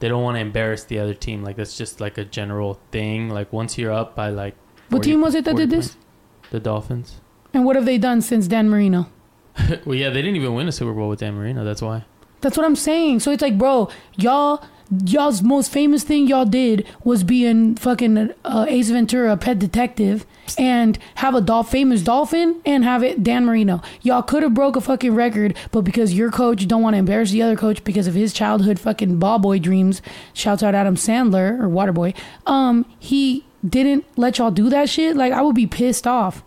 [0.00, 1.42] they don't want to embarrass the other team.
[1.42, 3.30] Like that's just like a general thing.
[3.30, 4.56] Like once you're up by like.
[4.90, 5.92] What team was it that 40 did this?
[5.94, 6.06] points-
[6.50, 7.20] The Dolphins.
[7.54, 9.08] And what have they done since Dan Marino?
[9.86, 11.64] well, yeah, they didn't even win a Super Bowl with Dan Marino.
[11.64, 12.04] That's why.
[12.42, 13.20] That's what I'm saying.
[13.20, 14.64] So it's like, bro, y'all,
[15.04, 20.26] y'all's most famous thing y'all did was be in fucking uh, Ace Ventura, Pet Detective,
[20.58, 23.80] and have a famous dolphin and have it Dan Marino.
[24.02, 27.30] Y'all could have broke a fucking record, but because your coach don't want to embarrass
[27.30, 30.02] the other coach because of his childhood fucking ball boy dreams,
[30.34, 32.14] shouts out Adam Sandler or Waterboy,
[32.46, 35.16] um, he didn't let y'all do that shit.
[35.16, 36.42] Like I would be pissed off.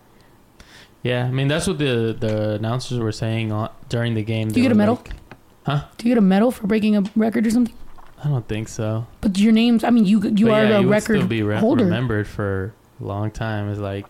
[1.04, 3.54] Yeah, I mean that's what the the announcers were saying
[3.90, 4.50] during the game.
[4.50, 4.96] Do you get a medal?
[4.96, 5.16] like-
[5.66, 5.86] huh?
[5.98, 7.76] Do you get a medal for breaking a record or something?
[8.26, 9.06] I don't think so.
[9.22, 11.28] But your name's, I mean, you you But are yeah, the you would record still
[11.28, 11.84] be re- holder.
[11.86, 13.70] remembered for a long time.
[13.70, 14.06] It's like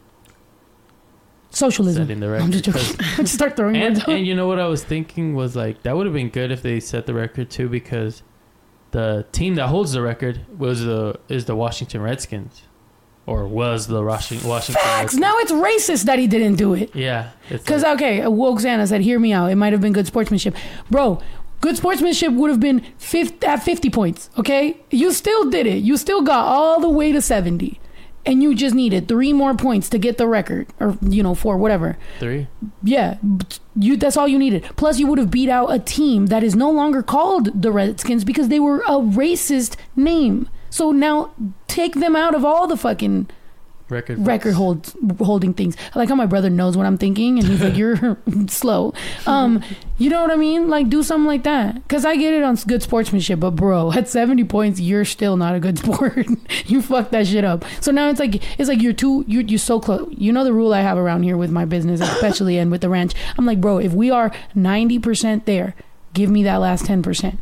[1.51, 2.03] Socialism.
[2.03, 2.51] setting the I'm record.
[2.51, 2.95] just joking.
[2.99, 4.07] I just start throwing and, out.
[4.09, 6.61] and you know what I was thinking was like that would have been good if
[6.61, 8.23] they set the record too because
[8.91, 12.63] the team that holds the record was the is the Washington Redskins
[13.25, 15.13] or was the Washington Washington Facts.
[15.13, 15.19] Redskins.
[15.21, 16.93] Now it's racist that he didn't do it.
[16.95, 19.49] Yeah, it's Because like- okay, woke Santa said, "Hear me out.
[19.51, 20.55] It might have been good sportsmanship,
[20.91, 21.21] bro.
[21.65, 24.29] Good sportsmanship would have been 50, at fifty points.
[24.37, 25.77] Okay, you still did it.
[25.79, 27.79] You still got all the way to seventy,
[28.23, 31.57] and you just needed three more points to get the record, or you know, four,
[31.57, 31.97] whatever.
[32.19, 32.45] three.
[32.83, 33.17] Yeah,
[33.75, 33.97] you.
[33.97, 34.63] That's all you needed.
[34.75, 38.23] Plus, you would have beat out a team that is no longer called the Redskins
[38.23, 40.47] because they were a racist name.
[40.69, 41.33] So now
[41.67, 43.27] take them out of all the fucking
[43.87, 45.77] Record record hold, holding things.
[45.93, 48.17] I like how my brother knows what I'm thinking, and he's like, "You're
[48.47, 48.95] slow."
[49.27, 49.63] Um,
[49.99, 50.69] you know what I mean?
[50.69, 51.75] Like, do something like that.
[51.75, 55.53] Because I get it on good sportsmanship, but bro, at 70 points, you're still not
[55.53, 56.25] a good sport.
[56.65, 57.63] you fucked that shit up.
[57.79, 60.11] So now it's like it's like you're too you're you're so close.
[60.17, 62.89] You know the rule I have around here with my business, especially and with the
[62.89, 63.13] ranch.
[63.37, 65.75] I'm like, bro, if we are 90 percent there,
[66.13, 67.39] give me that last 10 percent.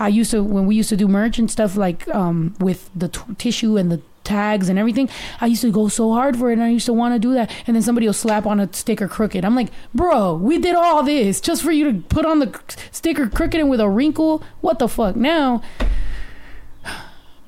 [0.00, 3.06] I used to when we used to do merch and stuff like um, with the
[3.06, 5.08] t- tissue and the tags and everything.
[5.40, 7.34] I used to go so hard for it, and I used to want to do
[7.34, 7.50] that.
[7.66, 9.44] And then somebody will slap on a sticker crooked.
[9.44, 12.60] I'm like, bro, we did all this just for you to put on the
[12.90, 14.42] sticker crooked and with a wrinkle.
[14.60, 15.14] What the fuck?
[15.16, 15.62] Now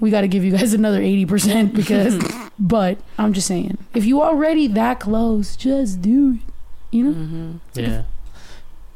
[0.01, 2.19] we got to give you guys another 80% because,
[2.59, 6.53] but I'm just saying, if you already that close, just do it.
[6.91, 7.13] You know?
[7.13, 7.81] Mm-hmm.
[7.81, 8.03] Yeah.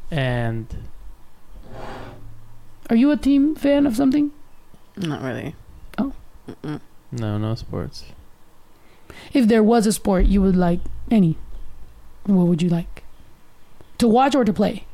[0.09, 0.67] And
[2.89, 4.31] Are you a team fan of something?
[4.97, 5.55] Not really.
[5.97, 6.13] Oh.
[6.47, 6.81] Mm-mm.
[7.11, 8.05] No, no sports.
[9.33, 10.79] If there was a sport you would like
[11.09, 11.37] any,
[12.25, 13.03] what would you like?
[13.97, 14.85] To watch or to play?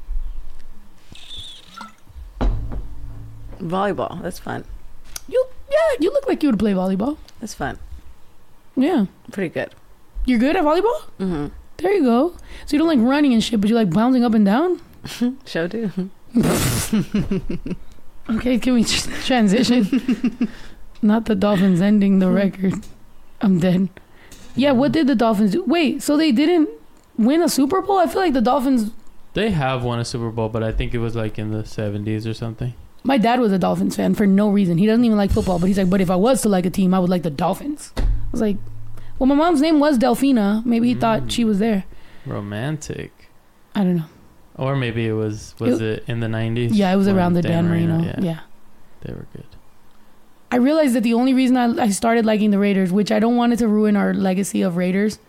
[3.60, 4.22] Volleyball.
[4.22, 4.66] That's fun.
[5.28, 7.18] You yeah, you look like you would play volleyball.
[7.40, 7.80] That's fun.
[8.76, 9.06] Yeah.
[9.32, 9.74] Pretty good.
[10.26, 11.02] You're good at volleyball?
[11.20, 11.48] Mm-hmm.
[11.78, 12.30] There you go.
[12.66, 14.82] So you don't like running and shit, but you like bouncing up and down?
[15.46, 15.92] Show do.
[18.30, 20.50] Okay, can we tr- transition?
[21.02, 22.74] Not the Dolphins ending the record.
[23.42, 23.90] I'm dead.
[24.56, 25.64] Yeah, what did the Dolphins do?
[25.64, 26.70] Wait, so they didn't
[27.18, 27.98] win a Super Bowl?
[28.00, 28.92] I feel like the Dolphins.
[29.34, 32.26] They have won a Super Bowl, but I think it was like in the 70s
[32.28, 32.74] or something.
[33.04, 34.80] My dad was a Dolphins fan for no reason.
[34.80, 36.72] He doesn't even like football, but he's like, but if I was to like a
[36.72, 37.94] team, I would like the Dolphins.
[37.98, 38.58] I was like,
[39.20, 40.66] well, my mom's name was Delphina.
[40.66, 41.32] Maybe he thought Mm.
[41.32, 41.86] she was there.
[42.26, 43.12] Romantic.
[43.76, 44.06] I don't know.
[44.56, 46.70] Or maybe it was was it, in the 90s?
[46.74, 48.02] Yeah, it was around the Dan, Marino.
[48.02, 48.40] Yeah, yeah.
[49.02, 49.46] They were good.
[50.50, 53.36] I realized that the only reason I, I started liking the Raiders, which I don't
[53.36, 55.20] want it to ruin our legacy of Raiders,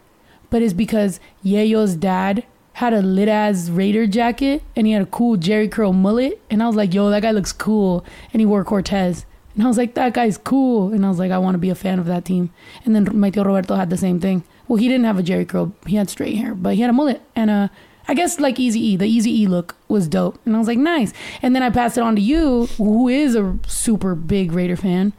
[0.48, 5.06] but is because Yayo's dad had a lit ass Raider jacket and he had a
[5.06, 8.46] cool Jheri curl mullet, and I was like, "Yo, that guy looks cool," and he
[8.46, 11.54] wore Cortez, and I was like, "That guy's cool," and I was like, "I want
[11.54, 12.50] to be a fan of that team."
[12.84, 14.44] And then my tío Roberto had the same thing.
[14.68, 16.92] Well, he didn't have a Jheri curl; he had straight hair, but he had a
[16.92, 17.70] mullet and a.
[18.08, 20.78] I guess like Easy E, the Easy E look was dope, and I was like,
[20.78, 21.12] nice.
[21.42, 25.12] And then I passed it on to you, who is a super big Raider fan,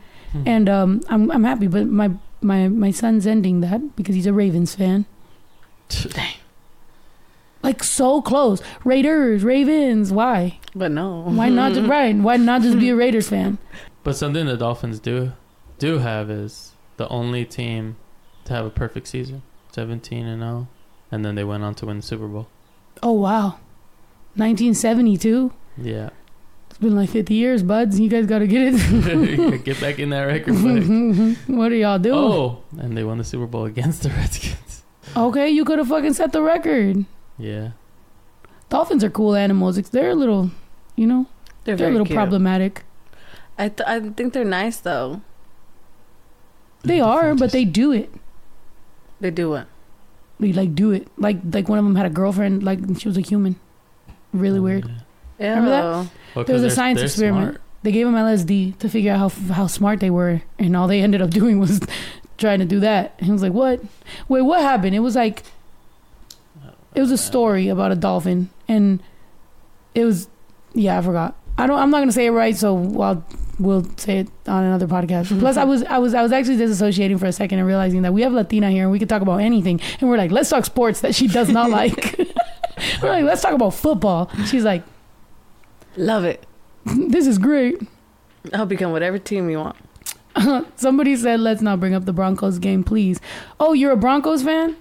[0.45, 1.67] and um, I'm I'm happy.
[1.67, 2.11] But my
[2.41, 5.05] my my son's ending that because he's a Ravens fan.
[5.89, 6.35] Dang.
[7.61, 10.11] Like so close, Raiders, Ravens.
[10.11, 10.59] Why?
[10.73, 11.21] But no.
[11.23, 11.73] Why not?
[11.73, 12.15] Just, right?
[12.15, 13.59] Why not just be a Raiders fan?
[14.03, 15.33] But something the Dolphins do
[15.77, 17.97] do have is the only team
[18.45, 19.43] to have a perfect season,
[19.73, 20.67] 17 and 0,
[21.11, 22.47] and then they went on to win the Super Bowl.
[23.01, 23.59] Oh wow,
[24.35, 25.51] 1972.
[25.77, 26.09] Yeah.
[26.69, 27.99] It's been like 50 years, buds.
[27.99, 29.63] You guys got to get it.
[29.65, 31.37] Get back in that record book.
[31.57, 32.17] what are y'all doing?
[32.17, 34.83] Oh, and they won the Super Bowl against the Redskins.
[35.17, 37.05] Okay, you could have fucking set the record.
[37.37, 37.71] Yeah.
[38.69, 39.77] Dolphins are cool animals.
[39.89, 40.51] They're a little,
[40.95, 41.25] you know,
[41.63, 42.15] They're, they're a little cute.
[42.17, 42.83] problematic.
[43.57, 45.21] I th- I think they're nice though.
[46.83, 48.09] They are, but they do it.
[49.19, 49.67] They do it.
[50.39, 51.07] They like do it.
[51.17, 52.63] Like like one of them had a girlfriend.
[52.63, 53.55] Like she was a human.
[54.31, 54.89] Really Oh, weird.
[55.39, 55.49] yeah.
[55.49, 55.83] Remember that?
[55.83, 56.09] Oh.
[56.35, 57.51] Well, There was a science experiment.
[57.55, 57.61] smart.
[57.81, 61.01] They gave them LSD to figure out how how smart they were, and all they
[61.07, 61.79] ended up doing was
[62.37, 63.15] trying to do that.
[63.17, 63.81] And he was like, "What?
[64.27, 65.43] Wait, what happened?" It was like
[66.95, 69.01] it was a story about a dolphin, and
[69.95, 70.27] it was
[70.73, 71.35] yeah, I forgot.
[71.57, 71.79] I don't.
[71.79, 73.25] I'm not gonna say it right, so I'll
[73.59, 75.37] we'll say it on another podcast.
[75.39, 78.13] Plus, I was I was I was actually disassociating for a second and realizing that
[78.13, 80.65] we have Latina here and we can talk about anything, and we're like, let's talk
[80.65, 82.17] sports that she does not like.
[83.01, 84.31] we're like, let's talk about football.
[84.45, 84.83] She's like,
[85.97, 86.45] Love it.
[86.85, 87.81] this is great.
[88.53, 89.75] I'll become whatever team you want.
[90.77, 93.19] Somebody said, let's not bring up the Broncos game, please.
[93.59, 94.77] Oh, you're a Broncos fan?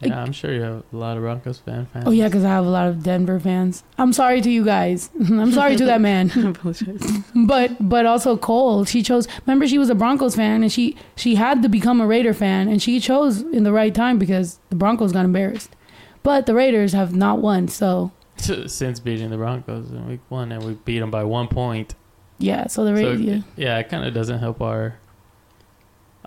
[0.00, 2.04] Yeah, I'm sure you have a lot of Broncos fan fans.
[2.06, 3.82] Oh, yeah, because I have a lot of Denver fans.
[3.96, 5.08] I'm sorry to you guys.
[5.20, 6.30] I'm sorry to that man.
[6.46, 7.22] Apologize.
[7.46, 9.26] but but also Cole, she chose.
[9.46, 12.68] Remember, she was a Broncos fan, and she she had to become a Raider fan,
[12.68, 15.74] and she chose in the right time because the Broncos got embarrassed.
[16.22, 20.62] But the Raiders have not won, so Since beating the Broncos in week one, and
[20.62, 21.94] we beat them by one point.
[22.38, 22.66] yeah.
[22.66, 23.40] So the Raiders, yeah.
[23.56, 24.98] yeah, it kind of doesn't help our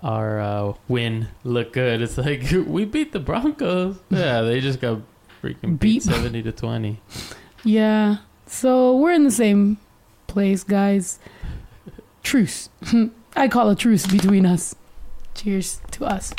[0.02, 2.00] our uh, win look good.
[2.02, 3.96] It's like we beat the Broncos.
[4.10, 5.00] Yeah, they just got
[5.42, 6.02] freaking beat Beat.
[6.02, 7.00] seventy to twenty.
[7.64, 8.16] Yeah.
[8.46, 9.78] So we're in the same
[10.26, 11.18] place, guys.
[12.22, 12.68] Truce.
[13.36, 14.74] I call a truce between us.
[15.34, 16.34] Cheers to us.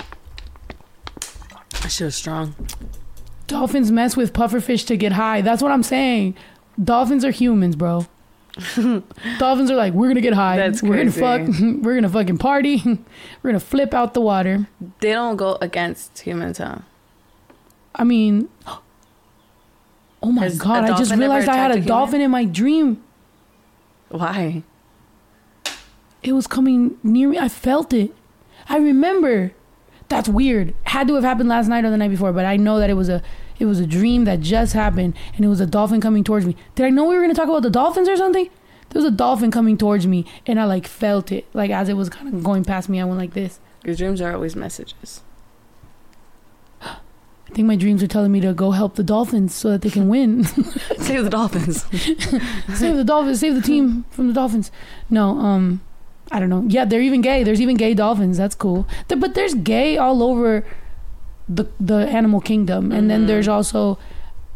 [1.81, 2.53] That shit was strong.
[3.47, 5.41] Dolphins mess with pufferfish to get high.
[5.41, 6.35] That's what I'm saying.
[6.81, 8.05] Dolphins are humans, bro.
[9.40, 10.57] Dolphins are like, we're gonna get high.
[10.57, 11.41] That's we're gonna fuck.
[11.60, 12.82] We're gonna fucking party.
[12.86, 14.68] we're gonna flip out the water.
[14.99, 16.80] They don't go against humans, huh?
[17.95, 20.84] I mean, oh my Has god!
[20.84, 23.02] I just realized I had a a dolphin in my dream.
[24.10, 24.64] Why?
[26.22, 27.40] It was coming near me.
[27.40, 28.14] I felt it.
[28.68, 29.53] I remember.
[30.10, 30.76] That's weird.
[30.84, 32.95] Had to have happened last night or the night before, but I know that it
[32.95, 33.23] was a
[33.61, 36.55] it was a dream that just happened and it was a dolphin coming towards me.
[36.75, 38.49] Did I know we were going to talk about the dolphins or something?
[38.91, 41.93] there was a dolphin coming towards me, and I like felt it, like as it
[41.93, 42.99] was kind of going past me.
[42.99, 43.59] I went like this.
[43.85, 45.21] Your dreams are always messages.
[46.81, 49.89] I think my dreams are telling me to go help the dolphins so that they
[49.89, 50.43] can win.
[50.97, 51.83] Save the dolphins.
[52.77, 54.71] save the dolphins, save the team from the dolphins.
[55.09, 55.81] No, um,
[56.29, 56.65] I don't know.
[56.67, 57.43] Yeah, they're even gay.
[57.43, 58.38] There's even gay dolphins.
[58.38, 58.88] That's cool.
[59.07, 60.65] But there's gay all over
[61.56, 63.28] the the animal kingdom, and then Mhm.
[63.28, 63.98] there's also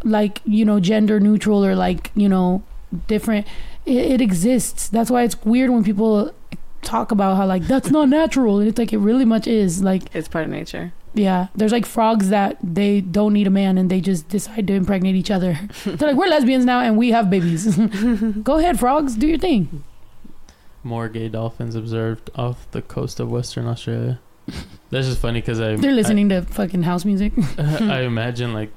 [0.04, 2.62] like you know gender neutral or like you know
[3.08, 3.46] different.
[3.86, 4.88] It, it exists.
[4.90, 6.32] That's why it's weird when people
[6.82, 9.82] talk about how like that's not natural, and it's like it really much is.
[9.84, 10.94] Like It's part of nature.
[11.16, 14.74] yeah, there's like frogs that they don't need a man and they just decide to
[14.74, 15.58] impregnate each other.
[15.86, 17.76] They're like, we're lesbians now and we have babies.
[18.44, 19.84] Go ahead, frogs, do your thing.
[20.84, 24.20] More gay dolphins observed off the coast of Western Australia.
[24.92, 27.34] That's just funny because I They're listening to fucking house music.
[27.58, 28.72] I, I imagine like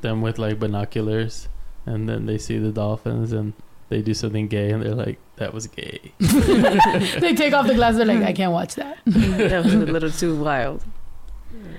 [0.00, 1.48] them with like binoculars,
[1.86, 3.52] and then they see the dolphins and
[3.88, 7.98] they do something gay, and they're like, "That was gay." they take off the glasses.
[7.98, 8.98] They're like, I can't watch that.
[9.04, 10.82] that was a little too wild.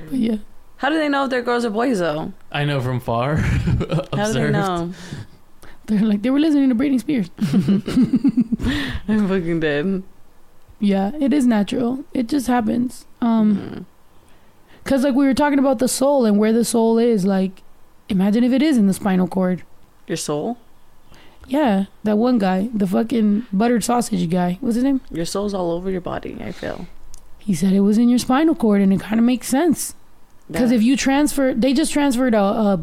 [0.10, 0.38] But yeah,
[0.78, 2.32] How do they know if they're girls or boys though?
[2.52, 3.38] I know from far.
[3.38, 4.94] How do they know?
[5.88, 7.32] They're like they were listening to Britney Spears.
[9.08, 10.04] I'm fucking dead.
[10.84, 12.04] Yeah, it is natural.
[12.14, 13.06] It just happens.
[13.22, 13.86] Um, Mm.
[14.84, 17.26] cause like we were talking about the soul and where the soul is.
[17.26, 17.64] Like,
[18.10, 19.64] imagine if it is in the spinal cord.
[20.08, 20.58] Your soul?
[21.48, 24.58] Yeah, that one guy, the fucking buttered sausage guy.
[24.60, 25.00] What's his name?
[25.10, 26.88] Your soul's all over your body, I feel.
[27.40, 29.96] He said it was in your spinal cord, and it kind of makes sense.
[30.52, 30.78] Because Yeah.
[30.78, 32.80] if you transfer, they just transferred a, a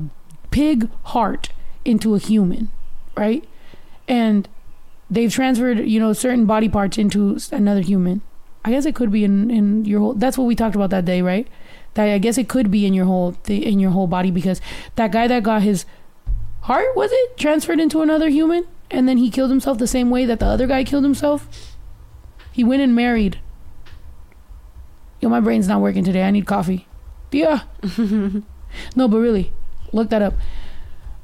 [0.50, 1.50] pig heart
[1.84, 2.70] into a human,
[3.16, 3.44] right?
[4.08, 4.48] And
[5.10, 8.22] they've transferred, you know, certain body parts into another human.
[8.64, 10.14] I guess it could be in, in your whole.
[10.14, 11.48] That's what we talked about that day, right?
[11.94, 14.60] That I guess it could be in your whole th- in your whole body because
[14.96, 15.86] that guy that got his
[16.62, 20.26] heart was it transferred into another human, and then he killed himself the same way
[20.26, 21.76] that the other guy killed himself.
[22.52, 23.40] He went and married.
[25.20, 26.22] Yo, my brain's not working today.
[26.22, 26.86] I need coffee.
[27.32, 27.62] Yeah.
[27.98, 29.52] no, but really,
[29.92, 30.34] look that up.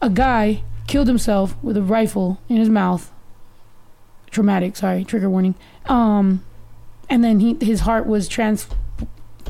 [0.01, 3.13] A guy killed himself with a rifle in his mouth.
[4.31, 5.55] Traumatic, sorry, trigger warning.
[5.87, 6.45] Um,
[7.09, 8.67] and then he his heart was trans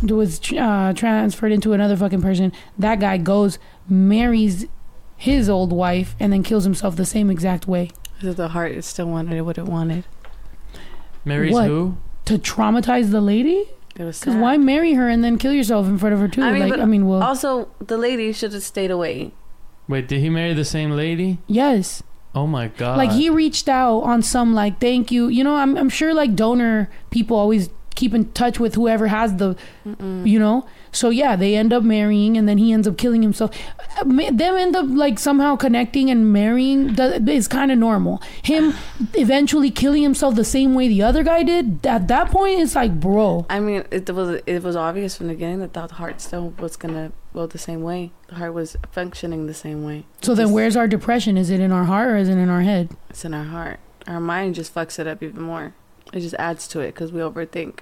[0.03, 2.53] was uh, transferred into another fucking person.
[2.79, 3.59] That guy goes
[3.89, 4.67] marries
[5.17, 7.91] his old wife and then kills himself the same exact way
[8.21, 10.05] So the heart is still wanted what it wanted.
[11.25, 11.67] Marries What?
[11.67, 11.97] who?
[12.27, 13.65] to traumatize the lady.
[13.95, 16.43] It was Because why marry her and then kill yourself in front of her too?
[16.43, 19.33] I mean, like, I mean, well, Also, the lady should have stayed away.
[19.89, 21.39] Wait, did he marry the same lady?
[21.47, 22.03] yes.
[22.37, 22.99] Oh my god!
[22.99, 25.29] like he reached out on some like thank you.
[25.29, 29.37] You know i'm, I'm sure like donor people always keep in touch with whoever has
[29.37, 29.57] the
[30.25, 30.67] you know?
[30.93, 33.57] So yeah they end up marrying and then he ends up killing himself.
[33.99, 38.23] Uh, them end up like somehow connecting and marrying is kind of normal.
[38.43, 38.75] Him
[39.15, 43.01] eventually killing himself the same way the other guy did at that point it's like
[43.01, 43.47] bro.
[43.49, 46.77] I mean, it was it was obvious from the beginning that that heart still was
[46.77, 48.11] gonna go the same way.
[48.29, 50.05] The heart was functioning the same way.
[50.23, 52.63] so then where's our depression is it in our heart or is it in our
[52.63, 53.79] head It's in our heart.
[54.09, 55.75] Our mind just fucks it up even more.
[56.13, 57.81] It just adds to it because we overthink.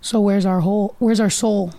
[0.00, 1.72] so where's our whole where's our soul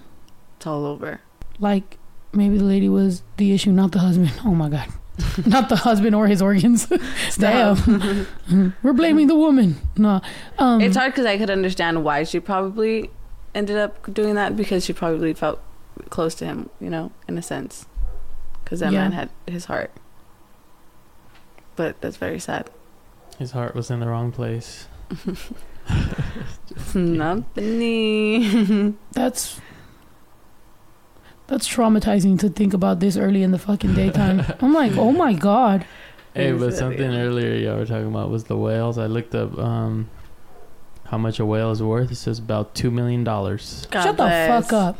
[0.57, 1.21] It's all over.
[1.59, 1.97] like
[2.33, 4.31] maybe the lady was the issue, not the husband.
[4.45, 4.87] Oh my god,
[5.45, 6.87] not the husband or his organs.
[7.37, 8.25] Damn,
[8.83, 9.75] we're blaming the woman.
[9.97, 10.21] No,
[10.57, 13.09] um, It's hard because I could understand why she probably
[13.53, 15.59] ended up doing that because she probably felt
[16.09, 17.85] close to him, you know, in a sense.
[18.63, 19.01] Because that Yeah.
[19.01, 19.91] man had his heart.
[21.75, 22.69] But that's very sad.
[23.39, 24.87] His heart was in the wrong place.
[26.95, 28.93] Not funny.
[29.11, 29.59] That's
[31.47, 34.41] that's traumatizing to think about this early in the fucking daytime.
[34.61, 35.85] I'm like, oh my god.
[36.33, 38.97] Hey, Is but it- something earlier y'all were talking about was the whales.
[38.97, 40.09] I looked up um
[41.05, 42.09] how much a whale is worth.
[42.09, 43.85] It says about two million dollars.
[43.91, 44.47] Shut bless.
[44.47, 44.97] the fuck up.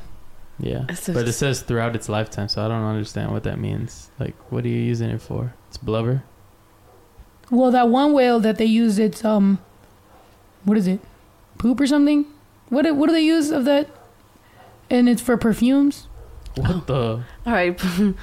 [0.64, 3.58] Yeah, It's just- but it says throughout its lifetime, so I don't understand what that
[3.60, 4.12] means.
[4.20, 5.54] Like, what are you using it for?
[5.68, 6.24] It's blubber.
[7.50, 9.58] Well, that one whale that they use, it's um,
[10.64, 11.00] what is it?
[11.58, 12.26] Poop or something?
[12.70, 13.88] What do- what do they use of that?
[14.90, 16.08] And it's for perfumes.
[16.56, 17.24] What the?
[17.46, 17.80] All right.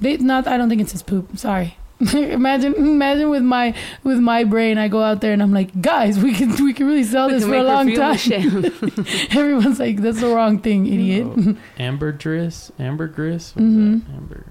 [0.00, 0.46] They not.
[0.46, 1.36] I don't think it's his poop.
[1.36, 1.76] Sorry.
[2.14, 6.18] imagine, imagine with my with my brain, I go out there and I'm like, guys,
[6.18, 8.18] we can we can really sell We this for a long time.
[9.36, 11.26] Everyone's like, that's the wrong thing, idiot.
[11.26, 13.54] Oh, ambergris, ambergris.
[13.56, 14.14] What is Mhm.
[14.16, 14.46] Amber.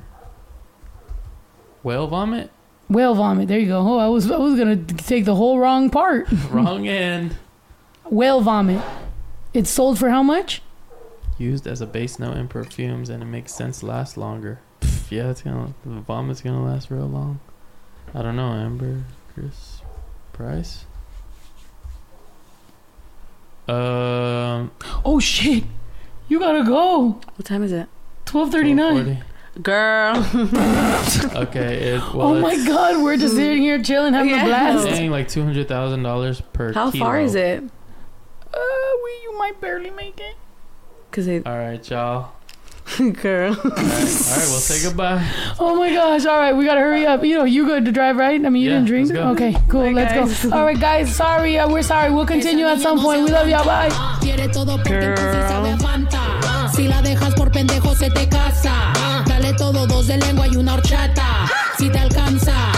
[1.84, 2.52] Whale vomit.
[2.90, 3.48] Whale vomit.
[3.48, 3.80] There you go.
[3.80, 6.28] Oh, I was I was gonna take the whole wrong part.
[6.52, 7.36] Wrong end.
[8.06, 8.82] Whale vomit.
[9.54, 10.62] It's sold for how much?
[11.38, 14.60] Used as a base note in perfumes, and it makes sense last longer.
[14.82, 17.40] Pff, yeah, it's gonna the vomit's gonna last real long.
[18.14, 19.82] I don't know, Amber, Chris,
[20.34, 20.86] price.
[23.68, 24.72] Um,
[25.04, 25.64] Oh shit!
[26.30, 27.20] You gotta go.
[27.36, 27.88] What time is it?
[28.26, 29.24] Twelve thirty nine.
[29.62, 30.16] Girl.
[31.36, 34.44] Okay, it well, Oh my it's god, we're just sitting here chilling, having Yeah.
[34.44, 34.84] a blast.
[34.84, 36.74] saying like two hundred thousand dollars per.
[36.74, 37.64] How far is it?
[37.64, 38.58] Uh,
[39.04, 40.36] we, you might barely make it.
[41.12, 42.32] Cause they, All right, y'all.
[43.22, 43.54] girl.
[43.54, 45.26] All right, all right, we'll say goodbye.
[45.60, 46.26] Oh my gosh!
[46.26, 47.24] All right, we gotta hurry up.
[47.24, 48.44] You know, you good to drive, right?
[48.44, 49.10] I mean, you Yeah, didn't drink.
[49.10, 49.30] let's go.
[49.32, 49.84] Okay, cool.
[49.84, 50.52] Bye, let's go.
[50.56, 51.14] All right, guys.
[51.16, 52.12] Sorry, uh, we're sorry.
[52.12, 53.24] We'll continue at some point.
[53.24, 53.66] We love y'all.
[53.66, 53.90] Bye.
[54.22, 55.80] Quiere todo porque entonces sabe a Girl.
[55.88, 56.72] Fanta.
[56.74, 58.94] Si la dejas por pendejo se te casa.
[59.28, 61.48] Dale todo, dos de lengua y una horchata.
[61.78, 62.77] Si te alcanza, I'm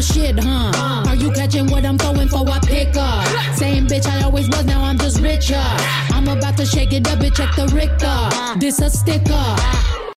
[0.00, 1.08] the shit, huh?
[1.08, 3.24] Are you catching what I'm throwing for I pick up.
[3.56, 5.62] Same bitch I always was, now I'm just richer.
[6.10, 8.58] I'm about to shake it up, bitch, check the Richter.
[8.58, 10.00] This a sticker.